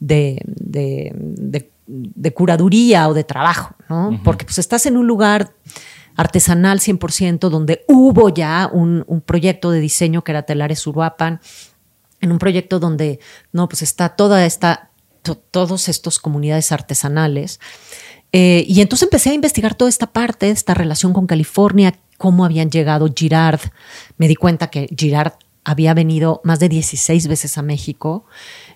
de, 0.00 0.40
curaduría 2.34 3.08
o 3.08 3.14
de 3.14 3.24
trabajo, 3.24 3.74
¿no? 3.88 4.20
Porque 4.24 4.44
pues 4.44 4.58
estás 4.58 4.86
en 4.86 4.96
un 4.96 5.06
lugar 5.06 5.54
artesanal 6.16 6.80
100%, 6.80 7.48
donde 7.48 7.84
hubo 7.88 8.28
ya 8.28 8.68
un, 8.72 9.04
proyecto 9.24 9.70
de 9.70 9.80
diseño 9.80 10.22
que 10.22 10.32
era 10.32 10.42
Telares 10.42 10.86
Uruapan, 10.86 11.40
en 12.20 12.32
un 12.32 12.38
proyecto 12.38 12.78
donde, 12.78 13.20
no, 13.52 13.68
pues 13.68 13.82
está 13.82 14.10
toda 14.10 14.46
esta, 14.46 14.90
todos 15.50 15.88
estos 15.88 16.18
comunidades 16.18 16.72
artesanales. 16.72 17.60
Eh, 18.36 18.64
y 18.66 18.80
entonces 18.80 19.04
empecé 19.04 19.30
a 19.30 19.34
investigar 19.34 19.76
toda 19.76 19.88
esta 19.88 20.08
parte, 20.08 20.50
esta 20.50 20.74
relación 20.74 21.12
con 21.12 21.28
California, 21.28 21.94
cómo 22.18 22.44
habían 22.44 22.68
llegado 22.68 23.08
Girard. 23.16 23.60
Me 24.18 24.26
di 24.26 24.34
cuenta 24.34 24.70
que 24.70 24.88
Girard 24.98 25.34
había 25.62 25.94
venido 25.94 26.40
más 26.42 26.58
de 26.58 26.68
16 26.68 27.28
veces 27.28 27.56
a 27.58 27.62
México, 27.62 28.26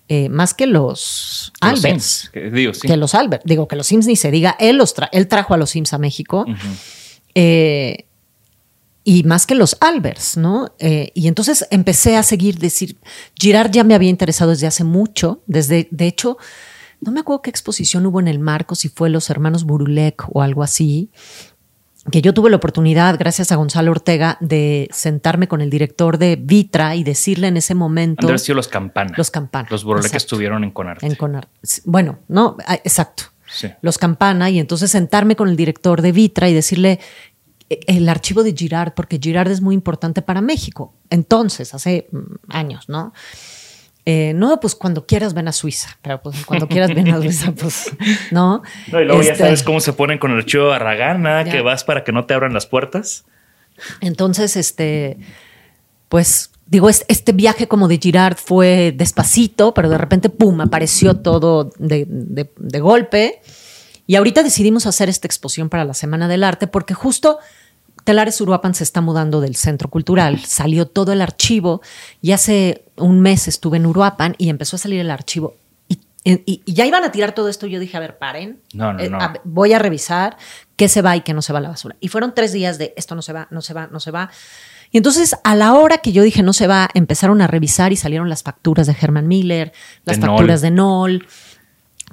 eh, 0.06 0.28
más 0.28 0.54
que 0.54 0.68
los, 0.68 1.52
Alberts. 1.60 2.30
que, 2.32 2.52
digo, 2.52 2.70
que, 2.70 2.96
los 2.96 3.16
Albert. 3.16 3.42
Digo, 3.44 3.66
que 3.66 3.74
los 3.74 3.88
Sims 3.88 4.06
ni 4.06 4.14
se 4.14 4.30
diga. 4.30 4.54
Él, 4.60 4.76
los 4.76 4.94
él 5.10 5.26
trajo 5.26 5.54
a 5.54 5.56
los 5.56 5.70
Sims 5.70 5.92
a 5.92 5.98
México. 5.98 6.46
Eh, 7.34 8.06
y 9.02 9.24
más 9.24 9.44
que 9.44 9.56
los 9.56 9.76
Alberts, 9.80 10.36
¿no? 10.36 10.72
y 10.78 11.26
entonces 11.26 11.66
empecé 11.70 12.16
a 12.16 12.22
seguir, 12.22 12.58
decir, 12.58 12.96
Girard 13.40 13.72
ya 13.72 13.82
me 13.82 13.94
había 13.94 14.10
interesado 14.10 14.50
desde 14.50 14.68
hace 14.68 14.84
mucho, 14.84 15.42
desde, 15.46 15.88
de 15.90 16.06
hecho, 16.06 16.36
no 17.00 17.12
me 17.12 17.20
acuerdo 17.20 17.42
qué 17.42 17.50
exposición 17.50 18.06
hubo 18.06 18.20
en 18.20 18.28
el 18.28 18.38
marco, 18.38 18.74
si 18.74 18.88
fue 18.88 19.10
los 19.10 19.30
hermanos 19.30 19.64
Burulek 19.64 20.24
o 20.32 20.42
algo 20.42 20.62
así, 20.62 21.10
que 22.10 22.22
yo 22.22 22.32
tuve 22.32 22.50
la 22.50 22.56
oportunidad, 22.56 23.18
gracias 23.18 23.52
a 23.52 23.56
Gonzalo 23.56 23.90
Ortega, 23.90 24.38
de 24.40 24.88
sentarme 24.92 25.48
con 25.48 25.60
el 25.60 25.70
director 25.70 26.18
de 26.18 26.36
Vitra 26.36 26.96
y 26.96 27.04
decirle 27.04 27.48
en 27.48 27.56
ese 27.56 27.74
momento. 27.74 28.28
Han 28.28 28.38
sido 28.38 28.56
los 28.56 28.68
Campana. 28.68 29.12
Los 29.16 29.30
Campana. 29.30 29.68
Los 29.70 29.84
Burulek 29.84 30.14
estuvieron 30.14 30.64
en 30.64 30.70
Conarte. 30.70 31.06
En 31.06 31.14
Conarte. 31.16 31.50
Bueno, 31.84 32.20
no, 32.28 32.56
ah, 32.66 32.76
exacto. 32.76 33.24
Los 33.80 33.98
Campana, 33.98 34.50
y 34.50 34.58
entonces 34.58 34.90
sentarme 34.90 35.36
con 35.36 35.48
el 35.48 35.56
director 35.56 36.02
de 36.02 36.12
Vitra 36.12 36.48
y 36.48 36.54
decirle 36.54 37.00
e, 37.70 37.80
el 37.86 38.08
archivo 38.08 38.42
de 38.42 38.52
Girard, 38.52 38.94
porque 38.94 39.18
Girard 39.22 39.50
es 39.50 39.60
muy 39.60 39.74
importante 39.74 40.22
para 40.22 40.40
México. 40.40 40.94
Entonces, 41.10 41.74
hace 41.74 42.08
mm, 42.12 42.18
años, 42.48 42.88
¿no? 42.88 43.12
Eh, 44.10 44.32
no, 44.32 44.58
pues 44.58 44.74
cuando 44.74 45.04
quieras 45.04 45.34
ven 45.34 45.48
a 45.48 45.52
Suiza, 45.52 45.98
pero 46.00 46.22
pues 46.22 46.46
cuando 46.46 46.66
quieras 46.66 46.94
ven 46.94 47.12
a 47.12 47.20
Suiza, 47.20 47.52
pues 47.60 47.92
no. 48.30 48.62
no 48.90 49.02
y 49.02 49.04
luego 49.04 49.20
ya 49.20 49.32
este, 49.32 49.44
sabes 49.44 49.62
cómo 49.62 49.80
se 49.80 49.92
ponen 49.92 50.16
con 50.18 50.30
el 50.30 50.38
archivo 50.38 50.72
Arragana, 50.72 51.44
que 51.44 51.60
vas 51.60 51.84
para 51.84 52.04
que 52.04 52.12
no 52.12 52.24
te 52.24 52.32
abran 52.32 52.54
las 52.54 52.64
puertas. 52.64 53.26
Entonces, 54.00 54.56
este, 54.56 55.18
pues 56.08 56.52
digo, 56.64 56.88
este 56.88 57.32
viaje 57.32 57.68
como 57.68 57.86
de 57.86 57.98
Girard 57.98 58.38
fue 58.38 58.94
despacito, 58.96 59.74
pero 59.74 59.90
de 59.90 59.98
repente, 59.98 60.30
pum, 60.30 60.58
apareció 60.62 61.18
todo 61.18 61.70
de, 61.76 62.06
de 62.08 62.80
golpe. 62.80 63.42
Y 64.06 64.16
ahorita 64.16 64.42
decidimos 64.42 64.86
hacer 64.86 65.10
esta 65.10 65.26
exposición 65.26 65.68
para 65.68 65.84
la 65.84 65.92
Semana 65.92 66.28
del 66.28 66.44
Arte 66.44 66.66
porque 66.66 66.94
justo 66.94 67.40
Telares 68.08 68.40
Uruapan 68.40 68.72
se 68.72 68.84
está 68.84 69.02
mudando 69.02 69.42
del 69.42 69.54
centro 69.54 69.90
cultural, 69.90 70.40
salió 70.46 70.86
todo 70.86 71.12
el 71.12 71.20
archivo 71.20 71.82
y 72.22 72.32
hace 72.32 72.86
un 72.96 73.20
mes 73.20 73.48
estuve 73.48 73.76
en 73.76 73.84
Uruapan 73.84 74.34
y 74.38 74.48
empezó 74.48 74.76
a 74.76 74.78
salir 74.78 75.00
el 75.00 75.10
archivo. 75.10 75.56
Y, 76.24 76.62
ya 76.64 76.86
iban 76.86 77.04
a 77.04 77.12
tirar 77.12 77.32
todo 77.32 77.50
esto. 77.50 77.66
Yo 77.66 77.78
dije, 77.78 77.98
a 77.98 78.00
ver, 78.00 78.16
paren. 78.16 78.62
No, 78.72 78.94
no, 78.94 79.00
eh, 79.00 79.10
no. 79.10 79.18
voy 79.44 79.74
a 79.74 79.78
revisar 79.78 80.38
qué 80.76 80.88
se 80.88 81.02
va 81.02 81.16
y 81.16 81.20
qué 81.20 81.34
no 81.34 81.42
se 81.42 81.52
va 81.52 81.58
a 81.58 81.60
la 81.60 81.68
basura. 81.68 81.96
Y 82.00 82.08
fueron 82.08 82.34
tres 82.34 82.54
días 82.54 82.78
de 82.78 82.94
esto 82.96 83.14
no 83.14 83.20
se 83.20 83.34
va, 83.34 83.46
no 83.50 83.60
se 83.60 83.74
va, 83.74 83.88
no 83.88 84.00
se 84.00 84.10
va. 84.10 84.30
Y 84.90 84.96
entonces, 84.96 85.36
a 85.44 85.54
la 85.54 85.74
hora 85.74 85.98
que 85.98 86.12
yo 86.12 86.22
dije 86.22 86.42
no 86.42 86.54
se 86.54 86.66
va, 86.66 86.88
empezaron 86.94 87.42
a 87.42 87.46
revisar 87.46 87.92
y 87.92 87.96
salieron 87.96 88.30
las 88.30 88.42
facturas 88.42 88.86
de 88.86 88.96
Herman 88.98 89.28
Miller, 89.28 89.74
las 90.06 90.18
facturas 90.18 90.62
de 90.62 90.70
Noll 90.70 91.26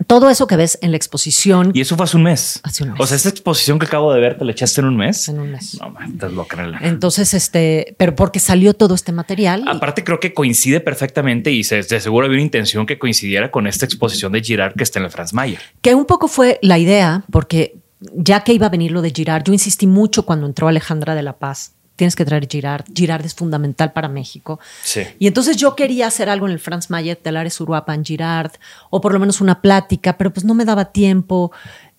todo 0.08 0.30
eso 0.30 0.48
que 0.48 0.56
ves 0.56 0.78
en 0.82 0.92
la 0.92 0.98
exposición. 0.98 1.72
Y 1.74 1.82
eso 1.82 1.96
fue 1.96 2.04
hace 2.04 2.18
un 2.18 2.24
mes. 2.24 2.60
Hace 2.64 2.84
un 2.84 2.92
mes. 2.92 3.02
O 3.02 3.08
sea, 3.08 3.16
esta 3.16 3.30
exposición 3.30 3.80
que 3.80 3.86
acabo 3.86 4.14
de 4.14 4.20
ver, 4.20 4.38
¿te 4.38 4.46
la 4.46 4.52
echaste 4.52 4.82
en 4.82 4.88
un 4.88 4.98
mes? 4.98 5.28
En 5.30 5.40
un 5.40 5.52
mes. 5.52 5.78
No, 5.80 5.90
man, 5.90 6.14
estás 6.14 6.32
loca. 6.34 6.56
Entonces, 6.82 7.34
este, 7.34 7.96
pero 7.98 8.16
porque 8.16 8.40
salió 8.40 8.74
todo 8.74 8.96
este 8.96 9.12
material. 9.12 9.64
Aparte, 9.68 10.04
creo 10.04 10.20
que 10.20 10.34
coincide 10.34 10.80
perfectamente 10.80 11.52
y 11.52 11.64
se, 11.64 11.82
de 11.84 12.00
seguro 12.00 12.26
había 12.26 12.38
una 12.38 12.44
intención 12.44 12.86
que 12.86 13.00
coincidiera 13.00 13.52
con 13.52 13.68
esta 13.68 13.86
exposición 13.86 14.32
de 14.32 14.42
Girard 14.42 14.74
que 14.76 14.84
está 14.84 15.00
en 15.00 15.06
el 15.06 15.12
Franz 15.12 15.34
Mayer. 15.34 15.60
Que 15.82 15.96
un 15.96 16.06
poco 16.06 16.28
fue 16.28 16.60
la 16.62 16.78
idea, 16.78 17.24
porque 17.32 17.78
ya 18.14 18.44
que 18.44 18.54
iba 18.54 18.68
a 18.68 18.70
venir 18.70 18.92
lo 18.92 19.02
de 19.02 19.12
Girard, 19.12 19.44
yo 19.44 19.54
insistí 19.54 19.88
mucho 19.88 20.26
cuando 20.26 20.46
entró 20.46 20.68
Alejandra 20.68 21.16
de 21.16 21.24
la 21.24 21.38
Paz 21.38 21.76
tienes 21.96 22.16
que 22.16 22.26
traer 22.26 22.48
Girard. 22.50 22.86
Girard 22.94 23.26
es 23.26 23.34
fundamental 23.34 23.94
para 23.94 24.08
México. 24.08 24.60
Sí. 24.84 25.02
Y 25.20 25.28
entonces 25.28 25.58
yo 25.58 25.76
quería 25.76 26.08
hacer 26.08 26.30
algo 26.30 26.46
en 26.48 26.54
el 26.54 26.60
Franz 26.60 26.90
Mayer, 26.90 27.18
Telares 27.18 27.60
Uruapan, 27.60 28.04
Girard, 28.04 28.52
o 28.90 29.02
por 29.02 29.14
lo 29.14 29.20
menos 29.20 29.42
una 29.42 29.62
plática, 29.62 30.18
pero 30.18 30.32
pues 30.32 30.46
no 30.46 30.54
me 30.54 30.66
daba 30.66 30.86
tiempo. 30.86 31.52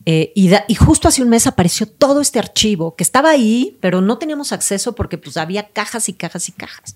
Eh, 0.05 0.33
y, 0.37 0.51
y, 0.69 0.75
justo 0.77 1.09
hace 1.09 1.23
un 1.23 1.29
mes 1.29 1.49
apareció 1.49 1.87
todo 1.87 2.21
este 2.21 2.39
archivo 2.39 2.95
que 2.95 3.03
estaba 3.03 3.31
ahí, 3.31 3.77
pero 3.81 4.01
no 4.01 4.19
teníamos 4.19 4.53
acceso 4.53 4.95
porque 4.95 5.19
pues 5.19 5.37
había 5.37 5.69
cajas 5.71 6.09
y 6.09 6.13
cajas 6.13 6.49
y 6.49 6.53
cajas. 6.53 6.95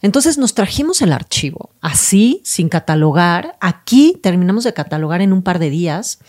Entonces 0.00 0.38
nos 0.38 0.54
trajimos 0.54 1.02
el 1.02 1.12
archivo 1.12 1.70
así, 1.80 2.40
sin 2.44 2.68
catalogar. 2.68 3.56
Aquí 3.60 4.16
terminamos 4.22 4.64
de 4.64 4.72
catalogar 4.72 5.20
en 5.20 5.32
un 5.32 5.42
par 5.42 5.58
de 5.58 5.70
días 5.70 6.20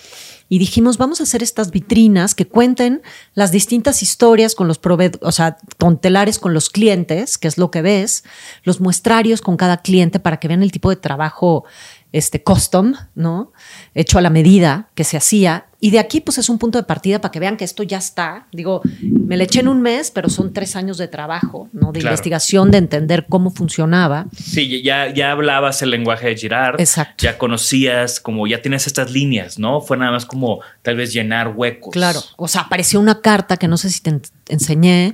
y 0.50 0.58
dijimos, 0.58 0.98
vamos 0.98 1.20
a 1.20 1.24
hacer 1.24 1.44
estas 1.44 1.70
vitrinas 1.70 2.34
que 2.34 2.48
cuenten 2.48 3.04
las 3.36 3.52
distintas 3.52 4.02
historias 4.02 4.56
con 4.56 4.68
los 4.68 4.80
proveedores, 4.80 5.26
o 5.26 5.32
sea, 5.32 5.58
con 5.78 6.00
telares 6.00 6.40
con 6.40 6.56
los 6.56 6.70
clientes, 6.70 7.38
que 7.38 7.48
es 7.48 7.60
lo 7.60 7.70
que 7.70 7.84
ves, 7.84 8.24
los 8.64 8.82
muestrarios 8.82 9.42
con 9.42 9.58
cada 9.58 9.78
cliente 9.78 10.20
para 10.20 10.38
que 10.38 10.48
vean 10.48 10.64
el 10.64 10.72
tipo 10.72 10.90
de 10.90 10.96
trabajo 10.96 11.66
este 12.12 12.42
custom, 12.42 12.96
¿no? 13.14 13.52
Hecho 13.94 14.18
a 14.18 14.22
la 14.22 14.30
medida 14.30 14.90
que 14.96 15.04
se 15.04 15.18
hacía. 15.18 15.68
Y 15.80 15.92
de 15.92 16.00
aquí, 16.00 16.20
pues 16.20 16.38
es 16.40 16.50
un 16.50 16.58
punto 16.58 16.78
de 16.78 16.84
partida 16.84 17.22
para 17.22 17.32
que 17.32 17.40
vean 17.40 17.56
que 17.56 17.64
esto 17.64 17.84
ya 17.84 18.00
está. 18.00 18.48
Digo, 18.52 18.82
me 19.02 19.38
le 19.38 19.46
eché 19.46 19.62
en 19.62 19.68
un 19.68 19.82
mes, 19.82 20.12
pero 20.12 20.28
son 20.28 20.52
tres 20.52 20.76
años 20.76 20.98
de 20.98 21.08
trabajo, 21.08 21.70
¿no? 21.72 21.92
De 21.92 22.00
investigación, 22.00 22.72
de 22.72 22.80
entender 22.80 23.28
cómo 23.30 23.52
funcionaba. 23.52 24.26
Sí, 24.36 24.82
ya, 24.82 25.14
ya 25.14 25.32
hablabas 25.32 25.82
el 25.82 25.92
lenguaje 25.92 26.28
de 26.28 26.36
Girard. 26.36 26.82
Exacto. 26.82 27.24
Ya 27.24 27.38
conocías, 27.38 28.20
como 28.20 28.48
ya 28.48 28.62
tienes 28.62 28.88
estas 28.88 29.12
líneas, 29.12 29.60
¿no? 29.60 29.80
Fue 29.80 29.96
nada 29.96 30.12
más 30.12 30.26
como 30.26 30.60
tal 30.82 30.98
vez 30.98 31.14
llenar 31.14 31.54
huecos. 31.56 31.94
Claro. 31.94 32.22
O 32.38 32.48
sea, 32.48 32.62
apareció 32.62 33.00
una 33.00 33.22
carta 33.22 33.56
que 33.56 33.68
no 33.68 33.78
sé 33.78 33.90
si 33.90 34.02
te 34.02 34.20
enseñé, 34.50 35.12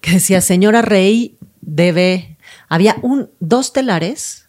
que 0.00 0.12
decía, 0.12 0.40
señora 0.40 0.80
Rey 0.80 1.36
debe. 1.60 2.38
Había 2.68 2.96
un, 3.02 3.30
dos 3.40 3.72
telares 3.72 4.45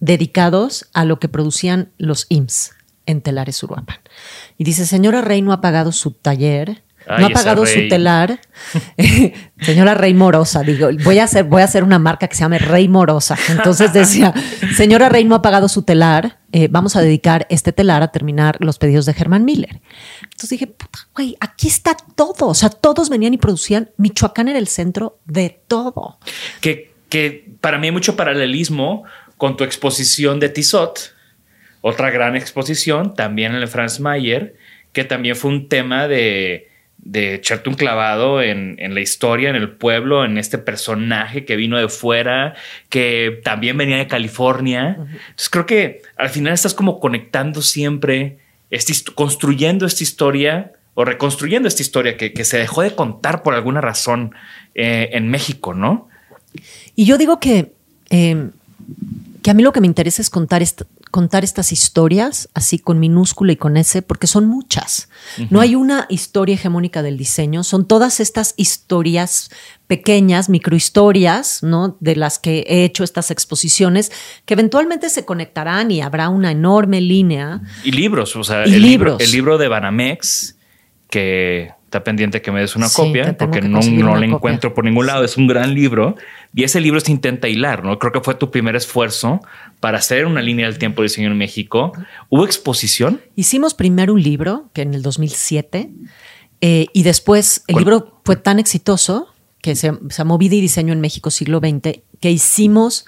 dedicados 0.00 0.88
a 0.92 1.04
lo 1.04 1.18
que 1.18 1.28
producían 1.28 1.90
los 1.98 2.26
IMSS 2.28 2.72
en 3.06 3.22
Telares 3.22 3.62
Uruapan. 3.62 3.98
Y 4.58 4.64
dice, 4.64 4.86
señora 4.86 5.22
Rey 5.22 5.42
no 5.42 5.52
ha 5.52 5.60
pagado 5.60 5.92
su 5.92 6.12
taller, 6.12 6.82
no 7.18 7.26
ha 7.26 7.30
pagado 7.30 7.64
su 7.64 7.88
telar. 7.88 8.40
señora 9.60 9.94
Rey 9.94 10.12
Morosa, 10.12 10.62
digo, 10.62 10.88
voy 11.04 11.18
a, 11.18 11.24
hacer, 11.24 11.44
voy 11.44 11.62
a 11.62 11.64
hacer 11.64 11.82
una 11.84 11.98
marca 11.98 12.28
que 12.28 12.36
se 12.36 12.42
llame 12.42 12.58
Rey 12.58 12.86
Morosa. 12.88 13.36
Entonces 13.48 13.92
decía, 13.92 14.34
señora 14.76 15.08
Rey 15.08 15.24
no 15.24 15.34
ha 15.34 15.42
pagado 15.42 15.68
su 15.68 15.82
telar, 15.82 16.38
eh, 16.52 16.68
vamos 16.70 16.96
a 16.96 17.00
dedicar 17.00 17.46
este 17.48 17.72
telar 17.72 18.02
a 18.02 18.08
terminar 18.08 18.58
los 18.60 18.78
pedidos 18.78 19.06
de 19.06 19.14
Germán 19.14 19.44
Miller. 19.44 19.80
Entonces 20.22 20.50
dije, 20.50 20.66
puta, 20.66 20.98
güey, 21.14 21.36
aquí 21.40 21.68
está 21.68 21.96
todo. 22.14 22.48
O 22.48 22.54
sea, 22.54 22.68
todos 22.68 23.08
venían 23.08 23.34
y 23.34 23.38
producían. 23.38 23.90
Michoacán 23.96 24.48
era 24.48 24.58
el 24.58 24.68
centro 24.68 25.18
de 25.24 25.62
todo. 25.66 26.18
Que, 26.60 26.94
que 27.08 27.54
para 27.60 27.78
mí 27.78 27.86
hay 27.86 27.92
mucho 27.92 28.16
paralelismo 28.16 29.04
con 29.38 29.56
tu 29.56 29.64
exposición 29.64 30.40
de 30.40 30.50
Tissot, 30.50 31.14
otra 31.80 32.10
gran 32.10 32.36
exposición, 32.36 33.14
también 33.14 33.54
en 33.54 33.62
el 33.62 33.68
Franz 33.68 34.00
Mayer, 34.00 34.56
que 34.92 35.04
también 35.04 35.36
fue 35.36 35.50
un 35.50 35.68
tema 35.68 36.08
de, 36.08 36.68
de 36.98 37.34
echarte 37.34 37.68
un 37.70 37.76
clavado 37.76 38.42
en, 38.42 38.76
la 38.78 39.00
historia, 39.00 39.48
en 39.48 39.56
el 39.56 39.70
pueblo, 39.70 40.24
en 40.24 40.36
este 40.36 40.58
personaje 40.58 41.44
que 41.44 41.56
vino 41.56 41.78
de 41.78 41.88
fuera, 41.88 42.54
que 42.88 43.40
también 43.44 43.76
venía 43.76 43.96
de 43.96 44.08
California. 44.08 44.96
Entonces 44.98 45.48
creo 45.50 45.66
que 45.66 46.02
al 46.16 46.28
final 46.28 46.52
estás 46.52 46.74
como 46.74 47.00
conectando 47.00 47.62
siempre, 47.62 48.38
construyendo 49.14 49.86
esta 49.86 50.02
historia 50.02 50.72
o 50.94 51.04
reconstruyendo 51.04 51.68
esta 51.68 51.82
historia 51.82 52.16
que, 52.16 52.44
se 52.44 52.58
dejó 52.58 52.82
de 52.82 52.94
contar 52.94 53.42
por 53.42 53.54
alguna 53.54 53.80
razón 53.80 54.34
eh, 54.74 55.10
en 55.12 55.28
México, 55.28 55.72
¿no? 55.72 56.08
Y 56.96 57.04
yo 57.04 57.16
digo 57.16 57.38
que 57.38 57.72
eh, 58.10 58.48
que 59.42 59.50
a 59.50 59.54
mí 59.54 59.62
lo 59.62 59.72
que 59.72 59.80
me 59.80 59.86
interesa 59.86 60.22
es 60.22 60.30
contar, 60.30 60.62
contar 61.10 61.44
estas 61.44 61.72
historias 61.72 62.48
así 62.54 62.78
con 62.78 62.98
minúscula 62.98 63.52
y 63.52 63.56
con 63.56 63.76
S, 63.76 64.02
porque 64.02 64.26
son 64.26 64.46
muchas. 64.46 65.08
No 65.50 65.60
hay 65.60 65.74
una 65.74 66.06
historia 66.08 66.54
hegemónica 66.54 67.02
del 67.02 67.16
diseño, 67.16 67.64
son 67.64 67.86
todas 67.86 68.20
estas 68.20 68.54
historias 68.56 69.50
pequeñas, 69.86 70.48
microhistorias, 70.48 71.62
¿no? 71.62 71.96
De 72.00 72.16
las 72.16 72.38
que 72.38 72.64
he 72.68 72.84
hecho 72.84 73.04
estas 73.04 73.30
exposiciones, 73.30 74.12
que 74.44 74.54
eventualmente 74.54 75.08
se 75.10 75.24
conectarán 75.24 75.90
y 75.90 76.00
habrá 76.00 76.28
una 76.28 76.50
enorme 76.50 77.00
línea. 77.00 77.62
Y 77.84 77.92
libros, 77.92 78.36
o 78.36 78.44
sea, 78.44 78.64
el, 78.64 78.82
Libro, 78.82 79.18
el 79.18 79.30
libro 79.30 79.58
de 79.58 79.68
Banamex 79.68 80.56
que 81.10 81.72
está 81.88 82.04
pendiente 82.04 82.42
que 82.42 82.52
me 82.52 82.60
des 82.60 82.76
una 82.76 82.88
Sí, 82.88 82.96
copia 82.96 83.34
porque 83.38 83.60
que 83.60 83.68
no, 83.68 83.80
no 83.80 84.14
la 84.14 84.26
encuentro 84.26 84.74
por 84.74 84.84
ningún 84.84 85.06
lado. 85.06 85.24
Es 85.24 85.38
un 85.38 85.46
gran 85.46 85.72
libro 85.72 86.16
y 86.54 86.64
ese 86.64 86.82
libro 86.82 87.00
se 87.00 87.10
intenta 87.10 87.48
hilar, 87.48 87.82
¿no? 87.82 87.98
Creo 87.98 88.12
que 88.12 88.20
fue 88.20 88.34
tu 88.34 88.50
primer 88.50 88.76
esfuerzo 88.76 89.40
para 89.80 89.96
hacer 89.96 90.26
una 90.26 90.42
línea 90.42 90.66
del 90.66 90.78
tiempo 90.78 91.00
de 91.00 91.06
diseño 91.08 91.28
en 91.30 91.38
México. 91.38 91.92
¿Hubo 92.28 92.44
exposición? 92.44 93.22
Hicimos 93.36 93.72
primero 93.72 94.12
un 94.12 94.22
libro, 94.22 94.68
que 94.74 94.82
en 94.82 94.92
el 94.92 95.00
2007, 95.00 95.90
eh, 96.60 96.86
y 96.92 97.02
después 97.04 97.64
el 97.68 97.72
¿Cuál? 97.72 97.84
libro 97.84 98.20
fue 98.22 98.36
tan 98.36 98.58
exitoso 98.58 99.28
que 99.62 99.74
se, 99.74 99.92
se 100.10 100.18
llamó 100.18 100.36
Vida 100.36 100.56
y 100.56 100.60
Diseño 100.60 100.92
en 100.92 101.00
México 101.00 101.30
siglo 101.30 101.58
XX, 101.58 102.00
que 102.20 102.30
hicimos 102.30 103.06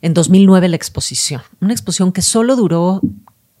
en 0.00 0.14
2009 0.14 0.68
la 0.68 0.76
exposición. 0.76 1.42
Una 1.60 1.74
exposición 1.74 2.12
que 2.12 2.22
solo 2.22 2.56
duró 2.56 3.02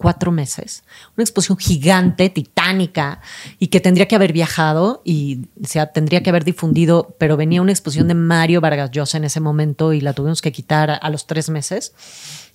cuatro 0.02 0.32
meses. 0.32 0.84
Una 1.16 1.24
exposición 1.24 1.56
gigante, 1.56 2.28
titánica, 2.28 3.20
y 3.58 3.68
que 3.68 3.80
tendría 3.80 4.06
que 4.06 4.16
haber 4.16 4.32
viajado 4.32 5.00
y 5.04 5.46
sea, 5.64 5.92
tendría 5.92 6.22
que 6.22 6.30
haber 6.30 6.44
difundido, 6.44 7.14
pero 7.18 7.36
venía 7.36 7.62
una 7.62 7.72
exposición 7.72 8.08
de 8.08 8.14
Mario 8.14 8.60
Vargas 8.60 8.90
Llosa 8.90 9.16
en 9.16 9.24
ese 9.24 9.40
momento 9.40 9.92
y 9.92 10.00
la 10.00 10.12
tuvimos 10.12 10.42
que 10.42 10.52
quitar 10.52 10.98
a, 11.00 11.10
los 11.10 11.26
tres 11.26 11.48
meses, 11.48 11.94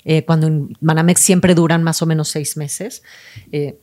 eh, 0.05 0.25
cuando 0.25 0.47
en 0.47 0.77
Manamex 0.81 1.19
siempre 1.21 1.55
duran 1.55 1.83
más 1.83 2.01
o 2.01 2.05
menos 2.05 2.29
seis 2.29 2.57
meses. 2.57 3.01
Eh, 3.51 3.79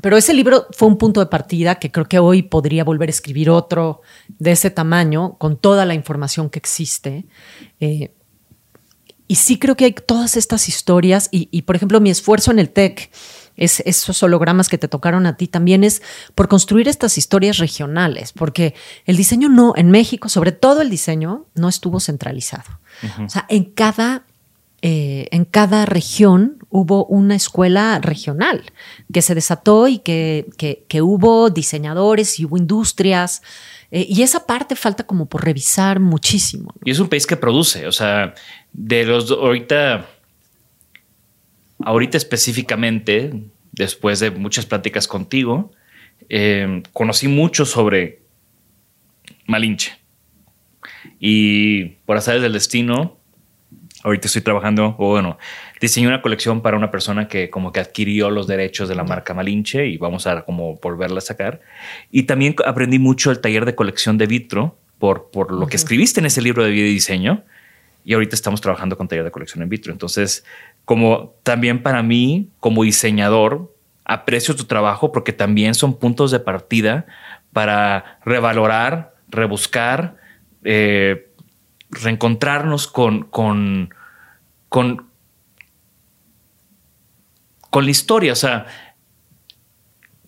pero 0.00 0.16
ese 0.16 0.34
libro 0.34 0.66
fue 0.70 0.86
un 0.86 0.98
punto 0.98 1.18
de 1.18 1.26
partida 1.26 1.76
que 1.76 1.90
creo 1.90 2.06
que 2.06 2.20
hoy 2.20 2.42
podría 2.42 2.84
volver 2.84 3.08
a 3.08 3.10
escribir 3.10 3.50
otro 3.50 4.02
de 4.38 4.52
ese 4.52 4.70
tamaño, 4.70 5.36
con 5.38 5.56
toda 5.56 5.84
la 5.84 5.94
información 5.94 6.48
que 6.48 6.60
existe. 6.60 7.26
Eh, 7.80 8.12
y 9.30 9.36
sí 9.36 9.60
creo 9.60 9.76
que 9.76 9.84
hay 9.84 9.92
todas 9.92 10.36
estas 10.36 10.68
historias 10.68 11.28
y, 11.30 11.48
y, 11.52 11.62
por 11.62 11.76
ejemplo, 11.76 12.00
mi 12.00 12.10
esfuerzo 12.10 12.50
en 12.50 12.58
el 12.58 12.68
TEC, 12.68 13.12
es, 13.56 13.78
esos 13.86 14.20
hologramas 14.24 14.68
que 14.68 14.76
te 14.76 14.88
tocaron 14.88 15.24
a 15.24 15.36
ti, 15.36 15.46
también 15.46 15.84
es 15.84 16.02
por 16.34 16.48
construir 16.48 16.88
estas 16.88 17.16
historias 17.16 17.58
regionales, 17.58 18.32
porque 18.32 18.74
el 19.04 19.16
diseño 19.16 19.48
no, 19.48 19.74
en 19.76 19.92
México, 19.92 20.28
sobre 20.28 20.50
todo 20.50 20.82
el 20.82 20.90
diseño, 20.90 21.46
no 21.54 21.68
estuvo 21.68 22.00
centralizado. 22.00 22.80
O 23.24 23.28
sea, 23.28 23.46
en 23.48 23.66
cada, 23.66 24.24
eh, 24.82 25.28
en 25.30 25.44
cada 25.44 25.86
región 25.86 26.58
hubo 26.68 27.04
una 27.04 27.36
escuela 27.36 28.00
regional 28.00 28.64
que 29.12 29.22
se 29.22 29.36
desató 29.36 29.86
y 29.86 29.98
que, 29.98 30.50
que, 30.58 30.86
que 30.88 31.02
hubo 31.02 31.50
diseñadores 31.50 32.40
y 32.40 32.46
hubo 32.46 32.56
industrias. 32.56 33.42
Eh, 33.92 34.06
y 34.08 34.22
esa 34.22 34.46
parte 34.46 34.76
falta 34.76 35.04
como 35.04 35.26
por 35.26 35.44
revisar 35.44 35.98
muchísimo. 35.98 36.72
Y 36.84 36.92
es 36.92 37.00
un 37.00 37.08
país 37.08 37.26
que 37.26 37.36
produce, 37.36 37.86
o 37.86 37.92
sea, 37.92 38.34
de 38.72 39.04
los 39.04 39.30
ahorita, 39.30 40.06
ahorita 41.84 42.16
específicamente, 42.16 43.32
después 43.72 44.20
de 44.20 44.30
muchas 44.30 44.66
pláticas 44.66 45.08
contigo, 45.08 45.72
eh, 46.28 46.82
conocí 46.92 47.28
mucho 47.28 47.64
sobre 47.64 48.20
Malinche. 49.46 49.98
Y 51.18 51.84
por 52.06 52.16
azares 52.16 52.42
del 52.42 52.52
destino, 52.52 53.18
ahorita 54.02 54.26
estoy 54.26 54.42
trabajando, 54.42 54.94
o 54.98 55.10
bueno, 55.10 55.38
diseñé 55.80 56.06
una 56.08 56.22
colección 56.22 56.62
para 56.62 56.76
una 56.76 56.90
persona 56.90 57.28
que 57.28 57.50
como 57.50 57.72
que 57.72 57.80
adquirió 57.80 58.30
los 58.30 58.46
derechos 58.46 58.88
de 58.88 58.94
la 58.94 59.04
marca 59.04 59.34
Malinche 59.34 59.86
y 59.86 59.96
vamos 59.96 60.26
a 60.26 60.42
como 60.42 60.76
volverla 60.76 61.18
a 61.18 61.22
sacar. 61.22 61.60
Y 62.10 62.24
también 62.24 62.54
aprendí 62.64 62.98
mucho 62.98 63.30
el 63.30 63.40
taller 63.40 63.64
de 63.64 63.74
colección 63.74 64.18
de 64.18 64.26
Vitro 64.26 64.78
por, 64.98 65.30
por 65.30 65.52
lo 65.52 65.66
que 65.66 65.76
escribiste 65.76 66.20
en 66.20 66.26
ese 66.26 66.42
libro 66.42 66.64
de 66.64 66.70
vida 66.70 66.86
y 66.86 66.92
diseño. 66.92 67.44
Y 68.04 68.14
ahorita 68.14 68.34
estamos 68.34 68.60
trabajando 68.60 68.96
con 68.96 69.08
taller 69.08 69.24
de 69.24 69.30
colección 69.30 69.62
en 69.62 69.68
vitro. 69.68 69.92
Entonces, 69.92 70.44
como 70.84 71.34
también 71.42 71.82
para 71.82 72.02
mí, 72.02 72.50
como 72.60 72.82
diseñador, 72.82 73.74
aprecio 74.04 74.56
tu 74.56 74.64
trabajo 74.64 75.12
porque 75.12 75.32
también 75.32 75.74
son 75.74 75.98
puntos 75.98 76.30
de 76.30 76.40
partida 76.40 77.06
para 77.52 78.18
revalorar, 78.24 79.14
rebuscar, 79.28 80.16
eh, 80.64 81.30
reencontrarnos 81.90 82.86
con, 82.86 83.24
con, 83.24 83.94
con, 84.68 85.06
con 87.70 87.84
la 87.84 87.90
historia. 87.90 88.32
O 88.32 88.36
sea, 88.36 88.66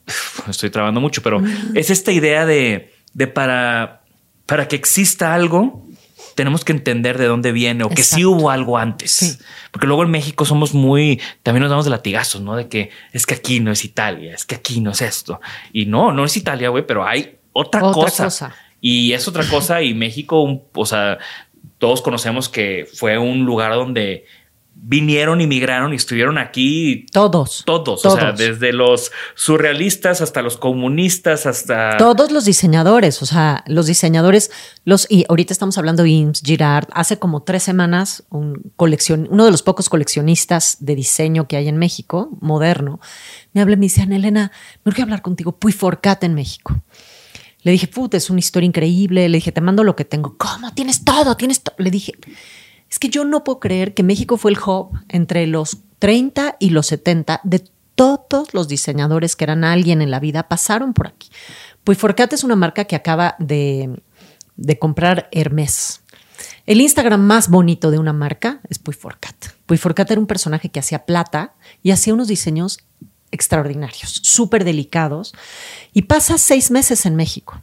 estoy 0.48 0.70
trabajando 0.70 1.00
mucho, 1.00 1.22
pero 1.22 1.42
es 1.74 1.90
esta 1.90 2.12
idea 2.12 2.46
de, 2.46 2.92
de 3.14 3.26
para, 3.26 4.02
para 4.46 4.68
que 4.68 4.76
exista 4.76 5.34
algo, 5.34 5.86
tenemos 6.34 6.64
que 6.64 6.72
entender 6.72 7.18
de 7.18 7.26
dónde 7.26 7.52
viene 7.52 7.84
o 7.84 7.88
que 7.88 8.02
sí 8.02 8.24
hubo 8.24 8.50
algo 8.50 8.78
antes. 8.78 9.10
Sí. 9.10 9.38
Porque 9.70 9.86
luego 9.86 10.02
en 10.02 10.10
México 10.10 10.44
somos 10.44 10.74
muy, 10.74 11.20
también 11.42 11.62
nos 11.62 11.70
damos 11.70 11.84
de 11.84 11.90
latigazos, 11.90 12.40
¿no? 12.40 12.56
De 12.56 12.68
que 12.68 12.90
es 13.12 13.26
que 13.26 13.34
aquí 13.34 13.60
no 13.60 13.70
es 13.72 13.84
Italia, 13.84 14.34
es 14.34 14.44
que 14.44 14.54
aquí 14.54 14.80
no 14.80 14.90
es 14.92 15.02
esto. 15.02 15.40
Y 15.72 15.86
no, 15.86 16.12
no 16.12 16.24
es 16.24 16.36
Italia, 16.36 16.68
güey, 16.70 16.86
pero 16.86 17.06
hay 17.06 17.36
otra, 17.52 17.82
Otra 17.84 17.92
cosa. 18.04 18.24
cosa. 18.24 18.54
Y 18.80 19.12
es 19.12 19.28
otra 19.28 19.44
cosa 19.48 19.82
y 19.82 19.94
México, 19.94 20.42
un- 20.42 20.62
o 20.74 20.86
sea, 20.86 21.18
todos 21.78 22.02
conocemos 22.02 22.48
que 22.48 22.86
fue 22.94 23.18
un 23.18 23.44
lugar 23.44 23.72
donde 23.74 24.24
vinieron 24.84 25.40
y 25.40 25.46
migraron 25.46 25.92
y 25.92 25.96
estuvieron 25.96 26.38
aquí 26.38 27.06
Todos. 27.12 27.62
todos, 27.64 28.04
o 28.04 28.10
sea, 28.10 28.32
desde 28.32 28.72
los 28.72 29.12
surrealistas 29.36 30.20
hasta 30.20 30.42
los 30.42 30.56
comunistas, 30.56 31.46
hasta... 31.46 31.96
Todos 31.98 32.32
los 32.32 32.44
diseñadores, 32.44 33.22
o 33.22 33.26
sea, 33.26 33.62
los 33.68 33.86
diseñadores, 33.86 34.50
los 34.84 35.06
y 35.08 35.24
ahorita 35.28 35.52
estamos 35.52 35.78
hablando 35.78 36.02
de 36.02 36.10
Ims, 36.10 36.42
Girard, 36.44 36.88
hace 36.92 37.20
como 37.20 37.44
tres 37.44 37.62
semanas 37.62 38.24
un 38.28 38.72
coleccion, 38.74 39.28
uno 39.30 39.44
de 39.44 39.52
los 39.52 39.62
pocos 39.62 39.88
coleccionistas 39.88 40.78
de 40.80 40.96
diseño 40.96 41.46
que 41.46 41.56
hay 41.56 41.68
en 41.68 41.76
México, 41.76 42.30
moderno, 42.40 42.98
me 43.52 43.60
habla 43.60 43.74
y 43.74 43.76
me 43.76 43.86
dice, 43.86 44.02
Ana 44.02 44.16
Elena, 44.16 44.50
me 44.84 44.90
urge 44.90 45.02
hablar 45.02 45.22
contigo, 45.22 45.52
Puy 45.52 45.72
Forcat 45.72 46.24
en 46.24 46.34
México. 46.34 46.82
Le 47.62 47.70
dije, 47.70 47.86
puta, 47.86 48.16
es 48.16 48.28
una 48.28 48.40
historia 48.40 48.66
increíble. 48.66 49.28
Le 49.28 49.38
dije, 49.38 49.52
te 49.52 49.60
mando 49.60 49.84
lo 49.84 49.94
que 49.94 50.04
tengo. 50.04 50.36
¿Cómo? 50.36 50.74
Tienes 50.74 51.04
todo, 51.04 51.36
tienes 51.36 51.62
todo. 51.62 51.76
Le 51.78 51.92
dije, 51.92 52.12
es 52.92 52.98
que 52.98 53.08
yo 53.08 53.24
no 53.24 53.42
puedo 53.42 53.58
creer 53.58 53.94
que 53.94 54.02
México 54.02 54.36
fue 54.36 54.50
el 54.50 54.58
hub 54.58 54.90
entre 55.08 55.46
los 55.46 55.78
30 55.98 56.56
y 56.60 56.68
los 56.68 56.88
70 56.88 57.40
de 57.42 57.64
todos 57.94 58.52
los 58.52 58.68
diseñadores 58.68 59.34
que 59.34 59.44
eran 59.44 59.64
alguien 59.64 60.02
en 60.02 60.10
la 60.10 60.20
vida 60.20 60.46
pasaron 60.46 60.92
por 60.92 61.06
aquí. 61.06 61.30
Puiforcat 61.84 62.34
es 62.34 62.44
una 62.44 62.54
marca 62.54 62.84
que 62.84 62.94
acaba 62.94 63.34
de, 63.38 64.02
de 64.56 64.78
comprar 64.78 65.30
Hermes. 65.32 66.02
El 66.66 66.82
Instagram 66.82 67.22
más 67.22 67.48
bonito 67.48 67.90
de 67.90 67.98
una 67.98 68.12
marca 68.12 68.60
es 68.68 68.78
Puiforcat. 68.78 69.36
Puiforcat 69.64 70.10
era 70.10 70.20
un 70.20 70.26
personaje 70.26 70.68
que 70.68 70.78
hacía 70.78 71.06
plata 71.06 71.54
y 71.82 71.92
hacía 71.92 72.12
unos 72.12 72.28
diseños 72.28 72.80
extraordinarios, 73.30 74.20
súper 74.22 74.64
delicados, 74.64 75.32
y 75.94 76.02
pasa 76.02 76.36
seis 76.36 76.70
meses 76.70 77.06
en 77.06 77.16
México. 77.16 77.62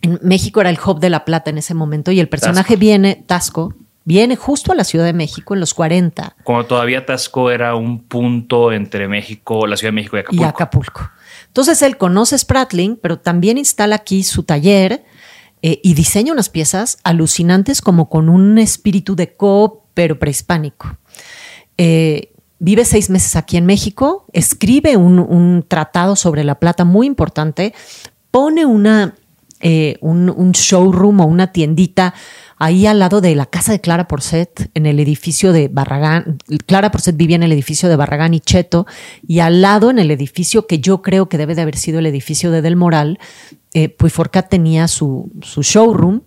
En 0.00 0.20
México 0.22 0.60
era 0.60 0.70
el 0.70 0.78
hub 0.78 1.00
de 1.00 1.10
la 1.10 1.24
plata 1.24 1.50
en 1.50 1.58
ese 1.58 1.74
momento 1.74 2.12
y 2.12 2.20
el 2.20 2.28
personaje 2.28 2.74
Tasco. 2.74 2.80
viene, 2.80 3.24
Tasco, 3.26 3.74
viene 4.08 4.36
justo 4.36 4.72
a 4.72 4.74
la 4.74 4.84
Ciudad 4.84 5.04
de 5.04 5.12
México 5.12 5.52
en 5.52 5.60
los 5.60 5.74
40 5.74 6.36
Cuando 6.42 6.64
todavía 6.64 7.04
Tasco 7.04 7.50
era 7.50 7.74
un 7.74 8.04
punto 8.04 8.72
entre 8.72 9.06
México, 9.06 9.66
la 9.66 9.76
Ciudad 9.76 9.92
de 9.92 9.96
México 9.96 10.16
y 10.16 10.20
Acapulco. 10.20 10.42
y 10.42 10.48
Acapulco. 10.48 11.10
Entonces 11.48 11.82
él 11.82 11.98
conoce 11.98 12.38
Spratling, 12.38 12.96
pero 12.96 13.18
también 13.18 13.58
instala 13.58 13.96
aquí 13.96 14.22
su 14.22 14.44
taller 14.44 15.04
eh, 15.60 15.80
y 15.84 15.92
diseña 15.92 16.32
unas 16.32 16.48
piezas 16.48 16.96
alucinantes 17.04 17.82
como 17.82 18.08
con 18.08 18.30
un 18.30 18.56
espíritu 18.56 19.14
de 19.14 19.36
co, 19.36 19.84
pero 19.92 20.18
prehispánico. 20.18 20.96
Eh, 21.76 22.32
vive 22.58 22.86
seis 22.86 23.10
meses 23.10 23.36
aquí 23.36 23.58
en 23.58 23.66
México, 23.66 24.24
escribe 24.32 24.96
un, 24.96 25.18
un 25.18 25.66
tratado 25.68 26.16
sobre 26.16 26.44
la 26.44 26.54
plata 26.54 26.84
muy 26.84 27.06
importante, 27.06 27.74
pone 28.30 28.64
una, 28.64 29.16
eh, 29.60 29.96
un, 30.00 30.30
un 30.30 30.52
showroom 30.52 31.20
o 31.20 31.26
una 31.26 31.52
tiendita 31.52 32.14
ahí 32.58 32.86
al 32.86 32.98
lado 32.98 33.20
de 33.20 33.34
la 33.34 33.46
casa 33.46 33.72
de 33.72 33.80
Clara 33.80 34.08
Porcet, 34.08 34.70
en 34.74 34.86
el 34.86 35.00
edificio 35.00 35.52
de 35.52 35.68
Barragán. 35.68 36.38
Clara 36.66 36.90
Porcet 36.90 37.16
vivía 37.16 37.36
en 37.36 37.44
el 37.44 37.52
edificio 37.52 37.88
de 37.88 37.96
Barragán 37.96 38.34
y 38.34 38.40
Cheto, 38.40 38.86
y 39.26 39.38
al 39.40 39.62
lado 39.62 39.90
en 39.90 39.98
el 39.98 40.10
edificio 40.10 40.66
que 40.66 40.80
yo 40.80 41.02
creo 41.02 41.28
que 41.28 41.38
debe 41.38 41.54
de 41.54 41.62
haber 41.62 41.76
sido 41.76 41.98
el 42.00 42.06
edificio 42.06 42.50
de 42.50 42.62
Del 42.62 42.76
Moral, 42.76 43.18
eh, 43.74 43.88
Puiforcat 43.88 44.48
tenía 44.48 44.88
su, 44.88 45.30
su 45.42 45.62
showroom. 45.62 46.22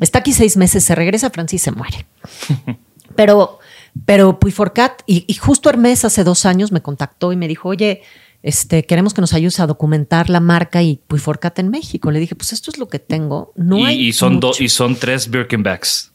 Está 0.00 0.20
aquí 0.20 0.32
seis 0.32 0.56
meses, 0.56 0.84
se 0.84 0.94
regresa 0.94 1.28
a 1.28 1.30
Francia 1.30 1.56
y 1.56 1.60
se 1.60 1.70
muere. 1.70 2.06
Pero, 3.16 3.58
pero 4.06 4.38
Puiforcat, 4.38 5.02
y, 5.04 5.24
y 5.26 5.34
justo 5.34 5.68
Hermes 5.68 6.04
hace 6.04 6.22
dos 6.22 6.46
años 6.46 6.70
me 6.70 6.82
contactó 6.82 7.32
y 7.32 7.36
me 7.36 7.48
dijo, 7.48 7.68
oye, 7.68 8.02
este, 8.48 8.84
queremos 8.86 9.12
que 9.12 9.20
nos 9.20 9.34
ayudes 9.34 9.60
a 9.60 9.66
documentar 9.66 10.30
la 10.30 10.40
marca 10.40 10.82
y 10.82 10.96
Puiforcat 11.06 11.58
en 11.58 11.68
México. 11.68 12.10
Le 12.10 12.18
dije, 12.18 12.34
pues 12.34 12.52
esto 12.54 12.70
es 12.70 12.78
lo 12.78 12.88
que 12.88 12.98
tengo. 12.98 13.52
No 13.56 13.78
y, 13.78 13.84
hay 13.84 14.06
y 14.08 14.12
son 14.14 14.34
mucho". 14.36 14.46
dos 14.48 14.60
y 14.62 14.68
son 14.70 14.96
tres 14.96 15.28
Birkenbacks. 15.30 16.12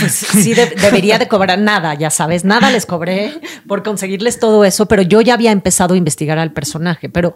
Pues 0.00 0.12
sí, 0.14 0.54
de- 0.54 0.74
debería 0.80 1.18
de 1.18 1.28
cobrar 1.28 1.58
nada, 1.58 1.94
ya 1.94 2.08
sabes, 2.10 2.44
nada 2.44 2.70
les 2.70 2.84
cobré 2.86 3.40
por 3.68 3.82
conseguirles 3.82 4.38
todo 4.40 4.64
eso, 4.64 4.86
pero 4.86 5.02
yo 5.02 5.20
ya 5.20 5.34
había 5.34 5.52
empezado 5.52 5.94
a 5.94 5.96
investigar 5.96 6.38
al 6.38 6.52
personaje, 6.52 7.08
pero 7.08 7.34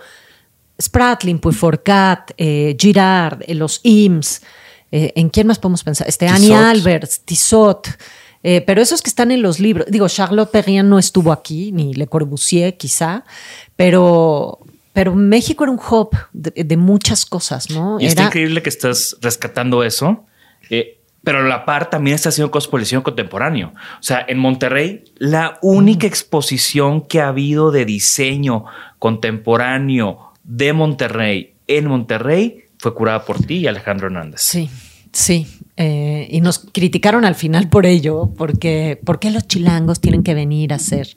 Spratling, 0.81 1.39
Puiforcat, 1.39 2.33
eh, 2.37 2.77
Girard, 2.81 3.43
eh, 3.47 3.55
los 3.55 3.81
IMS, 3.85 4.41
eh, 4.91 5.13
¿en 5.17 5.29
quién 5.29 5.47
más 5.47 5.59
podemos 5.59 5.85
pensar? 5.85 6.09
Este 6.09 6.27
Annie 6.27 6.49
Tissot. 6.49 6.65
Alberts, 6.65 7.21
Tissot, 7.25 7.89
eh, 8.45 8.61
pero 8.65 8.81
esos 8.81 9.03
que 9.03 9.09
están 9.11 9.33
en 9.33 9.43
los 9.43 9.59
libros, 9.59 9.87
digo, 9.91 10.07
Charlotte 10.09 10.51
Perriand 10.53 10.89
no 10.89 10.99
estuvo 11.01 11.33
aquí, 11.33 11.73
ni 11.73 11.95
Le 11.95 12.07
Corbusier 12.07 12.77
quizá, 12.77 13.25
pero, 13.75 14.59
pero 14.93 15.15
México 15.17 15.65
era 15.65 15.73
un 15.73 15.81
hub 15.91 16.11
de, 16.33 16.63
de 16.63 16.77
muchas 16.77 17.27
cosas, 17.27 17.71
¿no? 17.71 17.99
Y 17.99 18.07
está 18.07 18.23
Era- 18.23 18.29
increíble 18.29 18.63
que 18.63 18.69
estás 18.69 19.17
rescatando 19.21 19.83
eso. 19.83 20.25
eh, 20.71 20.99
pero 21.25 21.39
a 21.39 21.43
la 21.43 21.65
par 21.65 21.89
también 21.89 22.15
está 22.17 22.29
haciendo 22.29 22.51
cospolición 22.51 23.01
contemporáneo. 23.01 23.73
O 23.99 24.03
sea, 24.03 24.27
en 24.29 24.39
Monterrey, 24.39 25.05
la 25.17 25.59
única 25.63 26.07
exposición 26.07 27.01
que 27.01 27.23
ha 27.23 27.29
habido 27.29 27.71
de 27.71 27.87
diseño 27.87 28.67
contemporáneo 28.99 30.33
de 30.43 30.73
Monterrey 30.75 31.55
en 31.67 31.87
Monterrey 31.87 32.65
fue 32.79 32.95
curada 32.95 33.25
por 33.25 33.39
ti 33.43 33.57
y 33.61 33.67
Alejandro 33.67 34.09
Hernández. 34.09 34.43
Sí, 34.43 34.69
sí. 35.13 35.47
Eh, 35.77 36.29
y 36.31 36.41
nos 36.41 36.61
criticaron 36.73 37.25
al 37.25 37.35
final 37.35 37.69
por 37.69 37.85
ello, 37.85 38.33
porque 38.37 39.01
¿por 39.05 39.25
los 39.25 39.49
chilangos 39.49 40.01
tienen 40.01 40.23
que 40.23 40.33
venir 40.33 40.73
a 40.73 40.77
hacer? 40.77 41.17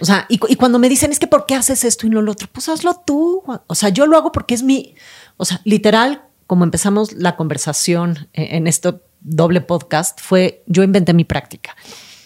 O 0.00 0.04
sea, 0.04 0.24
y, 0.30 0.40
y 0.48 0.56
cuando 0.56 0.78
me 0.78 0.88
dicen, 0.88 1.12
es 1.12 1.18
que 1.18 1.26
¿por 1.26 1.44
qué 1.44 1.54
haces 1.54 1.84
esto 1.84 2.06
y 2.06 2.10
no 2.10 2.22
lo 2.22 2.32
otro? 2.32 2.48
Pues 2.50 2.70
hazlo 2.70 3.02
tú. 3.06 3.42
O 3.66 3.74
sea, 3.74 3.90
yo 3.90 4.06
lo 4.06 4.16
hago 4.16 4.32
porque 4.32 4.54
es 4.54 4.62
mi, 4.62 4.94
o 5.36 5.44
sea, 5.44 5.60
literal, 5.64 6.22
como 6.46 6.64
empezamos 6.64 7.12
la 7.12 7.36
conversación 7.36 8.28
eh, 8.32 8.48
en 8.52 8.66
este 8.66 8.94
doble 9.20 9.60
podcast, 9.60 10.20
fue 10.20 10.62
yo 10.66 10.82
inventé 10.82 11.12
mi 11.12 11.24
práctica. 11.24 11.76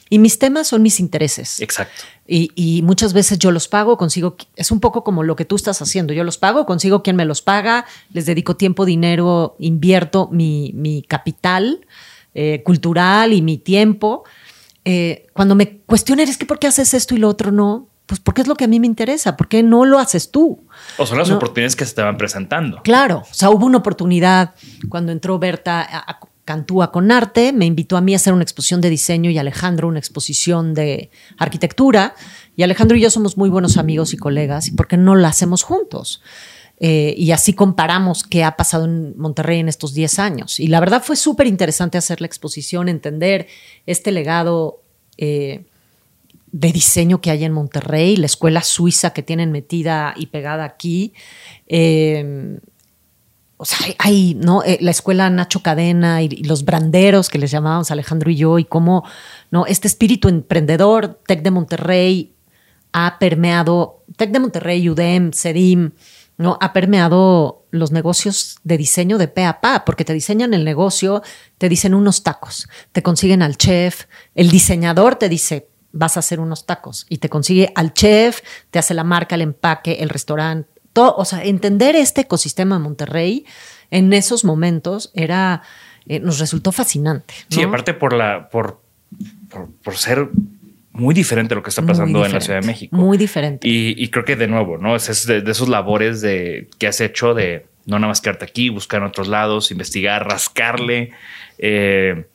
Y 0.09 0.19
mis 0.19 0.39
temas 0.39 0.67
son 0.67 0.83
mis 0.83 0.99
intereses. 0.99 1.61
Exacto. 1.61 2.03
Y, 2.33 2.53
y 2.55 2.83
muchas 2.83 3.13
veces 3.13 3.41
yo 3.41 3.51
los 3.51 3.67
pago, 3.67 3.99
consigo, 3.99 4.37
es 4.55 4.71
un 4.71 4.79
poco 4.79 5.03
como 5.03 5.25
lo 5.25 5.35
que 5.35 5.45
tú 5.45 5.57
estás 5.57 5.83
haciendo, 5.83 6.13
yo 6.13 6.23
los 6.23 6.39
pago, 6.39 6.65
consigo 6.65 7.03
quien 7.03 7.17
me 7.17 7.25
los 7.25 7.43
paga, 7.43 7.87
les 8.13 8.25
dedico 8.25 8.55
tiempo, 8.55 8.85
dinero, 8.85 9.57
invierto 9.59 10.29
mi, 10.31 10.71
mi 10.77 11.03
capital 11.03 11.85
eh, 12.35 12.63
cultural 12.65 13.33
y 13.33 13.43
mi 13.43 13.59
tiempo. 13.59 14.23
Eh, 14.85 15.27
cuando 15.33 15.57
me 15.57 15.79
cuestionan, 15.79 16.29
es 16.29 16.39
que 16.39 16.47
¿por 16.47 16.61
qué 16.61 16.69
haces 16.69 16.95
esto 16.95 17.17
y 17.17 17.19
lo 17.19 17.29
otro 17.29 17.51
no? 17.51 17.89
Pues 18.07 18.21
porque 18.21 18.43
es 18.43 18.47
lo 18.47 18.55
que 18.55 18.65
a 18.65 18.69
mí 18.69 18.79
me 18.79 18.87
interesa, 18.87 19.37
¿por 19.37 19.49
qué 19.49 19.63
no 19.65 19.85
lo 19.85 19.99
haces 19.99 20.31
tú? 20.31 20.61
O 20.99 21.07
son 21.07 21.19
las 21.19 21.29
No. 21.29 21.37
oportunidades 21.37 21.75
que 21.75 21.85
se 21.85 21.95
te 21.97 22.03
van 22.03 22.17
presentando. 22.17 22.81
Claro, 22.85 23.25
o 23.29 23.35
sea, 23.35 23.51
hubo 23.51 23.67
una 23.67 23.79
oportunidad 23.79 24.55
cuando 24.89 25.11
entró 25.11 25.39
Berta 25.41 25.81
a, 25.83 25.99
a 26.13 26.21
Cantúa 26.51 26.91
con 26.91 27.13
arte, 27.13 27.53
me 27.53 27.65
invitó 27.65 27.97
a 27.97 28.01
mí 28.01 28.13
a 28.13 28.17
hacer 28.17 28.33
una 28.33 28.43
exposición 28.43 28.81
de 28.81 28.91
diseño 28.91 29.31
y 29.31 29.39
Alejandro 29.39 29.87
una 29.87 30.01
exposición 30.01 30.75
de 30.75 31.13
arquitectura. 31.39 32.17
Y 32.57 32.65
Alejandro 32.65 32.97
y 32.97 33.03
yo 33.03 33.09
somos 33.09 33.37
muy 33.37 33.49
buenos 33.49 33.77
amigos 33.77 34.13
y 34.15 34.17
colegas, 34.17 34.67
¿y 34.67 34.73
por 34.73 34.89
qué 34.89 34.97
no 34.97 35.15
la 35.15 35.29
hacemos 35.29 35.63
juntos? 35.63 36.23
Eh, 36.81 37.15
y 37.17 37.31
así 37.31 37.53
comparamos 37.53 38.25
qué 38.25 38.43
ha 38.43 38.57
pasado 38.57 38.87
en 38.87 39.17
Monterrey 39.17 39.61
en 39.61 39.69
estos 39.69 39.95
10 39.95 40.19
años. 40.19 40.59
Y 40.59 40.67
la 40.67 40.81
verdad 40.81 41.05
fue 41.05 41.15
súper 41.15 41.47
interesante 41.47 41.99
hacer 41.99 42.21
la 42.21 42.27
exposición, 42.27 42.89
entender 42.89 43.47
este 43.87 44.11
legado 44.11 44.83
eh, 45.19 45.67
de 46.51 46.73
diseño 46.73 47.21
que 47.21 47.31
hay 47.31 47.45
en 47.45 47.53
Monterrey, 47.53 48.17
la 48.17 48.27
escuela 48.27 48.63
suiza 48.63 49.13
que 49.13 49.23
tienen 49.23 49.53
metida 49.53 50.15
y 50.17 50.27
pegada 50.27 50.65
aquí. 50.65 51.13
Eh, 51.69 52.59
o 53.61 53.67
sea, 53.67 53.79
hay, 53.99 54.35
¿no? 54.37 54.65
Eh, 54.65 54.79
la 54.81 54.91
escuela 54.91 55.29
Nacho 55.29 55.61
Cadena 55.61 56.23
y, 56.23 56.29
y 56.33 56.45
los 56.45 56.65
branderos 56.65 57.29
que 57.29 57.39
les 57.39 57.51
llamábamos 57.51 57.91
Alejandro 57.91 58.31
y 58.31 58.37
yo, 58.37 58.59
y 58.59 58.65
cómo 58.65 59.05
¿no? 59.51 59.67
este 59.67 59.87
espíritu 59.87 60.29
emprendedor, 60.29 61.21
Tec 61.27 61.43
de 61.43 61.51
Monterrey, 61.51 62.33
ha 62.93 63.19
permeado, 63.19 64.03
Tec 64.17 64.31
de 64.31 64.41
Monterrey, 64.41 64.89
UDEM, 64.89 65.33
CEDIM, 65.35 65.93
¿no? 66.39 66.57
ha 66.63 66.73
permeado 66.73 67.67
los 67.71 67.93
negocios 67.93 68.57
de 68.65 68.79
diseño 68.79 69.19
de 69.19 69.29
pe 69.29 69.45
a 69.45 69.61
pa, 69.61 69.85
porque 69.85 70.07
te 70.07 70.15
diseñan 70.15 70.55
el 70.55 70.65
negocio, 70.65 71.23
te 71.59 71.69
dicen 71.69 71.93
unos 71.93 72.23
tacos, 72.23 72.67
te 72.93 73.03
consiguen 73.03 73.43
al 73.43 73.59
chef, 73.59 74.07
el 74.35 74.51
diseñador 74.51 75.17
te 75.17 75.29
dice, 75.29 75.69
vas 75.93 76.17
a 76.17 76.21
hacer 76.21 76.41
unos 76.41 76.65
tacos, 76.65 77.05
y 77.11 77.19
te 77.19 77.29
consigue 77.29 77.71
al 77.75 77.93
chef, 77.93 78.41
te 78.71 78.79
hace 78.79 78.95
la 78.95 79.05
marca, 79.05 79.35
el 79.35 79.43
empaque, 79.43 79.99
el 80.01 80.09
restaurante, 80.09 80.80
todo, 80.93 81.15
o 81.17 81.25
sea, 81.25 81.45
entender 81.45 81.97
este 81.97 82.23
ecosistema 82.23 82.77
de 82.77 82.83
Monterrey 82.83 83.45
en 83.91 84.13
esos 84.13 84.45
momentos 84.45 85.11
era, 85.15 85.63
eh, 86.07 86.21
nos 86.21 86.39
resultó 86.39 86.73
fascinante. 86.73 87.35
Sí, 87.49 87.63
aparte 87.63 87.95
por 87.95 88.13
la, 88.13 88.49
por, 88.49 88.81
por, 89.49 89.71
por 89.83 89.97
ser 89.97 90.29
muy 90.93 91.15
diferente 91.15 91.55
a 91.55 91.57
lo 91.57 91.63
que 91.63 91.71
está 91.71 91.83
pasando 91.83 92.25
en 92.27 92.33
la 92.33 92.41
Ciudad 92.41 92.61
de 92.61 92.67
México. 92.67 92.97
Muy 92.97 93.17
diferente. 93.17 93.67
Y, 93.67 93.95
y 93.97 94.09
creo 94.09 94.25
que 94.25 94.37
de 94.37 94.49
nuevo, 94.49 94.77
¿no? 94.77 94.97
Es, 94.97 95.09
es 95.09 95.27
de, 95.27 95.41
de 95.41 95.51
esos 95.51 95.69
labores 95.69 96.21
de, 96.21 96.69
que 96.79 96.87
has 96.87 97.01
hecho 97.01 97.35
de 97.35 97.67
no 97.87 97.99
nada 97.99 98.09
más 98.09 98.21
quedarte 98.21 98.45
aquí, 98.45 98.69
buscar 98.69 99.01
en 99.01 99.09
otros 99.09 99.29
lados, 99.29 99.71
investigar, 99.71 100.27
rascarle. 100.27 101.13
Eh, 101.59 102.27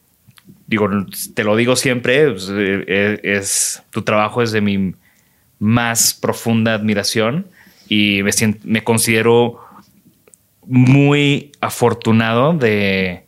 digo, 0.68 0.90
te 1.34 1.44
lo 1.44 1.56
digo 1.56 1.76
siempre, 1.76 2.32
pues, 2.32 2.50
eh, 2.52 3.20
es, 3.24 3.84
tu 3.92 4.02
trabajo 4.02 4.42
es 4.42 4.52
de 4.52 4.62
mi 4.62 4.96
más 5.60 6.14
profunda 6.14 6.74
admiración 6.74 7.48
y 7.90 8.22
me, 8.24 8.32
sient- 8.32 8.60
me 8.64 8.84
considero 8.84 9.60
muy 10.68 11.52
afortunado 11.62 12.54
de, 12.54 13.26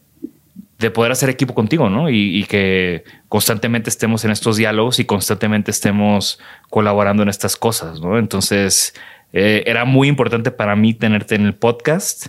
de 0.79 0.91
poder 0.91 1.11
hacer 1.11 1.29
equipo 1.29 1.53
contigo, 1.53 1.89
¿no? 1.89 2.09
Y, 2.09 2.43
que 2.45 3.03
constantemente 3.29 3.89
estemos 3.89 4.25
en 4.25 4.31
estos 4.31 4.57
diálogos 4.57 4.99
y 4.99 5.05
constantemente 5.05 5.71
estemos 5.71 6.39
colaborando 6.69 7.23
en 7.23 7.29
estas 7.29 7.55
cosas, 7.55 7.99
¿no? 8.01 8.17
Entonces, 8.17 8.93
eh, 9.33 9.63
era 9.67 9.85
muy 9.85 10.07
importante 10.07 10.51
para 10.51 10.75
mí 10.75 10.93
tenerte 10.93 11.35
en 11.35 11.45
el 11.45 11.53
podcast. 11.53 12.27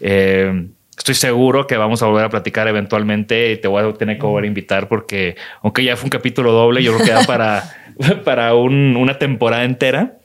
Eh, 0.00 0.68
estoy 0.96 1.14
seguro 1.14 1.66
que 1.66 1.76
vamos 1.76 2.02
a 2.02 2.06
volver 2.06 2.24
a 2.24 2.30
platicar 2.30 2.66
eventualmente 2.68 3.52
y 3.52 3.56
te 3.58 3.68
voy 3.68 3.82
a 3.84 3.92
tener 3.92 4.16
que 4.18 4.24
volver 4.24 4.44
a 4.44 4.46
invitar 4.48 4.88
porque, 4.88 5.36
aunque 5.62 5.84
ya 5.84 5.96
fue 5.96 6.04
un 6.04 6.10
capítulo 6.10 6.52
doble, 6.52 6.82
yo 6.82 6.94
creo 6.94 7.04
que 7.06 7.12
da 7.12 7.24
para, 7.24 7.64
para 8.24 8.54
un- 8.54 8.96
una 8.96 9.18
temporada 9.18 9.64
entera. 9.64 10.15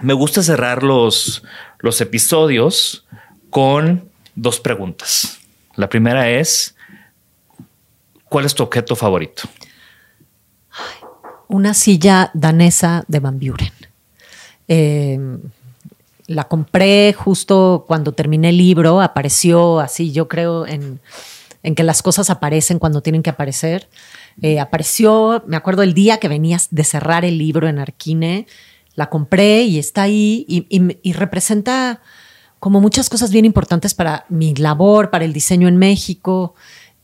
Me 0.00 0.12
gusta 0.12 0.42
cerrar 0.42 0.82
los, 0.82 1.42
los 1.80 2.00
episodios 2.00 3.06
con 3.50 4.10
dos 4.34 4.60
preguntas. 4.60 5.38
La 5.74 5.88
primera 5.88 6.30
es, 6.30 6.74
¿cuál 8.28 8.44
es 8.44 8.54
tu 8.54 8.62
objeto 8.62 8.94
favorito? 8.96 9.42
una 11.48 11.74
silla 11.74 12.30
danesa 12.34 13.04
de 13.08 13.20
Van 13.20 13.38
Buren. 13.38 13.72
Eh, 14.68 15.18
la 16.26 16.44
compré 16.44 17.12
justo 17.12 17.84
cuando 17.86 18.12
terminé 18.12 18.48
el 18.48 18.58
libro, 18.58 19.00
apareció 19.00 19.78
así, 19.78 20.12
yo 20.12 20.26
creo 20.26 20.66
en, 20.66 21.00
en 21.62 21.74
que 21.74 21.84
las 21.84 22.02
cosas 22.02 22.30
aparecen 22.30 22.78
cuando 22.78 23.00
tienen 23.00 23.22
que 23.22 23.30
aparecer. 23.30 23.88
Eh, 24.42 24.58
apareció, 24.58 25.44
me 25.46 25.56
acuerdo 25.56 25.82
el 25.82 25.94
día 25.94 26.18
que 26.18 26.28
venías 26.28 26.68
de 26.70 26.84
cerrar 26.84 27.24
el 27.24 27.38
libro 27.38 27.68
en 27.68 27.78
Arquine, 27.78 28.46
la 28.96 29.10
compré 29.10 29.62
y 29.62 29.78
está 29.78 30.02
ahí 30.02 30.44
y, 30.48 31.12
representa 31.12 32.00
como 32.58 32.80
muchas 32.80 33.08
cosas 33.08 33.30
bien 33.30 33.44
importantes 33.44 33.94
para 33.94 34.24
mi 34.30 34.54
labor, 34.54 35.10
para 35.10 35.24
el 35.24 35.32
diseño 35.32 35.68
en 35.68 35.76
México, 35.76 36.54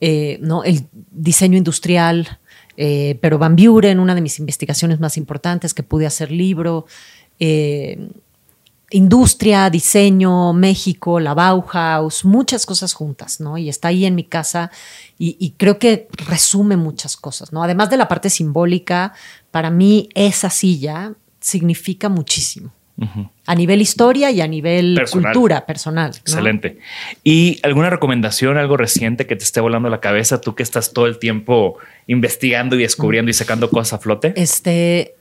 eh, 0.00 0.38
¿no? 0.40 0.64
el 0.64 0.86
diseño 1.10 1.58
industrial, 1.58 2.40
eh, 2.76 3.18
pero 3.20 3.38
Van 3.38 3.54
Buren, 3.54 4.00
una 4.00 4.14
de 4.14 4.22
mis 4.22 4.38
investigaciones 4.38 4.98
más 4.98 5.18
importantes 5.18 5.74
que 5.74 5.82
pude 5.82 6.06
hacer 6.06 6.32
libro, 6.32 6.86
eh, 7.38 8.08
industria, 8.90 9.68
diseño, 9.68 10.54
México, 10.54 11.20
la 11.20 11.34
Bauhaus, 11.34 12.24
muchas 12.24 12.64
cosas 12.66 12.94
juntas, 12.94 13.40
¿no? 13.40 13.56
Y 13.58 13.68
está 13.68 13.88
ahí 13.88 14.04
en 14.04 14.14
mi 14.14 14.24
casa 14.24 14.70
y, 15.18 15.36
y 15.38 15.52
creo 15.52 15.78
que 15.78 16.08
resume 16.26 16.76
muchas 16.76 17.16
cosas, 17.16 17.52
¿no? 17.52 17.62
Además 17.62 17.90
de 17.90 17.96
la 17.98 18.08
parte 18.08 18.30
simbólica, 18.30 19.12
para 19.50 19.70
mí 19.70 20.08
esa 20.14 20.50
silla 20.50 21.14
significa 21.42 22.08
muchísimo. 22.08 22.72
A 23.46 23.54
nivel 23.56 23.80
historia 23.80 24.30
y 24.30 24.40
a 24.40 24.46
nivel 24.46 24.94
Personal. 24.94 25.32
cultura 25.32 25.66
personal. 25.66 26.10
¿no? 26.12 26.16
Excelente. 26.18 26.78
¿Y 27.24 27.58
alguna 27.64 27.90
recomendación, 27.90 28.58
algo 28.58 28.76
reciente 28.76 29.26
que 29.26 29.34
te 29.34 29.42
esté 29.42 29.60
volando 29.60 29.88
la 29.88 30.00
cabeza? 30.00 30.40
Tú 30.40 30.54
que 30.54 30.62
estás 30.62 30.92
todo 30.92 31.06
el 31.06 31.18
tiempo 31.18 31.78
investigando 32.06 32.76
y 32.76 32.82
descubriendo 32.82 33.30
y 33.30 33.34
sacando 33.34 33.70
cosas 33.70 33.94
a 33.94 33.98
flote. 33.98 34.34
Este, 34.36 35.16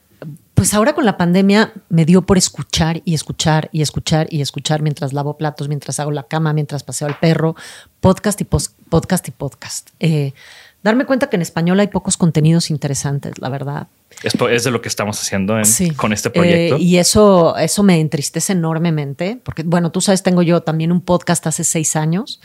pues 0.54 0.76
ahora 0.76 0.94
con 0.94 1.06
la 1.06 1.18
pandemia 1.18 1.74
me 1.90 2.06
dio 2.06 2.22
por 2.22 2.38
escuchar 2.38 3.02
y 3.04 3.16
escuchar 3.16 3.70
y 3.72 3.82
escuchar 3.82 4.28
y 4.30 4.42
escuchar 4.42 4.84
mientras 4.84 5.12
lavo 5.12 5.36
platos, 5.36 5.68
mientras 5.68 6.00
hago 6.00 6.12
la 6.12 6.24
cama, 6.24 6.54
mientras 6.54 6.84
paseo 6.84 7.08
al 7.08 7.18
perro, 7.18 7.56
podcast 8.00 8.40
y 8.42 8.44
podcast 8.44 9.28
y 9.28 9.32
podcast. 9.32 9.90
Eh, 10.00 10.34
darme 10.84 11.06
cuenta 11.06 11.30
que 11.30 11.36
en 11.36 11.42
español 11.42 11.80
hay 11.80 11.88
pocos 11.88 12.18
contenidos 12.18 12.70
interesantes, 12.72 13.34
la 13.40 13.50
verdad. 13.50 13.88
Esto 14.24 14.50
es 14.50 14.64
de 14.64 14.72
lo 14.72 14.82
que 14.82 14.90
estamos 14.90 15.20
haciendo 15.22 15.58
en- 15.58 15.66
Sí. 15.66 15.92
con 15.92 16.12
este 16.14 16.30
proyecto. 16.30 16.76
Eh, 16.76 16.80
y 16.82 16.98
eso, 16.98 17.56
eso 17.58 17.84
me 17.84 18.00
entristece 18.00 18.54
enormemente, 18.54 19.40
porque, 19.44 19.64
bueno, 19.64 19.92
tú 19.92 20.02
sabes, 20.02 20.24
tengo 20.24 20.42
yo 20.42 20.62
también 20.62 20.92
un 20.92 21.02
podcast 21.02 21.46
hace 21.48 21.64
seis 21.64 21.96
años 21.96 22.42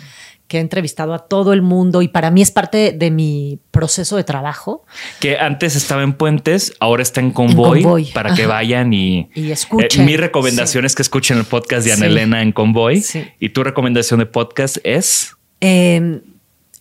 que 0.48 0.58
he 0.58 0.60
entrevistado 0.60 1.12
a 1.12 1.26
todo 1.26 1.52
el 1.52 1.60
mundo 1.60 2.02
y 2.02 2.08
para 2.08 2.30
mí 2.30 2.40
es 2.40 2.52
parte 2.52 2.92
de 2.92 3.10
mi 3.10 3.58
proceso 3.72 4.16
de 4.16 4.22
trabajo. 4.22 4.84
que 5.18 5.38
antes 5.38 5.74
estaba 5.74 6.04
en 6.04 6.12
Puentes, 6.12 6.72
ahora 6.78 7.02
está 7.02 7.20
en 7.20 7.32
Convoy, 7.32 7.82
Convoy, 7.82 8.04
para 8.12 8.32
que 8.34 8.46
vayan 8.46 8.92
y, 8.92 9.28
Y 9.34 9.50
escuchen. 9.50 10.02
Eh, 10.02 10.04
mi 10.04 10.16
recomendación 10.16 10.84
es 10.84 10.94
que 10.94 11.02
escuchen 11.02 11.36
el 11.38 11.44
podcast 11.46 11.84
de 11.84 11.92
Ana 11.94 12.06
Sí. 12.06 12.12
Elena 12.12 12.42
en 12.42 12.52
Convoy. 12.52 13.00
Sí. 13.00 13.24
Y 13.40 13.48
tu 13.48 13.64
recomendación 13.64 14.20
de 14.20 14.26
podcast 14.26 14.76
es 14.84 15.34
Eh, 15.60 16.20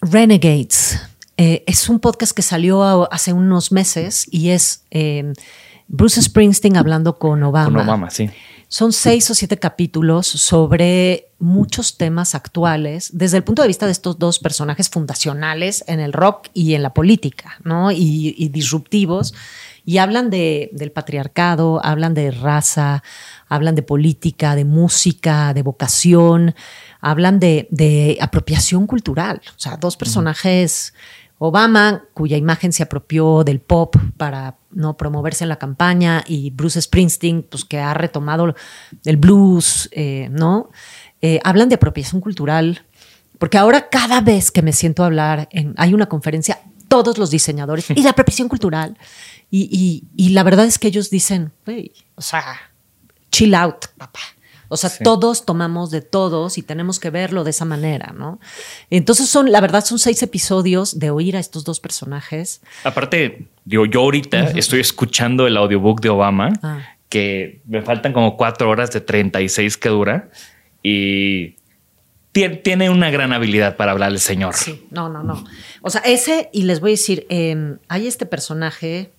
Renegades. 0.02 1.00
Eh, 1.38 1.64
es 1.68 1.90
un 1.90 2.00
podcast 2.00 2.32
que 2.34 2.42
salió 2.42 2.84
a- 2.84 3.06
hace 3.12 3.34
unos 3.34 3.72
meses 3.72 4.26
y 4.32 4.50
es 4.50 4.84
eh, 4.92 5.34
Bruce 5.88 6.22
Springsteen 6.22 6.78
hablando 6.78 7.18
con 7.20 7.44
Obama. 7.44 7.80
con 7.80 7.88
Obama, 7.88 8.10
sí. 8.10 8.30
Son 8.68 8.92
seis 8.92 9.30
o 9.30 9.36
siete 9.36 9.58
capítulos 9.58 10.26
sobre 10.28 11.28
muchos 11.38 11.98
temas 11.98 12.34
actuales 12.34 13.12
desde 13.14 13.38
el 13.38 13.44
punto 13.44 13.62
de 13.62 13.68
vista 13.68 13.86
de 13.86 13.92
estos 13.92 14.18
dos 14.18 14.40
personajes 14.40 14.90
fundacionales 14.90 15.84
en 15.88 16.00
el 16.00 16.14
rock 16.14 16.48
y 16.54 16.74
en 16.74 16.82
la 16.82 16.92
política, 16.94 17.58
¿no? 17.64 17.92
Y, 17.92 18.50
disruptivos. 18.52 19.36
Y 19.86 20.00
hablan 20.00 20.32
de, 20.32 20.72
del 20.74 20.92
patriarcado, 20.92 21.80
hablan 21.86 22.16
de 22.16 22.32
raza, 22.32 23.04
hablan 23.48 23.76
de 23.76 23.84
política, 23.84 24.56
de 24.56 24.66
música, 24.66 25.54
de 25.54 25.62
vocación, 25.62 26.56
hablan 27.02 27.40
de, 27.40 27.68
de 27.70 28.18
apropiación 28.20 28.88
cultural. 28.88 29.42
O 29.56 29.60
sea, 29.60 29.78
dos 29.78 29.96
personajes 29.96 30.96
Obama, 31.38 32.06
cuya 32.14 32.38
imagen 32.38 32.72
se 32.72 32.84
apropió 32.84 33.44
del 33.44 33.60
pop 33.60 33.96
para 34.18 34.58
no 34.72 34.96
promoverse 34.96 35.44
en 35.44 35.50
la 35.50 35.58
campaña, 35.58 36.24
y 36.28 36.50
Bruce 36.52 36.82
Springsteen, 36.82 37.44
pues 37.44 37.66
que 37.66 37.80
ha 37.80 37.94
retomado 37.94 38.56
el 39.04 39.18
blues, 39.18 39.90
eh, 39.92 40.30
¿no? 40.32 40.70
Eh, 41.22 41.40
hablan 41.44 41.70
de 41.70 41.76
apropiación 41.76 42.22
cultural, 42.22 42.86
porque 43.38 43.58
ahora 43.58 43.90
cada 43.90 44.22
vez 44.22 44.52
que 44.52 44.62
me 44.62 44.72
siento 44.72 45.04
a 45.04 45.08
hablar, 45.08 45.50
en, 45.52 45.74
hay 45.78 45.94
una 45.94 46.08
conferencia, 46.08 46.60
todos 46.88 47.18
los 47.18 47.32
diseñadores, 47.32 47.90
y 47.90 48.02
la 48.02 48.12
apropiación 48.12 48.48
cultural, 48.48 48.98
y, 49.52 50.04
y 50.16 50.30
la 50.30 50.44
verdad 50.44 50.66
es 50.66 50.80
que 50.80 50.88
ellos 50.88 51.10
dicen, 51.10 51.52
o 52.16 52.22
sea, 52.22 52.58
chill 53.32 53.56
out, 53.56 53.88
papá. 53.98 54.20
O 54.68 54.78
sea, 54.78 54.92
todos 55.04 55.46
tomamos 55.46 55.92
de 55.92 56.02
todos 56.02 56.58
y 56.58 56.62
tenemos 56.62 57.00
que 57.00 57.10
verlo 57.10 57.44
de 57.44 57.52
esa 57.52 57.66
manera, 57.66 58.14
¿no? 58.18 58.40
Entonces 58.90 59.30
son, 59.30 59.52
la 59.52 59.62
verdad, 59.62 59.86
son 59.86 60.00
seis 60.00 60.22
episodios 60.24 61.00
de 61.00 61.10
oír 61.10 61.38
a 61.38 61.40
estos 61.40 61.64
dos 61.64 61.80
personajes. 61.80 62.62
Aparte, 62.84 63.48
digo, 63.64 63.86
yo 63.86 64.02
ahorita 64.02 64.52
estoy 64.52 64.80
escuchando 64.80 65.48
el 65.48 65.58
audiobook 65.58 66.02
de 66.02 66.10
Obama, 66.10 66.54
ah. 66.64 66.80
que 67.10 67.62
me 67.66 67.82
faltan 67.82 68.14
como 68.14 68.38
cuatro 68.38 68.70
horas 68.70 68.92
de 68.92 69.02
36 69.02 69.78
que 69.78 69.90
dura 69.90 70.30
y 70.82 71.56
tiene 72.64 72.90
una 72.90 73.10
gran 73.10 73.32
habilidad 73.32 73.78
para 73.78 73.94
hablar 73.94 74.12
el 74.12 74.20
señor. 74.20 74.56
Sí, 74.56 74.86
no, 74.92 75.08
no, 75.08 75.24
no. 75.24 75.46
O 75.82 75.90
sea, 75.90 76.02
ese, 76.02 76.50
y 76.52 76.64
les 76.64 76.82
voy 76.82 76.92
a 76.92 76.94
decir, 76.94 77.26
em, 77.30 77.78
hay 77.88 78.08
este 78.08 78.26
personaje 78.26 79.12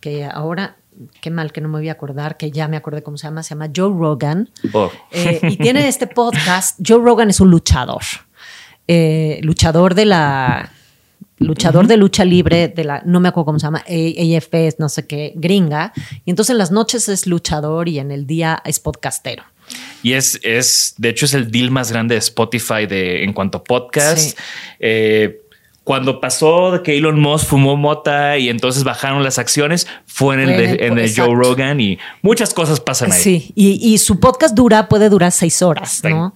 que 0.00 0.24
ahora 0.26 0.76
qué 1.20 1.30
mal 1.30 1.52
que 1.52 1.60
no 1.60 1.68
me 1.68 1.78
voy 1.78 1.88
a 1.88 1.92
acordar, 1.92 2.36
que 2.36 2.50
ya 2.50 2.68
me 2.68 2.76
acordé 2.76 3.02
cómo 3.02 3.16
se 3.16 3.26
llama, 3.26 3.42
se 3.42 3.50
llama 3.50 3.70
Joe 3.74 3.90
Rogan. 3.90 4.50
Oh. 4.72 4.90
Eh, 5.10 5.40
y 5.42 5.56
tiene 5.56 5.88
este 5.88 6.06
podcast. 6.06 6.78
Joe 6.86 7.02
Rogan 7.02 7.30
es 7.30 7.40
un 7.40 7.50
luchador. 7.50 8.02
Eh, 8.86 9.38
luchador 9.42 9.94
de 9.94 10.06
la. 10.06 10.72
Luchador 11.38 11.86
de 11.86 11.96
lucha 11.96 12.26
libre 12.26 12.68
de 12.68 12.84
la, 12.84 13.02
no 13.06 13.18
me 13.18 13.28
acuerdo 13.28 13.46
cómo 13.46 13.58
se 13.58 13.66
llama, 13.66 13.82
AFS, 13.86 14.78
no 14.78 14.90
sé 14.90 15.06
qué, 15.06 15.32
gringa. 15.36 15.94
Y 16.26 16.30
entonces 16.30 16.50
en 16.50 16.58
las 16.58 16.70
noches 16.70 17.08
es 17.08 17.26
luchador 17.26 17.88
y 17.88 17.98
en 17.98 18.10
el 18.10 18.26
día 18.26 18.60
es 18.62 18.78
podcastero. 18.78 19.42
Y 20.02 20.12
es, 20.12 20.38
es, 20.42 20.94
de 20.98 21.08
hecho, 21.08 21.24
es 21.24 21.32
el 21.32 21.50
deal 21.50 21.70
más 21.70 21.90
grande 21.92 22.14
de 22.14 22.18
Spotify 22.18 22.86
de, 22.86 23.24
en 23.24 23.32
cuanto 23.32 23.58
a 23.58 23.64
podcast. 23.64 24.38
Eh, 24.78 25.40
cuando 25.84 26.20
pasó 26.20 26.82
que 26.84 26.98
Elon 26.98 27.18
Musk 27.18 27.46
fumó 27.46 27.76
mota 27.76 28.38
y 28.38 28.48
entonces 28.48 28.84
bajaron 28.84 29.22
las 29.22 29.38
acciones, 29.38 29.86
fue 30.06 30.34
en 30.34 30.48
el, 30.48 30.94
de, 30.94 31.12
Joe 31.14 31.34
Rogan 31.34 31.80
y 31.80 31.98
muchas 32.22 32.52
cosas 32.54 32.80
pasan 32.80 33.12
ahí. 33.12 33.20
Sí, 33.20 33.52
y, 33.54 33.98
su 33.98 34.20
podcast 34.20 34.54
dura, 34.54 34.88
puede 34.88 35.08
durar 35.08 35.32
seis 35.32 35.62
horas, 35.62 36.02
¿no? 36.04 36.34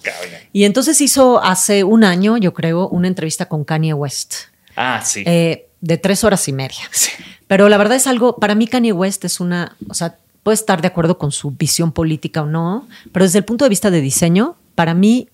Y 0.53 0.64
entonces 0.64 1.01
hizo 1.01 1.42
hace 1.42 1.84
un 1.84 2.05
año, 2.05 2.36
yo 2.36 2.55
creo, 2.55 2.88
una 2.88 3.09
entrevista 3.09 3.47
con 3.47 3.64
Kanye 3.64 3.95
West. 3.95 4.34
Ah, 4.76 5.03
sí. 5.05 5.22
Eh, 5.26 5.68
de 5.80 5.99
tres 5.99 6.24
horas 6.24 6.49
y 6.49 6.53
media. 6.53 6.82
Sí. 6.90 7.11
Pero 7.47 7.68
la 7.68 7.76
verdad 7.76 7.97
es 7.97 8.07
algo, 8.07 8.36
para 8.36 8.55
mí 8.55 8.66
Kanye 8.66 8.92
West 8.92 9.24
es 9.26 9.38
una, 9.38 9.76
o 9.88 9.92
sea, 9.92 10.16
puede 10.42 10.55
estar 10.55 10.80
de 10.80 10.88
acuerdo 10.88 11.18
con 11.18 11.30
su 11.30 11.51
visión 11.51 11.92
política 11.92 12.42
o 12.42 12.47
no, 12.47 12.88
pero 13.12 13.24
desde 13.24 13.38
el 13.38 13.45
punto 13.45 13.66
de 13.66 13.68
vista 13.68 13.90
de 13.90 14.01
diseño, 14.01 14.57
para 14.74 14.95
mí, 14.95 15.28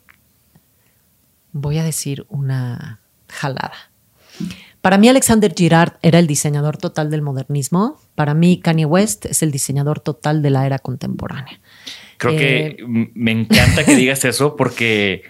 voy 1.53 1.79
a 1.79 1.85
decir 1.85 2.27
una 2.29 3.01
jalada. 3.29 3.90
Para 4.81 4.97
mí 4.97 5.09
Alexander 5.09 5.53
Girard 5.55 5.95
era 6.03 6.19
el 6.19 6.27
diseñador 6.27 6.79
total 6.79 7.11
del 7.11 7.23
modernismo. 7.23 8.01
Para 8.15 8.35
mí 8.35 8.61
Kanye 8.61 8.87
West 8.87 9.27
es 9.27 9.43
el 9.43 9.51
diseñador 9.51 10.01
total 10.01 10.43
de 10.43 10.51
la 10.51 10.67
era 10.67 10.79
contemporánea. 10.79 11.61
Creo 12.17 12.37
que 12.37 12.67
eh, 12.67 12.77
me 12.87 13.33
encanta 13.33 13.85
que 13.85 13.95
digas 13.95 14.25
eso 14.25 14.57
porque 14.57 15.23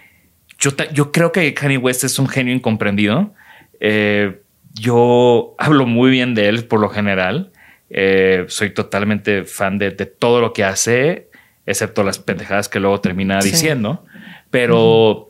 yo, 0.58 0.70
yo, 0.92 1.10
creo 1.12 1.32
que 1.32 1.52
Kanye 1.54 1.78
West 1.78 2.04
es 2.04 2.18
un 2.18 2.28
genio 2.28 2.54
incomprendido. 2.54 3.32
Eh, 3.80 4.40
yo 4.74 5.54
hablo 5.58 5.86
muy 5.86 6.10
bien 6.10 6.34
de 6.34 6.48
él 6.48 6.64
por 6.64 6.80
lo 6.80 6.88
general. 6.88 7.52
Eh, 7.88 8.44
soy 8.48 8.70
totalmente 8.70 9.44
fan 9.44 9.78
de, 9.78 9.90
todo 9.90 10.40
lo 10.40 10.52
que 10.52 10.62
hace, 10.62 11.28
excepto 11.66 12.04
las 12.04 12.20
pendejadas 12.20 12.68
que 12.68 12.78
luego 12.78 13.00
termina 13.00 13.40
diciendo. 13.40 14.04
Pero 14.50 15.29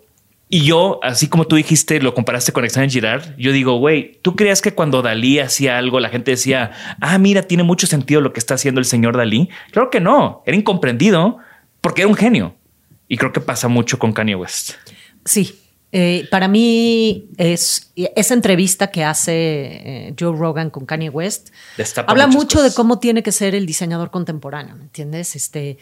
y 0.52 0.64
yo, 0.64 0.98
así 1.04 1.28
como 1.28 1.46
tú 1.46 1.54
dijiste, 1.54 2.00
lo 2.00 2.12
comparaste 2.12 2.50
con 2.50 2.64
Alexander 2.64 2.90
Girard, 2.90 3.36
yo 3.38 3.52
digo, 3.52 3.78
güey, 3.78 4.18
¿tú 4.20 4.34
creías 4.34 4.60
que 4.60 4.74
cuando 4.74 5.00
Dalí 5.00 5.38
hacía 5.38 5.78
algo, 5.78 6.00
la 6.00 6.08
gente 6.08 6.32
decía, 6.32 6.72
ah, 7.00 7.18
mira, 7.18 7.42
tiene 7.42 7.62
mucho 7.62 7.86
sentido 7.86 8.20
lo 8.20 8.32
que 8.32 8.40
está 8.40 8.54
haciendo 8.54 8.80
el 8.80 8.84
señor 8.84 9.16
Dalí? 9.16 9.48
Claro 9.70 9.90
que 9.90 10.00
no, 10.00 10.42
era 10.44 10.56
incomprendido 10.56 11.38
porque 11.80 12.02
era 12.02 12.08
un 12.08 12.16
genio. 12.16 12.56
Y 13.06 13.16
creo 13.16 13.32
que 13.32 13.40
pasa 13.40 13.68
mucho 13.68 14.00
con 14.00 14.12
Kanye 14.12 14.34
West. 14.34 14.72
Sí, 15.24 15.56
eh, 15.92 16.26
para 16.32 16.48
mí 16.48 17.28
es 17.36 17.92
esa 17.94 18.34
entrevista 18.34 18.90
que 18.90 19.04
hace 19.04 19.32
eh, 19.32 20.14
Joe 20.18 20.36
Rogan 20.36 20.70
con 20.70 20.84
Kanye 20.84 21.10
West 21.10 21.50
habla 22.06 22.26
mucho 22.26 22.60
de 22.60 22.74
cómo 22.74 22.98
tiene 22.98 23.22
que 23.22 23.30
ser 23.30 23.54
el 23.54 23.66
diseñador 23.66 24.10
contemporáneo, 24.10 24.74
¿me 24.74 24.82
entiendes? 24.82 25.36
Este 25.36 25.78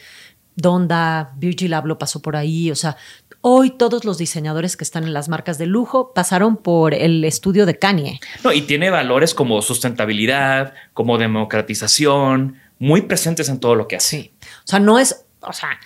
Donda, 0.56 1.34
Virgil 1.36 1.72
Abloh 1.72 1.98
pasó 1.98 2.20
por 2.20 2.34
ahí, 2.34 2.70
o 2.70 2.74
sea, 2.74 2.96
Hoy 3.40 3.70
todos 3.70 4.04
los 4.04 4.18
diseñadores 4.18 4.76
que 4.76 4.82
están 4.84 5.04
en 5.04 5.12
las 5.12 5.28
marcas 5.28 5.58
de 5.58 5.66
lujo 5.66 6.12
pasaron 6.12 6.56
por 6.56 6.92
el 6.92 7.24
estudio 7.24 7.66
de 7.66 7.78
Kanye. 7.78 8.20
No, 8.42 8.52
y 8.52 8.62
tiene 8.62 8.90
valores 8.90 9.32
como 9.32 9.62
sustentabilidad, 9.62 10.74
como 10.92 11.18
democratización, 11.18 12.56
muy 12.78 13.02
presentes 13.02 13.48
en 13.48 13.60
todo 13.60 13.76
lo 13.76 13.86
que 13.86 13.96
hace. 13.96 14.08
Sí. 14.08 14.32
O 14.64 14.66
sea, 14.66 14.80
no 14.80 14.98
es, 14.98 15.24
o 15.40 15.52
sea, 15.52 15.78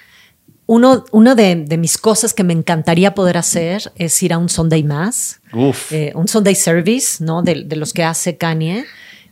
uno, 0.66 1.04
una 1.12 1.34
de, 1.34 1.66
mis 1.78 1.98
cosas 1.98 2.32
que 2.32 2.44
me 2.44 2.54
encantaría 2.54 3.14
poder 3.14 3.36
hacer 3.36 3.92
es 3.96 4.22
ir 4.22 4.32
a 4.32 4.38
un 4.38 4.48
Sunday 4.48 4.82
más, 4.82 5.40
eh, 5.90 6.12
un 6.14 6.28
Sunday 6.28 6.54
service, 6.54 7.22
¿no? 7.22 7.42
De, 7.42 7.64
de 7.64 7.76
los 7.76 7.92
que 7.92 8.04
hace 8.04 8.38
Kanye 8.38 8.86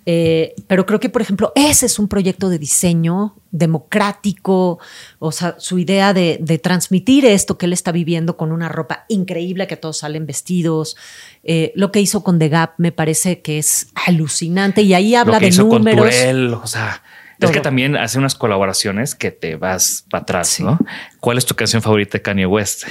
eh, 0.06 0.54
pero 0.66 0.86
creo 0.86 1.00
que, 1.00 1.08
por 1.08 1.22
ejemplo, 1.22 1.52
ese 1.54 1.86
es 1.86 1.98
un 1.98 2.08
proyecto 2.08 2.48
de 2.48 2.58
diseño 2.58 3.34
democrático, 3.50 4.78
o 5.18 5.32
sea, 5.32 5.56
su 5.58 5.78
idea 5.78 6.14
de, 6.14 6.60
transmitir 6.62 7.24
esto 7.24 7.58
que 7.58 7.66
él 7.66 7.72
está 7.72 7.92
viviendo 7.92 8.36
con 8.36 8.52
una 8.52 8.68
ropa 8.68 9.04
increíble, 9.08 9.66
que 9.66 9.76
todos 9.76 9.98
salen 9.98 10.26
vestidos. 10.26 10.96
Eh, 11.42 11.72
lo 11.74 11.92
que 11.92 12.00
hizo 12.00 12.22
con 12.22 12.38
The 12.38 12.48
Gap 12.48 12.74
me 12.78 12.92
parece 12.92 13.40
que 13.40 13.58
es 13.58 13.88
alucinante 14.06 14.82
y 14.82 14.94
ahí 14.94 15.14
habla 15.14 15.34
lo 15.34 15.38
que 15.40 15.46
de 15.46 15.48
hizo 15.50 15.64
números. 15.64 16.14
Con 16.14 16.54
o 16.54 16.66
sea, 16.66 17.02
es 17.40 17.50
que 17.50 17.60
también 17.60 17.96
hace 17.96 18.18
unas 18.18 18.34
colaboraciones 18.34 19.14
que 19.14 19.30
te 19.30 19.56
vas 19.56 20.04
para 20.10 20.22
atrás, 20.22 20.60
¿no? 20.60 20.78
¿Cuál 21.20 21.38
es 21.38 21.46
tu 21.46 21.54
canción 21.54 21.82
favorita 21.82 22.18
de 22.18 22.22
Kanye 22.22 22.46
West? 22.46 22.84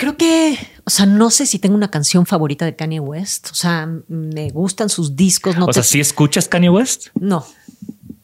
Creo 0.00 0.16
que, 0.16 0.56
o 0.84 0.88
sea, 0.88 1.04
no 1.04 1.28
sé 1.28 1.44
si 1.44 1.58
tengo 1.58 1.74
una 1.74 1.90
canción 1.90 2.24
favorita 2.24 2.64
de 2.64 2.74
Kanye 2.74 3.00
West. 3.00 3.50
O 3.52 3.54
sea, 3.54 3.86
me 4.08 4.48
gustan 4.48 4.88
sus 4.88 5.14
discos. 5.14 5.58
No 5.58 5.66
o 5.66 5.72
sea, 5.74 5.82
¿sí 5.82 6.00
escuchas 6.00 6.48
Kanye 6.48 6.70
West? 6.70 7.08
No. 7.20 7.44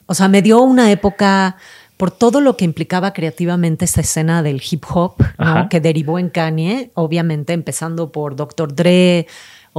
O 0.07 0.15
sea, 0.15 0.27
me 0.27 0.41
dio 0.41 0.59
una 0.63 0.91
época 0.91 1.55
por 1.95 2.09
todo 2.09 2.41
lo 2.41 2.57
que 2.57 2.65
implicaba 2.65 3.13
creativamente 3.13 3.85
esta 3.85 4.01
escena 4.01 4.41
del 4.41 4.59
hip 4.67 4.85
hop, 4.89 5.17
¿no? 5.37 5.69
que 5.69 5.79
derivó 5.79 6.17
en 6.17 6.29
Kanye, 6.29 6.89
obviamente 6.95 7.53
empezando 7.53 8.11
por 8.11 8.35
Dr. 8.35 8.73
Dre, 8.73 9.27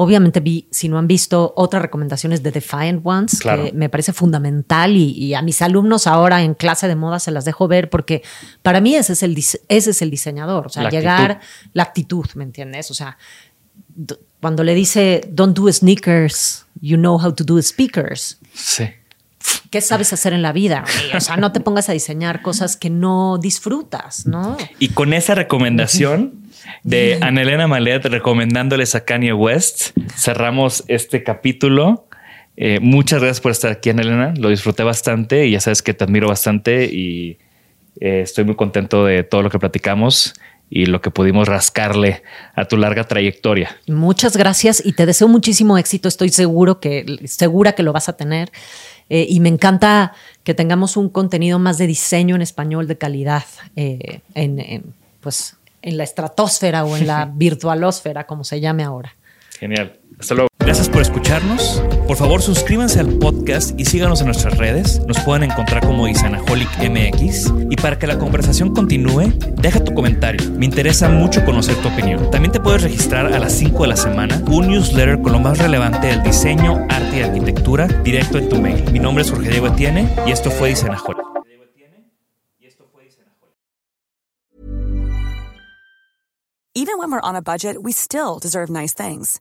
Obviamente 0.00 0.38
vi, 0.38 0.68
si 0.70 0.88
no 0.88 0.96
han 0.96 1.08
visto, 1.08 1.52
otras 1.56 1.82
recomendaciones 1.82 2.40
de 2.44 2.52
Defiant 2.52 3.00
Ones, 3.04 3.40
que 3.40 3.72
me 3.74 3.88
parece 3.88 4.12
fundamental 4.12 4.96
y, 4.96 5.34
a 5.34 5.42
mis 5.42 5.60
alumnos 5.60 6.06
ahora 6.06 6.40
en 6.44 6.54
clase 6.54 6.86
de 6.86 6.94
moda 6.94 7.18
se 7.18 7.32
las 7.32 7.44
dejo 7.44 7.66
ver 7.66 7.90
porque 7.90 8.22
para 8.62 8.80
mí 8.80 8.94
ese 8.94 9.14
es 9.14 9.24
el, 9.24 9.36
ese 9.36 9.58
es 9.68 10.00
el 10.00 10.10
diseñador, 10.10 10.66
o 10.66 10.68
sea, 10.68 10.88
llegar, 10.88 11.40
la 11.72 11.82
actitud, 11.82 12.26
¿me 12.36 12.44
entiendes? 12.44 12.92
O 12.92 12.94
sea, 12.94 13.18
cuando 14.40 14.62
le 14.62 14.76
dice, 14.76 15.28
don't 15.32 15.58
do 15.58 15.72
sneakers, 15.72 16.64
you 16.80 16.96
know 16.96 17.20
how 17.20 17.34
to 17.34 17.42
do 17.42 17.60
speakers. 17.60 18.38
Sí. 18.54 18.84
¿Qué 19.70 19.80
sabes 19.80 20.12
hacer 20.12 20.32
en 20.32 20.42
la 20.42 20.52
vida? 20.52 20.84
O 21.14 21.20
sea, 21.20 21.36
no 21.36 21.52
te 21.52 21.60
pongas 21.60 21.88
a 21.88 21.92
diseñar 21.92 22.42
cosas 22.42 22.76
que 22.76 22.90
no 22.90 23.38
disfrutas, 23.38 24.26
¿no? 24.26 24.56
Y 24.78 24.88
con 24.88 25.12
esa 25.12 25.34
recomendación 25.34 26.34
de 26.82 27.18
Anelena 27.20 27.66
Malet 27.66 28.04
recomendándoles 28.06 28.94
a 28.94 29.04
Kanye 29.04 29.32
West. 29.32 29.96
Cerramos 30.16 30.84
este 30.88 31.22
capítulo. 31.22 32.06
Eh, 32.56 32.80
muchas 32.80 33.20
gracias 33.20 33.40
por 33.40 33.52
estar 33.52 33.70
aquí, 33.70 33.90
Anelena. 33.90 34.34
Lo 34.36 34.48
disfruté 34.48 34.82
bastante 34.84 35.46
y 35.46 35.52
ya 35.52 35.60
sabes 35.60 35.82
que 35.82 35.94
te 35.94 36.04
admiro 36.04 36.28
bastante 36.28 36.86
y 36.86 37.38
eh, 38.00 38.22
estoy 38.22 38.44
muy 38.44 38.56
contento 38.56 39.04
de 39.04 39.22
todo 39.22 39.42
lo 39.42 39.50
que 39.50 39.58
platicamos 39.58 40.34
y 40.70 40.86
lo 40.86 41.00
que 41.00 41.10
pudimos 41.10 41.48
rascarle 41.48 42.22
a 42.54 42.66
tu 42.66 42.76
larga 42.76 43.04
trayectoria. 43.04 43.76
Muchas 43.86 44.36
gracias 44.36 44.82
y 44.84 44.92
te 44.92 45.06
deseo 45.06 45.28
muchísimo 45.28 45.78
éxito. 45.78 46.08
Estoy 46.08 46.28
seguro 46.28 46.80
que 46.80 47.20
segura 47.24 47.72
que 47.72 47.82
lo 47.82 47.92
vas 47.92 48.08
a 48.08 48.16
tener. 48.16 48.50
Eh, 49.10 49.26
y 49.28 49.40
me 49.40 49.48
encanta 49.48 50.12
que 50.44 50.54
tengamos 50.54 50.96
un 50.96 51.08
contenido 51.08 51.58
más 51.58 51.78
de 51.78 51.86
diseño 51.86 52.36
en 52.36 52.42
español 52.42 52.86
de 52.86 52.98
calidad 52.98 53.44
eh, 53.76 54.20
en, 54.34 54.58
en, 54.58 54.94
pues, 55.20 55.56
en 55.82 55.96
la 55.96 56.04
estratosfera 56.04 56.84
o 56.84 56.96
en 56.96 57.06
la 57.06 57.24
virtualosfera, 57.34 58.26
como 58.26 58.44
se 58.44 58.60
llame 58.60 58.84
ahora. 58.84 59.14
Genial. 59.58 59.98
Hasta 60.18 60.34
luego. 60.34 60.48
Gracias 60.58 60.88
por 60.90 61.00
escucharnos. 61.00 61.82
Por 62.06 62.16
favor, 62.16 62.42
suscríbanse 62.42 63.00
al 63.00 63.18
podcast 63.18 63.78
y 63.80 63.86
síganos 63.86 64.20
en 64.20 64.26
nuestras 64.26 64.58
redes. 64.58 65.00
Nos 65.06 65.18
pueden 65.20 65.50
encontrar 65.50 65.86
como 65.86 66.06
Isanaholic 66.06 66.68
MX. 66.78 67.52
Y 67.70 67.76
para 67.76 67.98
que 67.98 68.06
la 68.06 68.18
conversación 68.18 68.74
continúe, 68.74 69.32
deja 69.56 69.82
tu 69.82 69.94
comentario. 69.94 70.50
Me 70.50 70.66
interesa 70.66 71.08
mucho 71.08 71.44
conocer 71.44 71.74
tu 71.76 71.88
opinión. 71.88 72.30
También 72.30 72.52
te 72.52 72.60
puedes 72.60 72.82
registrar 72.82 73.32
a 73.32 73.38
las 73.38 73.52
5 73.52 73.82
de 73.82 73.88
la 73.88 73.96
semana 73.96 74.42
un 74.50 74.68
newsletter 74.68 75.22
con 75.22 75.32
lo 75.32 75.40
más 75.40 75.56
relevante 75.56 76.08
del 76.08 76.22
diseño, 76.22 76.86
arte 76.90 77.18
y 77.18 77.22
arquitectura 77.22 77.86
directo 77.86 78.36
en 78.38 78.48
tu 78.50 78.60
mail. 78.60 78.92
Mi 78.92 78.98
nombre 78.98 79.24
es 79.24 79.30
Jorge 79.30 79.48
Diego 79.48 79.68
Etienne 79.68 80.08
y 80.26 80.32
esto 80.32 80.50
fue 80.50 80.72
Isanaholic. 80.72 81.24
Even 86.74 86.98
when 86.98 87.10
we're 87.10 87.20
on 87.22 87.34
a 87.34 87.42
budget, 87.42 87.82
we 87.82 87.90
still 87.90 88.38
deserve 88.38 88.70
nice 88.70 88.94
things. 88.94 89.40